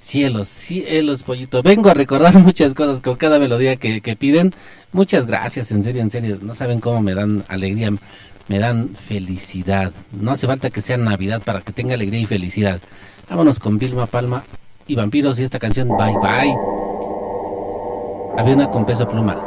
cielos, 0.00 0.48
cielos, 0.48 1.22
pollito. 1.22 1.62
Vengo 1.62 1.88
a 1.88 1.94
recordar 1.94 2.36
muchas 2.40 2.74
cosas 2.74 3.00
con 3.00 3.14
cada 3.14 3.38
melodía 3.38 3.76
que, 3.76 4.00
que 4.00 4.16
piden. 4.16 4.52
Muchas 4.90 5.26
gracias, 5.26 5.70
en 5.70 5.84
serio, 5.84 6.02
en 6.02 6.10
serio. 6.10 6.38
No 6.42 6.52
saben 6.52 6.80
cómo 6.80 7.00
me 7.00 7.14
dan 7.14 7.44
alegría, 7.46 7.92
me 8.48 8.58
dan 8.58 8.96
felicidad. 8.96 9.92
No 10.10 10.32
hace 10.32 10.48
falta 10.48 10.68
que 10.68 10.82
sea 10.82 10.96
Navidad 10.96 11.40
para 11.44 11.60
que 11.60 11.72
tenga 11.72 11.94
alegría 11.94 12.18
y 12.18 12.24
felicidad. 12.24 12.80
Vámonos 13.30 13.60
con 13.60 13.78
Vilma 13.78 14.06
Palma 14.06 14.42
y 14.88 14.96
Vampiros 14.96 15.38
y 15.38 15.44
esta 15.44 15.60
canción 15.60 15.90
Bye 15.90 16.16
Bye. 16.20 16.56
Había 18.36 18.56
una 18.56 18.68
con 18.68 18.84
peso 18.84 19.06
pluma. 19.08 19.40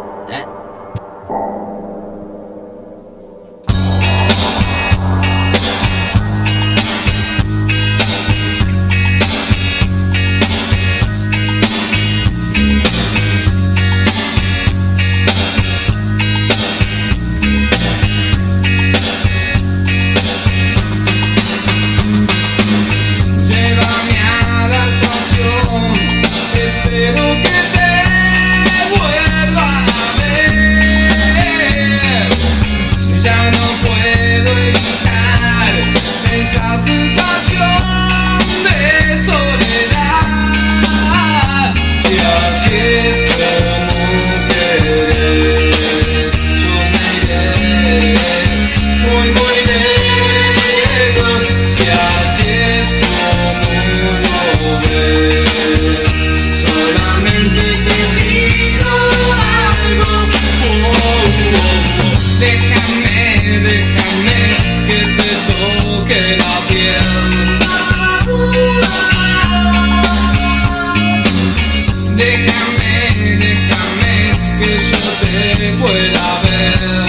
Te 75.37 75.71
pueda 75.73 76.41
ver. 76.43 77.06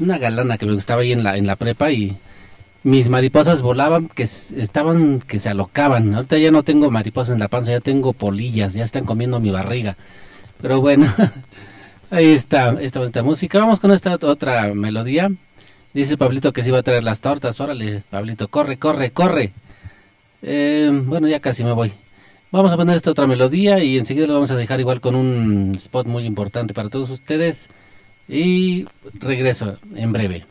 Una 0.00 0.18
galana 0.18 0.58
que 0.58 0.66
me 0.66 0.72
gustaba 0.72 1.02
ahí 1.02 1.12
en 1.12 1.22
la, 1.22 1.36
en 1.36 1.46
la 1.46 1.56
prepa 1.56 1.90
y. 1.92 2.16
Mis 2.82 3.10
mariposas 3.10 3.60
volaban, 3.60 4.08
que 4.08 4.22
estaban, 4.22 5.20
que 5.20 5.38
se 5.38 5.50
alocaban. 5.50 6.14
Ahorita 6.14 6.38
ya 6.38 6.50
no 6.50 6.62
tengo 6.62 6.90
mariposas 6.90 7.34
en 7.34 7.38
la 7.40 7.48
panza, 7.48 7.72
ya 7.72 7.80
tengo 7.80 8.14
polillas, 8.14 8.72
ya 8.72 8.84
están 8.84 9.04
comiendo 9.04 9.38
mi 9.38 9.50
barriga. 9.50 9.98
Pero 10.62 10.80
bueno, 10.80 11.06
ahí 12.10 12.28
está, 12.28 12.80
esta 12.80 13.00
bonita 13.00 13.22
música. 13.22 13.58
Vamos 13.58 13.80
con 13.80 13.90
esta 13.92 14.18
ot- 14.18 14.24
otra 14.24 14.72
melodía. 14.72 15.30
Dice 15.92 16.16
Pablito 16.16 16.54
que 16.54 16.62
se 16.62 16.70
iba 16.70 16.78
a 16.78 16.82
traer 16.82 17.04
las 17.04 17.20
tortas. 17.20 17.60
Órale, 17.60 18.02
Pablito, 18.08 18.48
corre, 18.48 18.78
corre, 18.78 19.10
corre. 19.10 19.52
Eh, 20.40 20.90
bueno, 21.04 21.28
ya 21.28 21.40
casi 21.40 21.62
me 21.64 21.72
voy. 21.72 21.92
Vamos 22.50 22.72
a 22.72 22.76
poner 22.78 22.96
esta 22.96 23.10
otra 23.10 23.26
melodía 23.26 23.84
y 23.84 23.98
enseguida 23.98 24.26
lo 24.26 24.32
vamos 24.34 24.50
a 24.52 24.56
dejar 24.56 24.80
igual 24.80 25.02
con 25.02 25.14
un 25.16 25.72
spot 25.76 26.06
muy 26.06 26.24
importante 26.24 26.72
para 26.72 26.88
todos 26.88 27.10
ustedes. 27.10 27.68
Y 28.28 28.86
regreso 29.14 29.76
en 29.94 30.12
breve. 30.12 30.46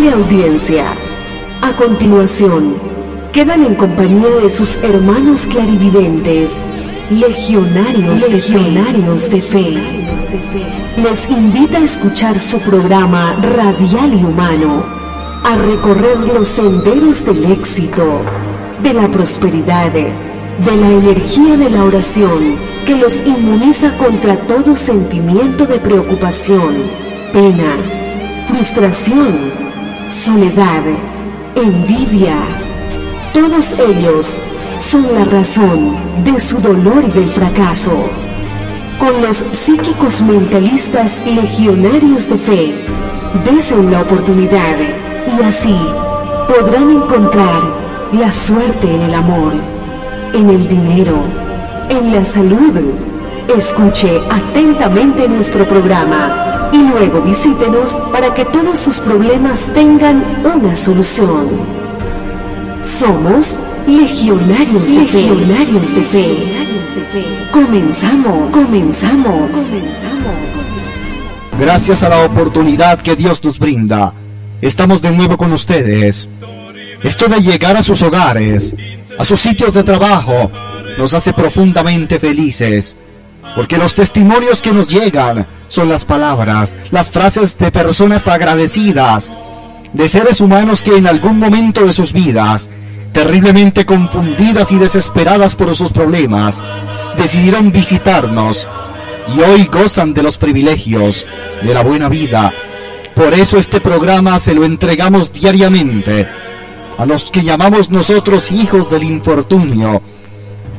Amable 0.00 0.24
audiencia, 0.24 0.94
a 1.60 1.76
continuación, 1.76 2.74
quedan 3.32 3.64
en 3.64 3.74
compañía 3.74 4.30
de 4.42 4.48
sus 4.48 4.82
hermanos 4.82 5.46
clarividentes, 5.46 6.62
legionarios, 7.10 8.26
legionarios 8.30 9.28
de, 9.28 9.42
fe. 9.42 9.74
Les 10.96 11.28
invita 11.28 11.76
a 11.76 11.84
escuchar 11.84 12.38
su 12.38 12.58
programa 12.60 13.36
radial 13.42 14.18
y 14.18 14.24
humano, 14.24 14.82
a 15.44 15.56
recorrer 15.56 16.16
los 16.32 16.48
senderos 16.48 17.22
del 17.26 17.52
éxito, 17.52 18.22
de 18.82 18.94
la 18.94 19.10
prosperidad, 19.10 19.92
de 19.92 20.76
la 20.76 20.88
energía 20.88 21.58
de 21.58 21.68
la 21.68 21.84
oración 21.84 22.56
que 22.86 22.96
los 22.96 23.26
inmuniza 23.26 23.94
contra 23.98 24.36
todo 24.46 24.76
sentimiento 24.76 25.66
de 25.66 25.78
preocupación, 25.78 26.74
pena, 27.34 27.76
frustración, 28.46 29.69
soledad, 30.10 30.82
envidia. 31.54 32.36
Todos 33.32 33.78
ellos 33.78 34.40
son 34.76 35.06
la 35.14 35.24
razón 35.24 35.96
de 36.24 36.38
su 36.40 36.60
dolor 36.60 37.04
y 37.06 37.12
del 37.12 37.30
fracaso. 37.30 37.92
Con 38.98 39.22
los 39.22 39.36
psíquicos 39.36 40.20
mentalistas 40.22 41.22
legionarios 41.24 42.28
de 42.28 42.36
fe, 42.36 42.74
desen 43.44 43.92
la 43.92 44.02
oportunidad 44.02 44.76
y 45.38 45.42
así 45.44 45.78
podrán 46.48 46.90
encontrar 46.90 47.62
la 48.12 48.32
suerte 48.32 48.92
en 48.92 49.02
el 49.02 49.14
amor, 49.14 49.54
en 50.34 50.50
el 50.50 50.66
dinero, 50.66 51.22
en 51.88 52.12
la 52.12 52.24
salud. 52.24 52.80
Escuche 53.56 54.20
atentamente 54.28 55.28
nuestro 55.28 55.64
programa 55.64 56.50
y 56.72 56.78
luego 56.78 57.22
visítenos 57.22 58.00
para 58.12 58.32
que 58.34 58.44
todos 58.44 58.78
sus 58.78 59.00
problemas 59.00 59.72
tengan 59.74 60.42
una 60.44 60.74
solución. 60.74 61.48
Somos 62.82 63.58
legionarios 63.86 64.88
de 64.88 64.94
legionarios 64.94 65.94
de 65.94 66.02
fe. 66.02 66.60
Comenzamos, 67.52 68.54
comenzamos, 68.54 69.56
comenzamos. 69.56 70.10
Gracias 71.58 72.02
a 72.02 72.08
la 72.08 72.24
oportunidad 72.24 73.00
que 73.00 73.16
Dios 73.16 73.44
nos 73.44 73.58
brinda, 73.58 74.14
estamos 74.60 75.02
de 75.02 75.10
nuevo 75.10 75.36
con 75.36 75.52
ustedes. 75.52 76.28
Esto 77.02 77.28
de 77.28 77.40
llegar 77.40 77.76
a 77.76 77.82
sus 77.82 78.02
hogares, 78.02 78.74
a 79.18 79.24
sus 79.24 79.40
sitios 79.40 79.72
de 79.72 79.82
trabajo, 79.82 80.50
nos 80.98 81.14
hace 81.14 81.32
profundamente 81.32 82.18
felices 82.18 82.96
porque 83.54 83.78
los 83.78 83.94
testimonios 83.94 84.62
que 84.62 84.72
nos 84.72 84.88
llegan 84.88 85.46
son 85.68 85.88
las 85.88 86.04
palabras, 86.04 86.76
las 86.90 87.10
frases 87.10 87.58
de 87.58 87.70
personas 87.70 88.28
agradecidas, 88.28 89.32
de 89.92 90.08
seres 90.08 90.40
humanos 90.40 90.82
que 90.82 90.96
en 90.96 91.06
algún 91.06 91.38
momento 91.38 91.84
de 91.84 91.92
sus 91.92 92.12
vidas, 92.12 92.70
terriblemente 93.12 93.84
confundidas 93.84 94.70
y 94.72 94.76
desesperadas 94.76 95.56
por 95.56 95.74
sus 95.74 95.90
problemas, 95.90 96.62
decidieron 97.16 97.72
visitarnos 97.72 98.68
y 99.34 99.40
hoy 99.40 99.64
gozan 99.66 100.12
de 100.12 100.22
los 100.22 100.38
privilegios, 100.38 101.26
de 101.62 101.74
la 101.74 101.82
buena 101.82 102.08
vida. 102.08 102.52
Por 103.14 103.34
eso 103.34 103.58
este 103.58 103.80
programa 103.80 104.38
se 104.38 104.54
lo 104.54 104.64
entregamos 104.64 105.32
diariamente 105.32 106.28
a 106.96 107.06
los 107.06 107.30
que 107.30 107.42
llamamos 107.42 107.90
nosotros 107.90 108.50
hijos 108.52 108.90
del 108.90 109.04
infortunio, 109.04 110.02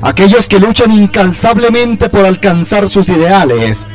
aquellos 0.02 0.48
que 0.48 0.60
luchan 0.60 0.92
incansablemente 0.92 2.10
por 2.10 2.26
alcanzar 2.26 2.88
sus 2.88 3.08
ideales, 3.10 3.88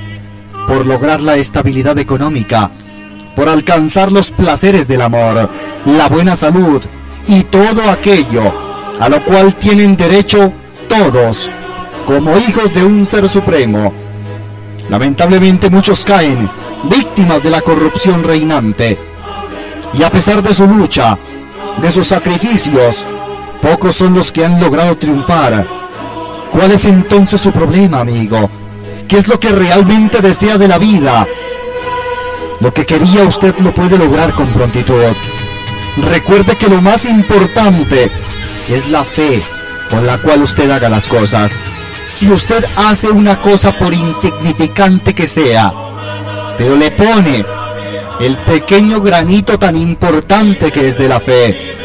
por 0.66 0.86
lograr 0.86 1.20
la 1.20 1.36
estabilidad 1.36 1.98
económica, 1.98 2.70
por 3.34 3.48
alcanzar 3.48 4.12
los 4.12 4.30
placeres 4.30 4.88
del 4.88 5.02
amor, 5.02 5.50
la 5.84 6.08
buena 6.08 6.36
salud 6.36 6.82
y 7.28 7.42
todo 7.44 7.90
aquello 7.90 8.66
a 9.00 9.08
lo 9.08 9.22
cual 9.24 9.54
tienen 9.54 9.96
derecho 9.96 10.52
todos 10.88 11.50
como 12.06 12.38
hijos 12.38 12.72
de 12.72 12.84
un 12.84 13.04
ser 13.04 13.28
supremo. 13.28 13.92
Lamentablemente 14.88 15.68
muchos 15.70 16.04
caen 16.04 16.48
víctimas 16.84 17.42
de 17.42 17.50
la 17.50 17.60
corrupción 17.60 18.22
reinante 18.22 18.96
y 19.92 20.02
a 20.02 20.10
pesar 20.10 20.42
de 20.42 20.54
su 20.54 20.66
lucha, 20.66 21.18
de 21.82 21.90
sus 21.90 22.06
sacrificios, 22.06 23.04
pocos 23.60 23.96
son 23.96 24.14
los 24.14 24.30
que 24.30 24.44
han 24.44 24.60
logrado 24.60 24.96
triunfar 24.96 25.66
¿Cuál 26.56 26.72
es 26.72 26.86
entonces 26.86 27.38
su 27.38 27.52
problema, 27.52 28.00
amigo? 28.00 28.48
¿Qué 29.06 29.18
es 29.18 29.28
lo 29.28 29.38
que 29.38 29.50
realmente 29.50 30.22
desea 30.22 30.56
de 30.56 30.66
la 30.66 30.78
vida? 30.78 31.28
Lo 32.60 32.72
que 32.72 32.86
quería 32.86 33.24
usted 33.24 33.54
lo 33.58 33.74
puede 33.74 33.98
lograr 33.98 34.32
con 34.32 34.50
prontitud. 34.54 35.14
Recuerde 35.98 36.56
que 36.56 36.68
lo 36.68 36.80
más 36.80 37.04
importante 37.04 38.10
es 38.68 38.88
la 38.88 39.04
fe 39.04 39.44
con 39.90 40.06
la 40.06 40.16
cual 40.16 40.44
usted 40.44 40.70
haga 40.70 40.88
las 40.88 41.06
cosas. 41.06 41.60
Si 42.04 42.30
usted 42.30 42.64
hace 42.74 43.10
una 43.10 43.42
cosa 43.42 43.78
por 43.78 43.92
insignificante 43.92 45.14
que 45.14 45.26
sea, 45.26 45.70
pero 46.56 46.74
le 46.74 46.90
pone 46.90 47.44
el 48.18 48.38
pequeño 48.38 49.02
granito 49.02 49.58
tan 49.58 49.76
importante 49.76 50.72
que 50.72 50.88
es 50.88 50.96
de 50.96 51.08
la 51.08 51.20
fe, 51.20 51.76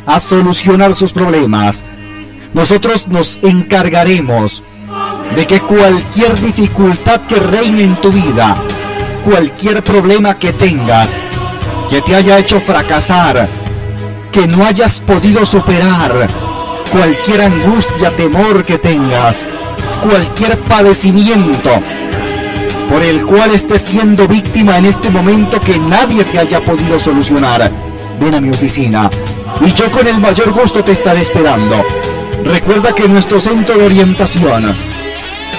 a 0.04 0.20
solucionar 0.20 0.94
sus 0.94 1.12
problemas. 1.12 1.86
Nosotros 2.52 3.08
nos 3.08 3.38
encargaremos 3.42 4.62
de 5.34 5.46
que 5.46 5.58
cualquier 5.60 6.38
dificultad 6.38 7.22
que 7.22 7.36
reine 7.36 7.84
en 7.84 8.00
tu 8.00 8.12
vida, 8.12 8.62
cualquier 9.24 9.82
problema 9.82 10.38
que 10.38 10.52
tengas, 10.52 11.20
que 11.88 12.02
te 12.02 12.14
haya 12.14 12.38
hecho 12.38 12.60
fracasar, 12.60 13.48
que 14.30 14.46
no 14.46 14.66
hayas 14.66 15.00
podido 15.00 15.46
superar, 15.46 16.28
cualquier 16.92 17.40
angustia, 17.40 18.10
temor 18.10 18.64
que 18.64 18.78
tengas, 18.78 19.46
cualquier 20.00 20.58
padecimiento 20.58 21.70
por 22.88 23.02
el 23.02 23.24
cual 23.26 23.50
estés 23.50 23.82
siendo 23.82 24.28
víctima 24.28 24.78
en 24.78 24.86
este 24.86 25.10
momento 25.10 25.60
que 25.60 25.78
nadie 25.78 26.24
te 26.24 26.38
haya 26.38 26.64
podido 26.64 26.98
solucionar, 26.98 27.70
ven 28.20 28.34
a 28.34 28.40
mi 28.40 28.50
oficina 28.50 29.10
y 29.60 29.72
yo 29.72 29.90
con 29.90 30.06
el 30.06 30.20
mayor 30.20 30.52
gusto 30.52 30.84
te 30.84 30.92
estaré 30.92 31.20
esperando. 31.20 31.84
Recuerda 32.44 32.94
que 32.94 33.08
nuestro 33.08 33.40
centro 33.40 33.76
de 33.76 33.84
orientación 33.84 34.76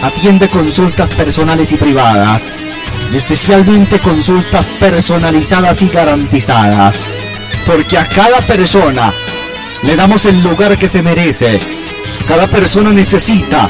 atiende 0.02 0.50
consultas 0.50 1.10
personales 1.12 1.72
y 1.72 1.76
privadas 1.76 2.48
y 3.12 3.18
especialmente 3.18 4.00
consultas 4.00 4.68
personalizadas 4.80 5.82
y 5.82 5.90
garantizadas, 5.90 7.04
porque 7.66 7.98
a 7.98 8.08
cada 8.08 8.40
persona 8.42 9.14
le 9.84 9.96
damos 9.96 10.26
el 10.26 10.42
lugar 10.44 10.78
que 10.78 10.88
se 10.88 11.02
merece. 11.02 11.60
Cada 12.28 12.48
persona 12.48 12.92
necesita 12.92 13.70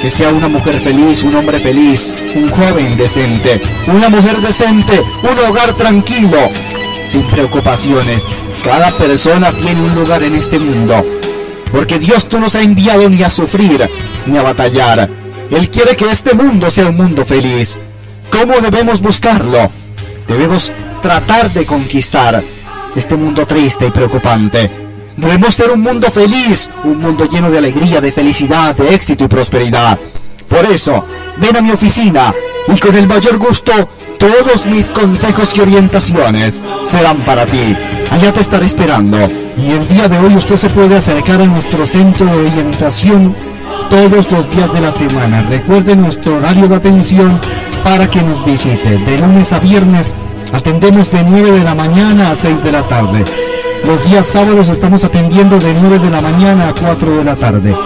que 0.00 0.10
sea 0.10 0.30
una 0.30 0.48
mujer 0.48 0.78
feliz, 0.80 1.24
un 1.24 1.34
hombre 1.34 1.58
feliz, 1.58 2.12
un 2.34 2.48
joven 2.48 2.96
decente, 2.96 3.60
una 3.86 4.08
mujer 4.08 4.40
decente, 4.40 5.02
un 5.22 5.38
hogar 5.46 5.74
tranquilo, 5.74 6.38
sin 7.04 7.22
preocupaciones. 7.22 8.26
Cada 8.62 8.90
persona 8.92 9.52
tiene 9.52 9.80
un 9.80 9.94
lugar 9.94 10.22
en 10.22 10.34
este 10.34 10.58
mundo, 10.58 11.04
porque 11.72 11.98
Dios 11.98 12.26
no 12.30 12.40
nos 12.40 12.54
ha 12.54 12.62
enviado 12.62 13.08
ni 13.08 13.22
a 13.22 13.30
sufrir, 13.30 13.88
ni 14.26 14.36
a 14.36 14.42
batallar. 14.42 15.08
Él 15.50 15.70
quiere 15.70 15.96
que 15.96 16.10
este 16.10 16.34
mundo 16.34 16.70
sea 16.70 16.86
un 16.86 16.96
mundo 16.96 17.24
feliz. 17.24 17.78
¿Cómo 18.30 18.60
debemos 18.60 19.00
buscarlo? 19.00 19.70
Debemos 20.28 20.72
tratar 21.00 21.52
de 21.52 21.64
conquistar 21.64 22.42
este 22.94 23.16
mundo 23.16 23.46
triste 23.46 23.86
y 23.86 23.90
preocupante. 23.90 24.87
Debemos 25.18 25.52
ser 25.52 25.72
un 25.72 25.80
mundo 25.80 26.08
feliz, 26.12 26.70
un 26.84 27.02
mundo 27.02 27.24
lleno 27.24 27.50
de 27.50 27.58
alegría, 27.58 28.00
de 28.00 28.12
felicidad, 28.12 28.76
de 28.76 28.94
éxito 28.94 29.24
y 29.24 29.28
prosperidad. 29.28 29.98
Por 30.48 30.64
eso, 30.66 31.04
ven 31.38 31.56
a 31.56 31.60
mi 31.60 31.72
oficina 31.72 32.32
y 32.68 32.78
con 32.78 32.94
el 32.94 33.08
mayor 33.08 33.36
gusto 33.36 33.72
todos 34.16 34.66
mis 34.66 34.92
consejos 34.92 35.56
y 35.56 35.60
orientaciones 35.60 36.62
serán 36.84 37.16
para 37.24 37.46
ti. 37.46 37.76
Allá 38.12 38.32
te 38.32 38.40
estaré 38.40 38.66
esperando. 38.66 39.18
Y 39.56 39.72
el 39.72 39.88
día 39.88 40.06
de 40.06 40.20
hoy 40.20 40.36
usted 40.36 40.54
se 40.54 40.70
puede 40.70 40.96
acercar 40.96 41.40
a 41.40 41.46
nuestro 41.46 41.84
centro 41.84 42.24
de 42.24 42.46
orientación 42.46 43.34
todos 43.90 44.30
los 44.30 44.48
días 44.54 44.72
de 44.72 44.80
la 44.80 44.92
semana. 44.92 45.44
Recuerde 45.50 45.96
nuestro 45.96 46.36
horario 46.36 46.68
de 46.68 46.76
atención 46.76 47.40
para 47.82 48.08
que 48.08 48.22
nos 48.22 48.44
visite. 48.44 48.98
De 48.98 49.18
lunes 49.18 49.52
a 49.52 49.58
viernes 49.58 50.14
atendemos 50.52 51.10
de 51.10 51.24
9 51.24 51.50
de 51.50 51.64
la 51.64 51.74
mañana 51.74 52.30
a 52.30 52.36
6 52.36 52.62
de 52.62 52.70
la 52.70 52.86
tarde. 52.86 53.24
Los 53.84 54.04
días 54.04 54.26
sábados 54.26 54.68
estamos 54.68 55.04
atendiendo 55.04 55.58
de 55.58 55.74
9 55.74 55.98
de 55.98 56.10
la 56.10 56.20
mañana 56.20 56.68
a 56.68 56.74
4 56.74 57.18
de 57.18 57.24
la 57.24 57.36
tarde. 57.36 57.76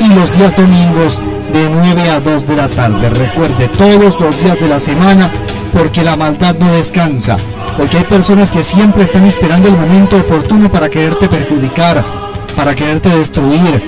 Y 0.00 0.14
los 0.14 0.32
días 0.36 0.56
domingos 0.56 1.20
de 1.52 1.68
9 1.68 2.10
a 2.10 2.20
2 2.20 2.46
de 2.46 2.56
la 2.56 2.68
tarde. 2.68 3.10
Recuerde, 3.10 3.68
todos 3.68 4.18
los 4.20 4.42
días 4.42 4.58
de 4.58 4.68
la 4.68 4.78
semana 4.78 5.30
porque 5.72 6.02
la 6.02 6.16
maldad 6.16 6.56
no 6.58 6.72
descansa. 6.72 7.36
Porque 7.76 7.98
hay 7.98 8.04
personas 8.04 8.50
que 8.50 8.62
siempre 8.62 9.04
están 9.04 9.26
esperando 9.26 9.68
el 9.68 9.76
momento 9.76 10.16
oportuno 10.16 10.70
para 10.70 10.88
quererte 10.88 11.28
perjudicar, 11.28 12.04
para 12.56 12.74
quererte 12.74 13.10
destruir, 13.10 13.82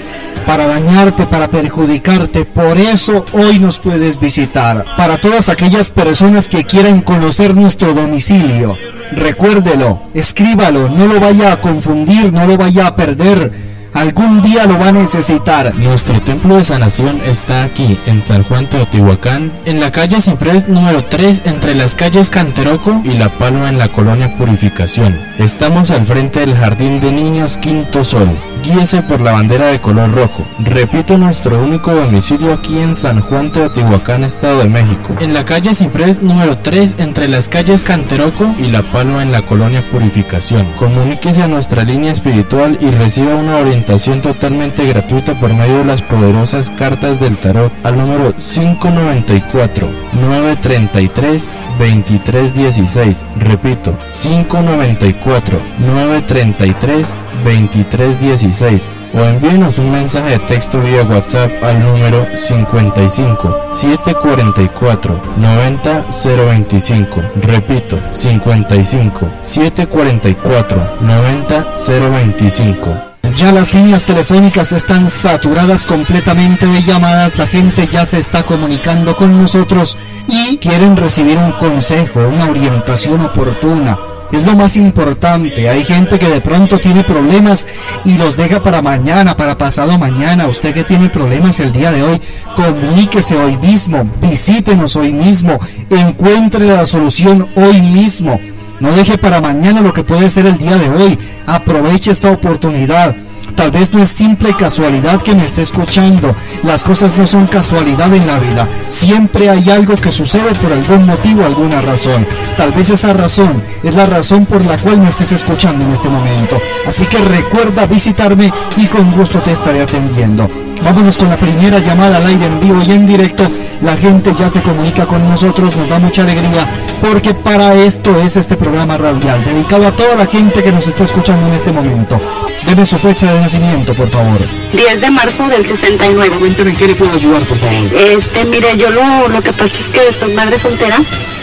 para 0.47 0.67
dañarte, 0.67 1.27
para 1.27 1.49
perjudicarte. 1.49 2.45
Por 2.45 2.79
eso 2.79 3.25
hoy 3.33 3.59
nos 3.59 3.79
puedes 3.79 4.19
visitar. 4.19 4.85
Para 4.97 5.19
todas 5.19 5.49
aquellas 5.49 5.91
personas 5.91 6.49
que 6.49 6.65
quieran 6.65 7.01
conocer 7.01 7.55
nuestro 7.55 7.95
domicilio, 7.95 8.77
recuérdelo, 9.17 10.01
escríbalo, 10.15 10.89
no 10.89 11.07
lo 11.07 11.21
vaya 11.21 11.53
a 11.53 11.61
confundir, 11.61 12.33
no 12.33 12.47
lo 12.47 12.57
vaya 12.57 12.89
a 12.89 12.97
perder. 12.97 13.72
Algún 13.95 14.41
día 14.41 14.65
lo 14.65 14.79
va 14.79 14.89
a 14.89 14.93
necesitar. 14.93 15.75
Nuestro 15.75 16.21
templo 16.23 16.57
de 16.57 16.65
sanación 16.65 17.21
está 17.27 17.63
aquí, 17.63 17.99
en 18.07 18.23
San 18.23 18.43
Juan 18.43 18.69
Teotihuacán, 18.69 19.53
en 19.67 19.81
la 19.81 19.93
calle 19.93 20.21
Ciprés 20.21 20.67
número 20.67 21.05
3, 21.05 21.43
entre 21.45 21.75
las 21.75 21.95
calles 21.95 22.31
Canteroco 22.31 23.03
y 23.05 23.11
La 23.11 23.37
Palma 23.37 23.69
en 23.69 23.79
la 23.79 23.89
colonia 23.89 24.35
Purificación. 24.37 25.21
Estamos 25.39 25.91
al 25.91 26.05
frente 26.05 26.41
del 26.41 26.57
Jardín 26.57 27.01
de 27.01 27.13
Niños 27.13 27.59
Quinto 27.59 28.03
Sol. 28.03 28.31
Guíese 28.63 29.03
por 29.03 29.21
la 29.21 29.33
bandera 29.33 29.67
de 29.67 29.81
color 29.81 30.13
rojo. 30.13 30.47
Repito, 30.61 31.19
nuestro 31.19 31.63
único 31.63 31.93
domicilio 31.93 32.55
aquí 32.55 32.79
en 32.79 32.95
San 32.95 33.21
Juan 33.21 33.51
Teotihuacán, 33.53 34.25
Estado 34.25 34.61
de 34.61 34.69
México. 34.69 35.15
En 35.21 35.35
la 35.35 35.45
calle 35.45 35.75
Ciprés 35.75 36.23
número 36.23 36.59
3, 36.59 36.97
entre 36.99 37.29
las 37.29 37.49
calles 37.49 37.85
Canteroco 37.85 38.55
y 38.59 38.69
La 38.69 38.83
Palma 38.91 39.23
en 39.23 39.33
la 39.33 39.43
colonia 39.43 39.85
Purificación. 39.91 40.65
Comuníquese 40.79 41.43
a 41.43 41.49
nuestra 41.49 41.83
línea 41.83 42.13
espiritual 42.13 42.79
y 42.81 42.91
reciba 42.91 43.35
una 43.35 43.57
orientación 43.57 43.82
totalmente 44.23 44.87
gratuita 44.87 45.39
por 45.39 45.53
medio 45.55 45.79
de 45.79 45.85
las 45.85 46.03
poderosas 46.03 46.71
cartas 46.71 47.21
del 47.21 47.37
tarot 47.39 47.73
al 47.85 47.97
número 47.99 48.35
594 48.35 49.89
933 50.13 51.51
2316. 51.79 53.27
Repito, 53.39 53.97
594 54.11 55.59
933 55.79 57.15
2316 57.45 58.91
o 59.15 59.25
envíenos 59.25 59.79
un 59.79 59.93
mensaje 59.93 60.31
de 60.31 60.39
texto 60.41 60.81
vía 60.81 61.03
WhatsApp 61.05 61.51
al 61.63 61.81
número 61.81 62.27
55 62.37 63.67
744 63.71 65.21
90 65.37 66.07
025. 66.11 67.23
Repito, 67.43 67.99
55 68.13 69.29
744 69.43 70.99
90 71.01 71.73
025. 71.75 73.12
Ya 73.37 73.51
las 73.51 73.73
líneas 73.73 74.05
telefónicas 74.05 74.73
están 74.73 75.09
saturadas 75.09 75.87
completamente 75.87 76.67
de 76.67 76.83
llamadas, 76.83 77.39
la 77.39 77.47
gente 77.47 77.89
ya 77.91 78.05
se 78.05 78.19
está 78.19 78.45
comunicando 78.45 79.17
con 79.17 79.41
nosotros 79.41 79.97
y 80.29 80.59
quieren 80.59 80.97
recibir 80.97 81.39
un 81.39 81.53
consejo, 81.53 82.21
una 82.29 82.49
orientación 82.49 83.21
oportuna. 83.23 83.99
Es 84.33 84.45
lo 84.47 84.55
más 84.55 84.77
importante. 84.77 85.69
Hay 85.69 85.85
gente 85.85 86.19
que 86.19 86.29
de 86.29 86.41
pronto 86.41 86.79
tiene 86.79 87.05
problemas 87.05 87.69
y 88.05 88.17
los 88.17 88.37
deja 88.37 88.63
para 88.63 88.81
mañana, 88.81 89.37
para 89.37 89.59
pasado 89.59 89.99
mañana. 89.99 90.47
Usted 90.47 90.73
que 90.73 90.85
tiene 90.85 91.11
problemas 91.11 91.61
el 91.61 91.73
día 91.73 91.91
de 91.91 92.03
hoy, 92.03 92.21
comuníquese 92.57 93.37
hoy 93.37 93.57
mismo, 93.59 94.09
visítenos 94.21 94.97
hoy 94.97 95.13
mismo, 95.13 95.59
encuentre 95.91 96.67
la 96.67 96.87
solución 96.87 97.49
hoy 97.57 97.83
mismo. 97.83 98.41
No 98.83 98.91
deje 98.91 99.17
para 99.17 99.41
mañana 99.41 99.81
lo 99.81 99.93
que 99.93 100.03
puede 100.03 100.29
ser 100.29 100.45
el 100.45 100.59
día 100.59 100.77
de 100.77 100.91
hoy. 100.91 101.17
Aproveche 101.47 102.11
esta 102.11 102.33
oportunidad. 102.33 103.15
Tal 103.55 103.71
vez 103.71 103.93
no 103.93 104.03
es 104.03 104.09
simple 104.09 104.57
casualidad 104.57 105.23
que 105.23 105.37
me 105.37 105.45
esté 105.45 105.63
escuchando. 105.63 106.35
Las 106.65 106.83
cosas 106.83 107.17
no 107.17 107.29
son 107.29 107.47
casualidad 107.47 108.13
en 108.13 108.27
la 108.27 108.41
vida. 108.41 108.69
Siempre 108.89 109.49
hay 109.51 109.71
algo 109.71 109.95
que 109.95 110.11
sucede 110.11 110.53
por 110.57 110.73
algún 110.73 111.07
motivo, 111.07 111.45
alguna 111.45 111.81
razón. 111.81 112.27
Tal 112.57 112.73
vez 112.73 112.91
esa 112.91 113.13
razón 113.13 113.63
es 113.85 113.95
la 113.95 114.07
razón 114.07 114.47
por 114.47 114.67
la 114.67 114.77
cual 114.79 115.01
me 115.01 115.11
estés 115.11 115.31
escuchando 115.31 115.85
en 115.85 115.93
este 115.93 116.09
momento. 116.09 116.61
Así 116.85 117.07
que 117.07 117.19
recuerda 117.19 117.87
visitarme 117.87 118.53
y 118.77 118.87
con 118.87 119.13
gusto 119.13 119.39
te 119.39 119.53
estaré 119.53 119.83
atendiendo. 119.83 120.51
Vámonos 120.85 121.17
con 121.17 121.29
la 121.29 121.37
primera 121.37 121.79
llamada 121.79 122.17
al 122.19 122.27
aire 122.27 122.47
en 122.47 122.61
vivo 122.61 122.83
y 122.87 122.91
en 122.93 123.07
directo. 123.07 123.49
La 123.83 123.97
gente 123.97 124.33
ya 124.39 124.49
se 124.49 124.61
comunica 124.63 125.07
con 125.07 125.29
nosotros, 125.29 125.75
nos 125.77 125.89
da 125.89 125.99
mucha 125.99 126.23
alegría 126.23 126.69
porque 127.01 127.35
para 127.35 127.75
esto 127.75 128.17
es 128.21 128.37
este 128.37 128.57
programa 128.57 128.97
radial, 128.97 129.45
dedicado 129.45 129.89
a 129.89 129.93
toda 129.93 130.15
la 130.15 130.27
gente 130.27 130.63
que 130.63 130.71
nos 130.71 130.87
está 130.87 131.05
escuchando 131.05 131.47
en 131.47 131.53
este 131.55 131.73
momento. 131.73 132.21
Deme 132.67 132.87
su 132.87 132.97
fecha 132.97 133.33
de 133.33 133.41
nacimiento, 133.41 133.93
por 133.95 134.09
favor. 134.09 134.39
10 134.73 135.01
de 135.01 135.11
marzo 135.11 135.49
del 135.49 135.67
69. 135.67 136.37
Cuénteme 136.39 136.71
en 136.71 136.77
qué 136.77 136.87
le 136.87 136.95
puedo 136.95 137.13
ayudar, 137.13 137.43
por 137.43 137.59
favor. 137.59 137.75
Este, 137.93 138.45
mire, 138.45 138.77
yo 138.77 138.91
lo, 138.91 139.29
lo 139.29 139.43
que 139.43 139.53
pasa 139.53 139.65
es 139.65 139.73
que 139.93 140.19
soy 140.21 140.33
madre 140.35 140.59
soltera. 140.61 140.99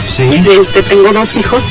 Sí. 0.07 0.23
Este, 0.33 0.81
tengo 0.83 1.11
dos 1.11 1.27
hijos. 1.35 1.61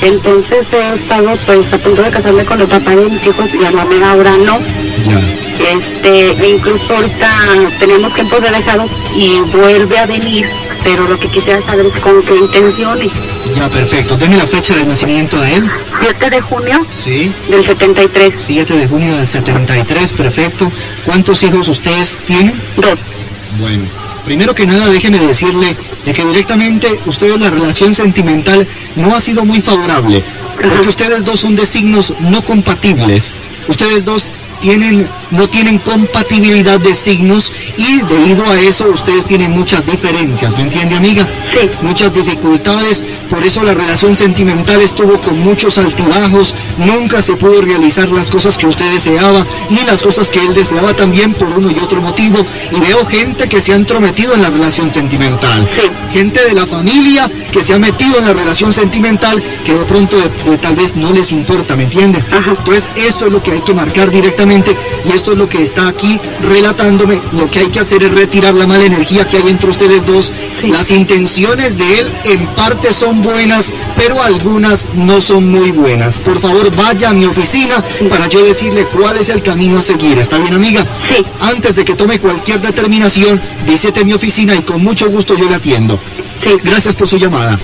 Entonces 0.00 0.66
he 0.72 0.94
estado 0.94 1.36
pues 1.44 1.72
a 1.72 1.78
punto 1.78 2.02
de 2.02 2.10
casarme 2.10 2.44
con 2.44 2.60
el 2.60 2.66
papá 2.66 2.90
de 2.96 3.10
mis 3.10 3.26
hijos 3.26 3.50
y 3.52 3.64
a 3.64 3.70
la 3.72 3.84
mera 3.84 4.14
hora 4.14 4.32
no. 4.38 4.58
Ya. 5.04 5.47
Este, 5.60 6.48
incluso 6.48 6.94
ahorita 6.94 7.28
tenemos 7.80 8.14
tiempo 8.14 8.38
de 8.40 8.50
dejado 8.50 8.84
y 9.16 9.40
vuelve 9.56 9.98
a 9.98 10.06
venir, 10.06 10.46
pero 10.84 11.08
lo 11.08 11.18
que 11.18 11.26
quisiera 11.28 11.60
saber 11.62 11.86
es 11.86 12.00
con 12.00 12.22
qué 12.22 12.36
intenciones. 12.36 13.10
Ya, 13.56 13.68
perfecto. 13.68 14.16
Deme 14.16 14.36
la 14.36 14.46
fecha 14.46 14.74
de 14.76 14.84
nacimiento 14.84 15.40
de 15.40 15.54
él. 15.56 15.70
7 16.00 16.30
de 16.30 16.40
junio 16.40 16.86
Sí. 17.02 17.32
del 17.50 17.66
73. 17.66 18.32
7 18.40 18.74
de 18.74 18.86
junio 18.86 19.16
del 19.16 19.26
73, 19.26 20.12
perfecto. 20.12 20.70
¿Cuántos 21.04 21.42
hijos 21.42 21.66
ustedes 21.68 22.20
tienen? 22.26 22.54
Dos. 22.76 22.98
Bueno, 23.58 23.82
primero 24.24 24.54
que 24.54 24.66
nada 24.66 24.88
déjeme 24.90 25.18
decirle 25.18 25.74
de 26.04 26.12
que 26.12 26.24
directamente 26.24 27.00
ustedes 27.06 27.40
la 27.40 27.50
relación 27.50 27.94
sentimental 27.94 28.66
no 28.96 29.14
ha 29.16 29.20
sido 29.20 29.44
muy 29.44 29.60
favorable, 29.60 30.22
porque 30.62 30.88
ustedes 30.88 31.24
dos 31.24 31.40
son 31.40 31.56
de 31.56 31.66
signos 31.66 32.14
no 32.20 32.44
compatibles. 32.44 33.32
Ustedes 33.66 34.04
dos 34.04 34.28
tienen, 34.60 35.06
no 35.30 35.48
tienen 35.48 35.78
compatibilidad 35.78 36.80
de 36.80 36.94
signos 36.94 37.52
y 37.76 38.00
debido 38.02 38.44
a 38.50 38.58
eso 38.60 38.88
ustedes 38.88 39.24
tienen 39.26 39.50
muchas 39.52 39.84
diferencias, 39.86 40.56
¿me 40.56 40.64
entiende 40.64 40.96
amiga? 40.96 41.26
Sí. 41.52 41.68
Muchas 41.82 42.12
dificultades, 42.12 43.04
por 43.30 43.42
eso 43.44 43.62
la 43.62 43.74
relación 43.74 44.14
sentimental 44.16 44.80
estuvo 44.80 45.20
con 45.20 45.38
muchos 45.40 45.78
altibajos, 45.78 46.54
nunca 46.78 47.22
se 47.22 47.34
pudo 47.34 47.60
realizar 47.60 48.08
las 48.10 48.30
cosas 48.30 48.58
que 48.58 48.66
usted 48.66 48.90
deseaba, 48.92 49.46
ni 49.70 49.82
las 49.84 50.02
cosas 50.02 50.30
que 50.30 50.40
él 50.40 50.54
deseaba 50.54 50.94
también 50.94 51.34
por 51.34 51.48
uno 51.48 51.70
y 51.70 51.78
otro 51.78 52.00
motivo, 52.00 52.44
y 52.72 52.80
veo 52.80 53.06
gente 53.06 53.48
que 53.48 53.60
se 53.60 53.72
ha 53.72 53.76
entrometido 53.76 54.34
en 54.34 54.42
la 54.42 54.50
relación 54.50 54.90
sentimental, 54.90 55.68
gente 56.12 56.42
de 56.44 56.54
la 56.54 56.66
familia 56.66 57.30
que 57.52 57.62
se 57.62 57.74
ha 57.74 57.78
metido 57.78 58.18
en 58.18 58.24
la 58.26 58.32
relación 58.32 58.72
sentimental 58.72 59.42
que 59.64 59.74
de 59.74 59.84
pronto 59.84 60.16
de- 60.16 60.50
de 60.50 60.58
tal 60.58 60.74
vez 60.74 60.96
no 60.96 61.12
les 61.12 61.32
importa, 61.32 61.76
¿me 61.76 61.84
entiende? 61.84 62.22
Entonces 62.46 62.88
esto 62.96 63.26
es 63.26 63.32
lo 63.32 63.42
que 63.42 63.52
hay 63.52 63.60
que 63.60 63.74
marcar 63.74 64.10
directamente 64.10 64.47
y 64.48 65.12
esto 65.12 65.32
es 65.32 65.38
lo 65.38 65.46
que 65.46 65.62
está 65.62 65.88
aquí 65.88 66.18
relatándome, 66.42 67.20
lo 67.32 67.50
que 67.50 67.58
hay 67.58 67.66
que 67.66 67.80
hacer 67.80 68.02
es 68.02 68.12
retirar 68.12 68.54
la 68.54 68.66
mala 68.66 68.84
energía 68.84 69.28
que 69.28 69.36
hay 69.36 69.48
entre 69.48 69.68
ustedes 69.68 70.06
dos, 70.06 70.32
las 70.62 70.90
intenciones 70.90 71.76
de 71.76 71.98
él 71.98 72.06
en 72.24 72.46
parte 72.48 72.94
son 72.94 73.20
buenas, 73.20 73.74
pero 73.94 74.22
algunas 74.22 74.86
no 74.94 75.20
son 75.20 75.50
muy 75.50 75.70
buenas. 75.70 76.18
Por 76.18 76.38
favor, 76.38 76.74
vaya 76.74 77.10
a 77.10 77.12
mi 77.12 77.26
oficina 77.26 77.84
para 78.08 78.26
yo 78.28 78.42
decirle 78.42 78.86
cuál 78.86 79.18
es 79.18 79.28
el 79.28 79.42
camino 79.42 79.80
a 79.80 79.82
seguir. 79.82 80.16
¿Está 80.16 80.38
bien, 80.38 80.54
amiga? 80.54 80.86
Sí. 81.14 81.22
Antes 81.40 81.76
de 81.76 81.84
que 81.84 81.94
tome 81.94 82.18
cualquier 82.18 82.60
determinación, 82.62 83.38
visite 83.66 84.02
mi 84.02 84.14
oficina 84.14 84.54
y 84.54 84.62
con 84.62 84.82
mucho 84.82 85.10
gusto 85.10 85.36
yo 85.36 85.46
le 85.46 85.56
atiendo. 85.56 86.00
Gracias 86.64 86.96
por 86.96 87.08
su 87.08 87.18
llamada. 87.18 87.58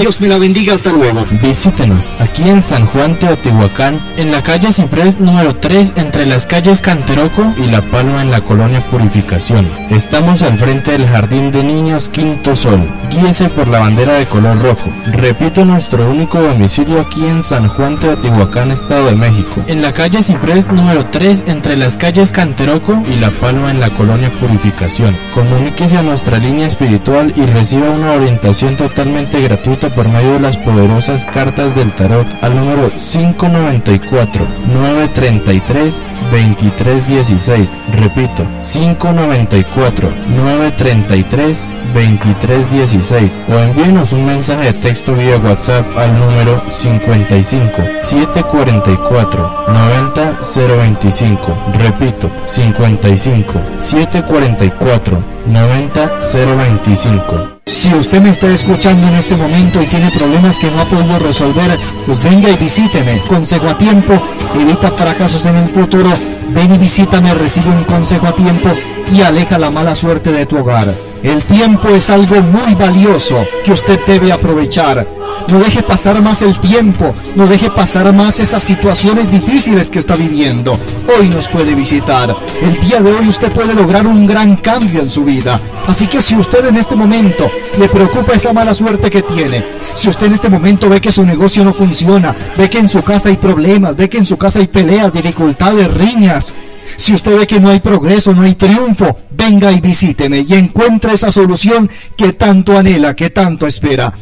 Dios 0.00 0.20
me 0.20 0.28
la 0.28 0.38
bendiga. 0.38 0.74
Hasta 0.74 0.92
luego. 0.92 1.24
Visítenos 1.42 2.12
aquí 2.18 2.48
en 2.48 2.60
San 2.60 2.86
Juan 2.86 3.18
Teotihuacán, 3.18 4.00
en 4.16 4.30
la 4.30 4.42
calle 4.42 4.72
Ciprés 4.72 5.18
número 5.18 5.56
3, 5.56 5.94
entre 5.96 6.26
las 6.26 6.46
calles 6.46 6.82
Canteroco 6.82 7.54
y 7.56 7.68
La 7.68 7.80
Palma 7.80 8.22
en 8.22 8.30
la 8.30 8.42
colonia 8.42 8.88
Purificación. 8.90 9.70
Estamos 9.90 10.42
al 10.42 10.56
frente 10.56 10.92
del 10.92 11.06
Jardín 11.06 11.50
de 11.50 11.64
Niños 11.64 12.08
Quinto 12.08 12.54
Sol. 12.54 12.86
Guíese 13.10 13.48
por 13.48 13.68
la 13.68 13.80
bandera 13.80 14.14
de 14.14 14.26
color 14.26 14.60
rojo. 14.60 14.90
Repito, 15.06 15.64
nuestro 15.64 16.10
único 16.10 16.40
domicilio 16.40 17.00
aquí 17.00 17.24
en 17.24 17.42
San 17.42 17.68
Juan 17.68 17.98
Teotihuacán, 17.98 18.70
Estado 18.70 19.06
de 19.06 19.14
México. 19.14 19.64
En 19.66 19.80
la 19.80 19.92
calle 19.92 20.22
Ciprés 20.22 20.68
número 20.68 21.06
3, 21.06 21.44
entre 21.46 21.76
las 21.76 21.96
calles 21.96 22.32
Canteroco 22.32 23.02
y 23.10 23.16
La 23.16 23.30
Palma 23.30 23.70
en 23.70 23.80
la 23.80 23.90
colonia 23.90 24.30
Purificación. 24.38 25.16
Comuníquese 25.34 25.96
a 25.96 26.02
nuestra 26.02 26.38
línea 26.38 26.66
espiritual 26.66 27.32
y 27.36 27.46
reciba 27.46 27.90
una 27.90 28.17
orientación 28.18 28.76
totalmente 28.76 29.40
gratuita 29.40 29.90
por 29.90 30.08
medio 30.08 30.34
de 30.34 30.40
las 30.40 30.56
poderosas 30.56 31.24
cartas 31.24 31.74
del 31.74 31.92
tarot 31.92 32.26
al 32.42 32.54
número 32.56 32.90
594 32.90 34.46
933 34.74 36.02
2316. 36.30 37.76
Repito, 37.92 38.44
594 38.60 40.10
933 40.36 41.64
2316 41.94 43.40
o 43.48 43.58
envíenos 43.58 44.12
un 44.12 44.26
mensaje 44.26 44.72
de 44.72 44.80
texto 44.80 45.14
vía 45.14 45.38
WhatsApp 45.38 45.86
al 45.96 46.18
número 46.18 46.60
55 46.68 47.82
744 48.00 49.66
90 49.68 50.40
025. 50.42 51.58
Repito, 51.78 52.30
55 52.44 53.52
744 53.78 55.22
90 55.46 56.18
025. 56.18 57.57
Si 57.68 57.92
usted 57.94 58.22
me 58.22 58.30
está 58.30 58.48
escuchando 58.48 59.06
en 59.08 59.14
este 59.14 59.36
momento 59.36 59.82
y 59.82 59.86
tiene 59.86 60.10
problemas 60.10 60.58
que 60.58 60.70
no 60.70 60.80
ha 60.80 60.88
podido 60.88 61.18
resolver, 61.18 61.78
pues 62.06 62.18
venga 62.18 62.48
y 62.48 62.56
visíteme. 62.56 63.20
Consejo 63.28 63.68
a 63.68 63.76
tiempo, 63.76 64.14
evita 64.58 64.90
fracasos 64.90 65.44
en 65.44 65.56
el 65.56 65.68
futuro. 65.68 66.10
Ven 66.48 66.74
y 66.74 66.78
visítame, 66.78 67.34
recibe 67.34 67.68
un 67.68 67.84
consejo 67.84 68.26
a 68.26 68.34
tiempo 68.34 68.70
y 69.12 69.20
aleja 69.20 69.58
la 69.58 69.70
mala 69.70 69.94
suerte 69.94 70.32
de 70.32 70.46
tu 70.46 70.56
hogar. 70.56 71.07
El 71.22 71.42
tiempo 71.44 71.88
es 71.88 72.10
algo 72.10 72.40
muy 72.42 72.74
valioso 72.74 73.44
que 73.64 73.72
usted 73.72 73.98
debe 74.06 74.30
aprovechar. 74.30 75.06
No 75.50 75.58
deje 75.58 75.82
pasar 75.82 76.20
más 76.22 76.42
el 76.42 76.60
tiempo, 76.60 77.14
no 77.34 77.46
deje 77.46 77.70
pasar 77.70 78.12
más 78.12 78.38
esas 78.38 78.62
situaciones 78.62 79.30
difíciles 79.30 79.90
que 79.90 79.98
está 79.98 80.14
viviendo. 80.14 80.78
Hoy 81.18 81.28
nos 81.30 81.48
puede 81.48 81.74
visitar. 81.74 82.36
El 82.60 82.78
día 82.78 83.00
de 83.00 83.12
hoy 83.12 83.28
usted 83.28 83.50
puede 83.50 83.74
lograr 83.74 84.06
un 84.06 84.26
gran 84.26 84.56
cambio 84.56 85.00
en 85.00 85.10
su 85.10 85.24
vida. 85.24 85.60
Así 85.86 86.06
que 86.06 86.20
si 86.20 86.36
usted 86.36 86.66
en 86.66 86.76
este 86.76 86.96
momento 86.96 87.50
le 87.78 87.88
preocupa 87.88 88.34
esa 88.34 88.52
mala 88.52 88.74
suerte 88.74 89.10
que 89.10 89.22
tiene, 89.22 89.64
si 89.94 90.10
usted 90.10 90.26
en 90.26 90.34
este 90.34 90.50
momento 90.50 90.88
ve 90.88 91.00
que 91.00 91.10
su 91.10 91.24
negocio 91.24 91.64
no 91.64 91.72
funciona, 91.72 92.34
ve 92.56 92.68
que 92.68 92.78
en 92.78 92.88
su 92.88 93.02
casa 93.02 93.30
hay 93.30 93.38
problemas, 93.38 93.96
ve 93.96 94.08
que 94.08 94.18
en 94.18 94.26
su 94.26 94.36
casa 94.36 94.58
hay 94.60 94.66
peleas, 94.66 95.12
dificultades, 95.12 95.92
riñas, 95.94 96.52
si 96.96 97.14
usted 97.14 97.36
ve 97.36 97.46
que 97.46 97.60
no 97.60 97.70
hay 97.70 97.80
progreso, 97.80 98.34
no 98.34 98.42
hay 98.42 98.54
triunfo, 98.54 99.18
venga 99.30 99.72
y 99.72 99.80
visíteme 99.80 100.40
y 100.40 100.54
encuentre 100.54 101.12
esa 101.12 101.32
solución 101.32 101.90
que 102.16 102.32
tanto 102.32 102.76
anhela, 102.76 103.14
que 103.14 103.30
tanto 103.30 103.66
espera. 103.66 104.12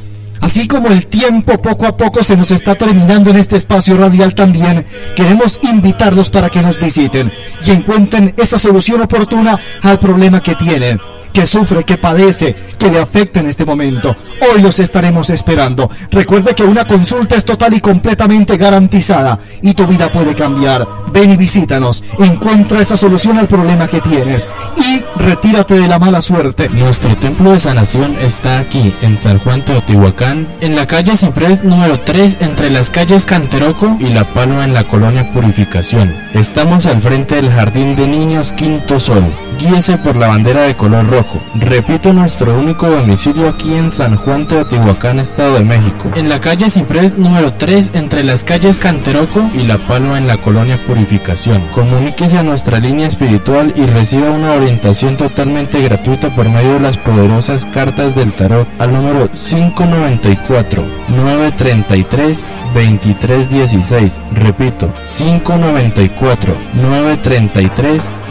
Así 0.41 0.69
como 0.69 0.89
el 0.89 1.07
tiempo 1.07 1.61
poco 1.61 1.87
a 1.87 1.97
poco 1.97 2.23
se 2.23 2.37
nos 2.37 2.51
está 2.51 2.75
terminando 2.75 3.31
en 3.31 3.37
este 3.37 3.57
espacio 3.57 3.97
radial 3.97 4.35
también, 4.35 4.85
queremos 5.17 5.59
invitarlos 5.63 6.31
para 6.31 6.51
que 6.51 6.63
nos 6.63 6.79
visiten 6.79 7.33
y 7.65 7.71
encuentren 7.71 8.35
esa 8.37 8.59
solución 8.59 9.01
oportuna 9.01 9.59
al 9.83 9.99
problema 9.99 10.43
que 10.43 10.55
tienen 10.55 11.01
que 11.37 11.45
sufre, 11.45 11.85
que 11.85 11.99
padece, 11.99 12.57
que 12.79 12.91
le 12.91 12.99
afecta 12.99 13.41
en 13.41 13.47
este 13.47 13.67
momento. 13.67 14.17
Hoy 14.41 14.63
los 14.63 14.81
estaremos 14.81 15.29
esperando. 15.29 15.91
Recuerde 16.11 16.55
que 16.55 16.63
una 16.63 16.87
consulta 16.87 17.35
es 17.35 17.45
total 17.45 17.75
y 17.75 17.81
completamente 17.83 18.57
garantizada 18.57 19.39
y 19.61 19.75
tu 19.75 19.87
vida 19.87 20.11
puede 20.11 20.35
cambiar. 20.35 20.89
Ven 21.13 21.33
y 21.33 21.37
visítanos, 21.37 22.03
encuentra 22.19 22.81
esa 22.81 22.97
solución 22.97 23.37
al 23.37 23.49
problema 23.49 23.87
que 23.87 24.01
tienes 24.01 24.49
y 24.77 25.05
retírate 25.21 25.79
de 25.79 25.87
la 25.87 25.99
mala 25.99 26.23
suerte. 26.23 26.71
Nuestro 26.71 27.15
templo 27.19 27.53
de 27.53 27.61
sanación 27.61 28.17
está 28.19 28.59
aquí, 28.59 28.95
en 29.03 29.19
San 29.19 29.39
Juan 29.39 29.63
Teotihuacán, 29.63 30.49
en 30.63 30.75
la 30.75 30.87
calle 30.87 31.19
Ciprés 31.19 31.65
número 31.65 32.01
3, 32.01 32.39
entre 32.41 32.71
las 32.71 32.91
calles 32.91 33.27
Canteroco 33.27 33.99
y 34.01 34.07
La 34.07 34.33
Palma 34.33 34.65
en 34.65 34.73
la 34.73 34.89
colonia 34.89 35.31
Purificación. 35.33 36.17
Estamos 36.33 36.87
al 36.87 36.99
frente 36.99 37.35
del 37.35 37.51
Jardín 37.51 37.95
de 37.95 38.09
Niños 38.09 38.55
Quinto 38.55 38.99
Sol. 38.99 39.25
Guíese 39.59 39.99
por 39.99 40.17
la 40.17 40.29
bandera 40.29 40.63
de 40.63 40.77
color 40.77 41.07
rojo. 41.09 41.26
Repito, 41.55 42.13
nuestro 42.13 42.59
único 42.59 42.89
domicilio 42.89 43.49
aquí 43.49 43.75
en 43.75 43.91
San 43.91 44.17
Juan 44.17 44.47
Teotihuacán, 44.47 45.19
Estado 45.19 45.55
de 45.55 45.65
México. 45.65 46.11
En 46.15 46.29
la 46.29 46.41
calle 46.41 46.71
Ciprés 46.71 47.17
número 47.17 47.53
3, 47.55 47.93
entre 47.95 48.25
las 48.25 48.45
calles 48.45 48.79
Canteroco 48.79 49.51
y 49.55 49.65
La 49.65 49.79
Palma 49.79 50.19
en 50.19 50.27
la 50.27 50.37
colonia 50.39 50.79
Purificación. 50.87 51.63
Comuníquese 51.73 52.39
a 52.39 52.43
nuestra 52.43 52.79
línea 52.79 53.07
espiritual 53.07 53.73
y 53.77 53.87
reciba 53.87 54.31
una 54.31 54.53
orientación 54.53 55.17
totalmente 55.17 55.81
gratuita 55.83 56.35
por 56.35 56.49
medio 56.49 56.75
de 56.75 56.81
las 56.81 56.99
poderosas 56.99 57.67
cartas 57.67 58.15
del 58.15 58.33
tarot 58.35 58.69
al 58.79 58.93
número 58.93 59.31
594 59.31 60.85
933 61.09 62.45
2316. 62.75 64.21
Repito, 64.33 64.93
594 65.05 66.55
933 66.75 67.87
2316 67.87 68.26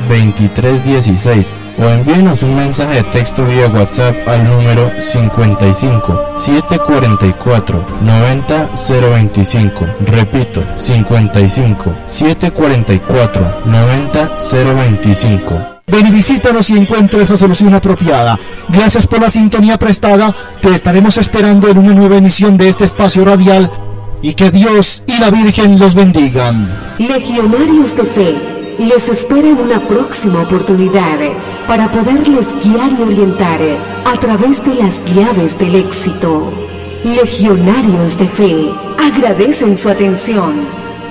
o 1.78 1.90
envíenos 1.90 2.44
un 2.44 2.56
mensaje 2.56 2.96
de 2.96 3.04
texto 3.04 3.46
vía 3.46 3.68
WhatsApp 3.68 4.16
al 4.28 4.44
número 4.44 4.92
55 5.00 6.32
744 6.36 7.86
90 8.02 8.70
025. 8.76 9.86
Repito, 10.06 10.64
55 10.76 11.96
744 12.06 13.62
90 13.66 14.38
025. 14.38 15.76
Ven 15.88 16.08
y 16.08 16.12
visítanos 16.12 16.70
y 16.70 16.78
encuentra 16.78 17.22
esa 17.22 17.38
solución 17.38 17.74
apropiada. 17.74 18.40
Gracias 18.70 19.06
por 19.06 19.22
la 19.22 19.30
sintonía 19.30 19.78
prestada. 19.78 20.36
Te 20.62 20.74
estaremos 20.74 21.18
esperando 21.18 21.68
en 21.68 21.78
una 21.78 21.94
nueva 21.94 22.18
emisión 22.18 22.58
de 22.58 22.68
este 22.68 22.86
espacio 22.86 23.24
radial. 23.24 23.70
Y 24.22 24.34
que 24.34 24.50
Dios 24.50 25.04
y 25.06 25.20
la 25.20 25.30
Virgen 25.30 25.78
los 25.78 25.94
bendigan. 25.94 26.68
Legionarios 26.98 27.96
de 27.96 28.04
Fe 28.04 28.55
les 28.80 29.10
espera 29.10 29.48
en 29.48 29.58
una 29.58 29.88
próxima 29.88 30.42
oportunidad 30.42 31.20
para 31.68 31.92
poderles 31.92 32.56
guiar 32.64 32.92
y 33.00 33.04
orientar 33.04 33.60
a 34.06 34.20
través 34.20 34.64
de 34.66 34.76
las 34.76 35.06
llaves 35.14 35.58
del 35.58 35.76
éxito. 35.76 36.52
Legionarios 37.04 38.18
de 38.18 38.28
Fe 38.28 38.70
agradecen 38.98 39.78
su 39.78 39.90
atención. 39.90 40.68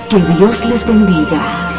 Que 0.08 0.20
Dios 0.36 0.64
les 0.66 0.86
bendiga. 0.86 1.73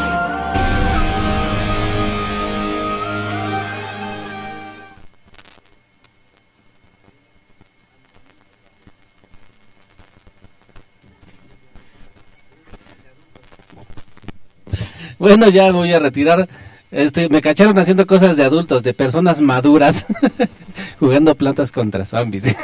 Bueno, 15.19 15.49
ya 15.49 15.65
me 15.65 15.79
voy 15.79 15.93
a 15.93 15.99
retirar. 15.99 16.47
Este, 16.91 17.29
me 17.29 17.41
cacharon 17.41 17.77
haciendo 17.77 18.05
cosas 18.05 18.37
de 18.37 18.43
adultos, 18.43 18.83
de 18.83 18.93
personas 18.93 19.41
maduras, 19.41 20.05
jugando 20.99 21.35
plantas 21.35 21.71
contra 21.71 22.05
zombies. 22.05 22.55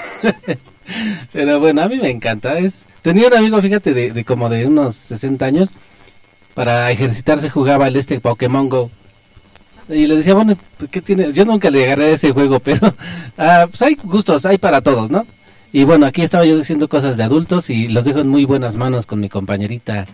Pero 1.34 1.60
bueno, 1.60 1.82
a 1.82 1.88
mí 1.88 1.98
me 1.98 2.10
encanta. 2.10 2.58
Es 2.60 2.88
tenía 3.02 3.28
un 3.28 3.34
amigo, 3.34 3.62
fíjate, 3.62 3.94
de, 3.94 4.26
como 4.26 4.50
de 4.50 4.66
unos 4.68 4.96
60 4.96 5.46
años. 5.46 5.72
Para 6.54 6.92
ejercitarse 6.92 7.50
jugaba 7.50 7.88
el 7.88 7.96
este 7.96 8.20
Pokémon 8.20 8.68
Go. 8.70 8.92
Y 9.90 10.06
le 10.06 10.18
decía, 10.18 10.34
bueno, 10.34 10.58
¿qué 10.92 11.02
tiene? 11.02 11.34
Yo 11.34 11.44
nunca 11.46 11.70
le 11.70 11.84
agarré 11.84 12.14
ese 12.14 12.32
juego, 12.32 12.60
pero 12.60 12.94
ah, 13.38 13.66
pues 13.70 13.82
hay 13.82 13.96
gustos, 13.96 14.46
hay 14.46 14.58
para 14.58 14.82
todos, 14.82 15.10
¿no? 15.10 15.26
Y 15.74 15.86
bueno, 15.86 16.06
aquí 16.06 16.22
estaba 16.22 16.46
yo 16.46 16.58
diciendo 16.58 16.88
cosas 16.90 17.18
de 17.18 17.24
adultos 17.24 17.70
y 17.70 17.88
los 17.88 18.06
dejo 18.06 18.20
en 18.20 18.28
muy 18.28 18.46
buenas 18.46 18.76
manos 18.76 19.06
con 19.06 19.20
mi 19.20 19.30
compañerita, 19.30 20.08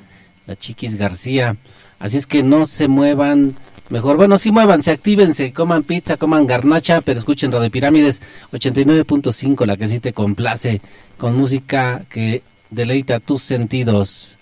la 0.45 0.55
Chiquis 0.55 0.95
García. 0.95 1.57
Así 1.99 2.17
es 2.17 2.27
que 2.27 2.43
no 2.43 2.65
se 2.65 2.87
muevan. 2.87 3.55
Mejor, 3.89 4.17
bueno, 4.17 4.37
sí 4.37 4.51
muévanse, 4.51 4.91
actívense, 4.91 5.53
coman 5.53 5.83
pizza, 5.83 6.17
coman 6.17 6.45
garnacha, 6.45 6.99
pero 7.01 7.19
escuchen 7.19 7.53
Radio 7.53 7.71
Pirámides 7.71 8.21
89.5, 8.51 9.65
la 9.65 9.77
que 9.77 9.87
sí 9.87 10.01
te 10.01 10.11
complace, 10.11 10.81
con 11.17 11.37
música 11.37 12.03
que 12.09 12.43
deleita 12.69 13.21
tus 13.21 13.43
sentidos. 13.43 14.37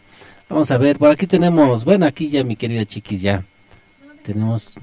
Vamos 0.50 0.72
a 0.72 0.80
ver, 0.80 0.98
por 0.98 1.12
aquí 1.12 1.28
tenemos, 1.28 1.86
bueno, 1.86 2.08
aquí 2.08 2.30
ya 2.30 2.44
mi 2.44 2.56
querida 2.56 2.86
chiquis, 2.86 3.22
ya 3.22 3.46
tenemos... 4.24 4.74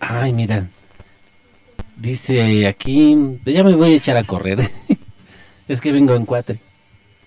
Ay, 0.00 0.32
mira, 0.32 0.68
dice 1.96 2.66
aquí, 2.66 3.16
ya 3.44 3.62
me 3.62 3.74
voy 3.76 3.92
a 3.92 3.96
echar 3.96 4.16
a 4.16 4.24
correr. 4.24 4.68
es 5.68 5.80
que 5.80 5.92
vengo 5.92 6.14
en 6.14 6.24
cuatro, 6.24 6.56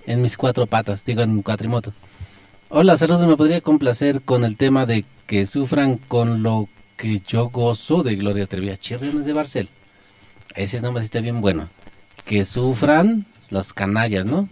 en 0.06 0.22
mis 0.22 0.36
cuatro 0.36 0.68
patas, 0.68 1.06
digo 1.06 1.22
en 1.22 1.41
cuatrimoto. 1.41 1.94
Hola, 2.76 2.98
saludos. 2.98 3.28
Me 3.28 3.38
podría 3.38 3.62
complacer 3.62 4.24
con 4.24 4.44
el 4.44 4.58
tema 4.58 4.88
de 4.88 5.06
que 5.28 5.45
sufran 5.45 5.98
con 5.98 6.41
lo 6.41 6.70
que 6.98 7.22
yo 7.28 7.52
gozo 7.52 8.02
de 8.02 8.16
Gloria 8.16 8.48
Trevi. 8.48 8.76
Chirriones 8.78 9.28
de 9.28 9.34
Barcel. 9.34 9.70
Ese 10.56 10.82
nombre 10.82 11.04
está 11.04 11.22
bien 11.22 11.40
bueno. 11.40 11.70
Que 12.26 12.44
sufran 12.44 13.28
los 13.52 13.74
canallas, 13.74 14.26
¿no? 14.26 14.50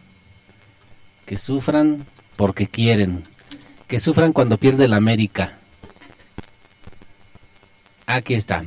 Que 1.26 1.36
sufran 1.36 2.06
porque 2.36 2.68
quieren. 2.68 3.24
Que 3.88 4.00
sufran 4.00 4.34
cuando 4.34 4.60
pierde 4.60 4.88
la 4.88 4.98
América. 4.98 5.58
Aquí 8.06 8.36
está. 8.36 8.64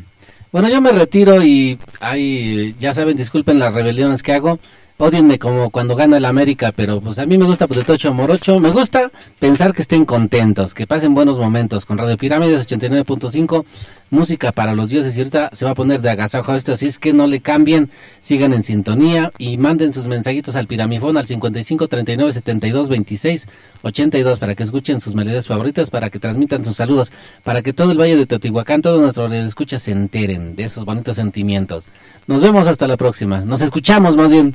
Bueno, 0.50 0.68
yo 0.68 0.80
me 0.80 0.90
retiro 0.90 1.44
y 1.44 1.78
ahí, 2.00 2.74
ya 2.80 2.92
saben, 2.92 3.16
disculpen 3.16 3.60
las 3.60 3.72
rebeliones 3.72 4.20
que 4.24 4.32
hago. 4.32 4.58
Odienme 4.96 5.40
como 5.40 5.70
cuando 5.70 5.96
gana 5.96 6.18
el 6.18 6.24
América, 6.24 6.70
pero 6.70 7.00
pues 7.00 7.18
a 7.18 7.26
mí 7.26 7.36
me 7.36 7.44
gusta 7.44 7.66
pues, 7.66 7.78
de 7.78 7.84
Tocho 7.84 8.14
Morocho. 8.14 8.60
Me 8.60 8.70
gusta 8.70 9.10
pensar 9.40 9.74
que 9.74 9.82
estén 9.82 10.04
contentos, 10.04 10.72
que 10.72 10.86
pasen 10.86 11.14
buenos 11.14 11.36
momentos 11.36 11.84
con 11.84 11.98
Radio 11.98 12.16
Pirámides 12.16 12.64
89.5, 12.64 13.64
música 14.10 14.52
para 14.52 14.72
los 14.72 14.90
dioses. 14.90 15.16
Y 15.16 15.20
ahorita 15.20 15.50
se 15.52 15.64
va 15.64 15.72
a 15.72 15.74
poner 15.74 16.00
de 16.00 16.10
agasajo 16.10 16.54
esto, 16.54 16.74
así 16.74 16.86
es 16.86 17.00
que 17.00 17.12
no 17.12 17.26
le 17.26 17.40
cambien, 17.40 17.90
sigan 18.20 18.52
en 18.52 18.62
sintonía 18.62 19.32
y 19.36 19.58
manden 19.58 19.92
sus 19.92 20.06
mensajitos 20.06 20.54
al 20.54 20.68
Piramifón 20.68 21.16
al 21.16 21.26
55 21.26 21.88
39 21.88 22.30
72 22.30 22.88
26 22.88 23.48
82 23.82 24.38
para 24.38 24.54
que 24.54 24.62
escuchen 24.62 25.00
sus 25.00 25.16
melodías 25.16 25.48
favoritas, 25.48 25.90
para 25.90 26.08
que 26.08 26.20
transmitan 26.20 26.64
sus 26.64 26.76
saludos, 26.76 27.10
para 27.42 27.62
que 27.62 27.72
todo 27.72 27.90
el 27.90 28.00
Valle 28.00 28.16
de 28.16 28.26
Teotihuacán, 28.26 28.80
todos 28.80 29.00
nuestros 29.00 29.32
escuchas 29.32 29.82
se 29.82 29.90
enteren 29.90 30.54
de 30.54 30.62
esos 30.62 30.84
bonitos 30.84 31.16
sentimientos. 31.16 31.86
Nos 32.28 32.42
vemos 32.42 32.68
hasta 32.68 32.86
la 32.86 32.96
próxima. 32.96 33.40
Nos 33.40 33.60
escuchamos 33.60 34.16
más 34.16 34.30
bien. 34.30 34.54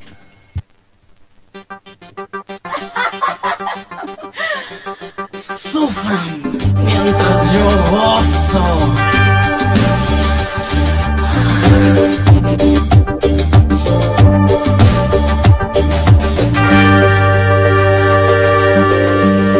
mientras 6.85 7.53
yo 7.53 7.65
gozo. 7.91 8.63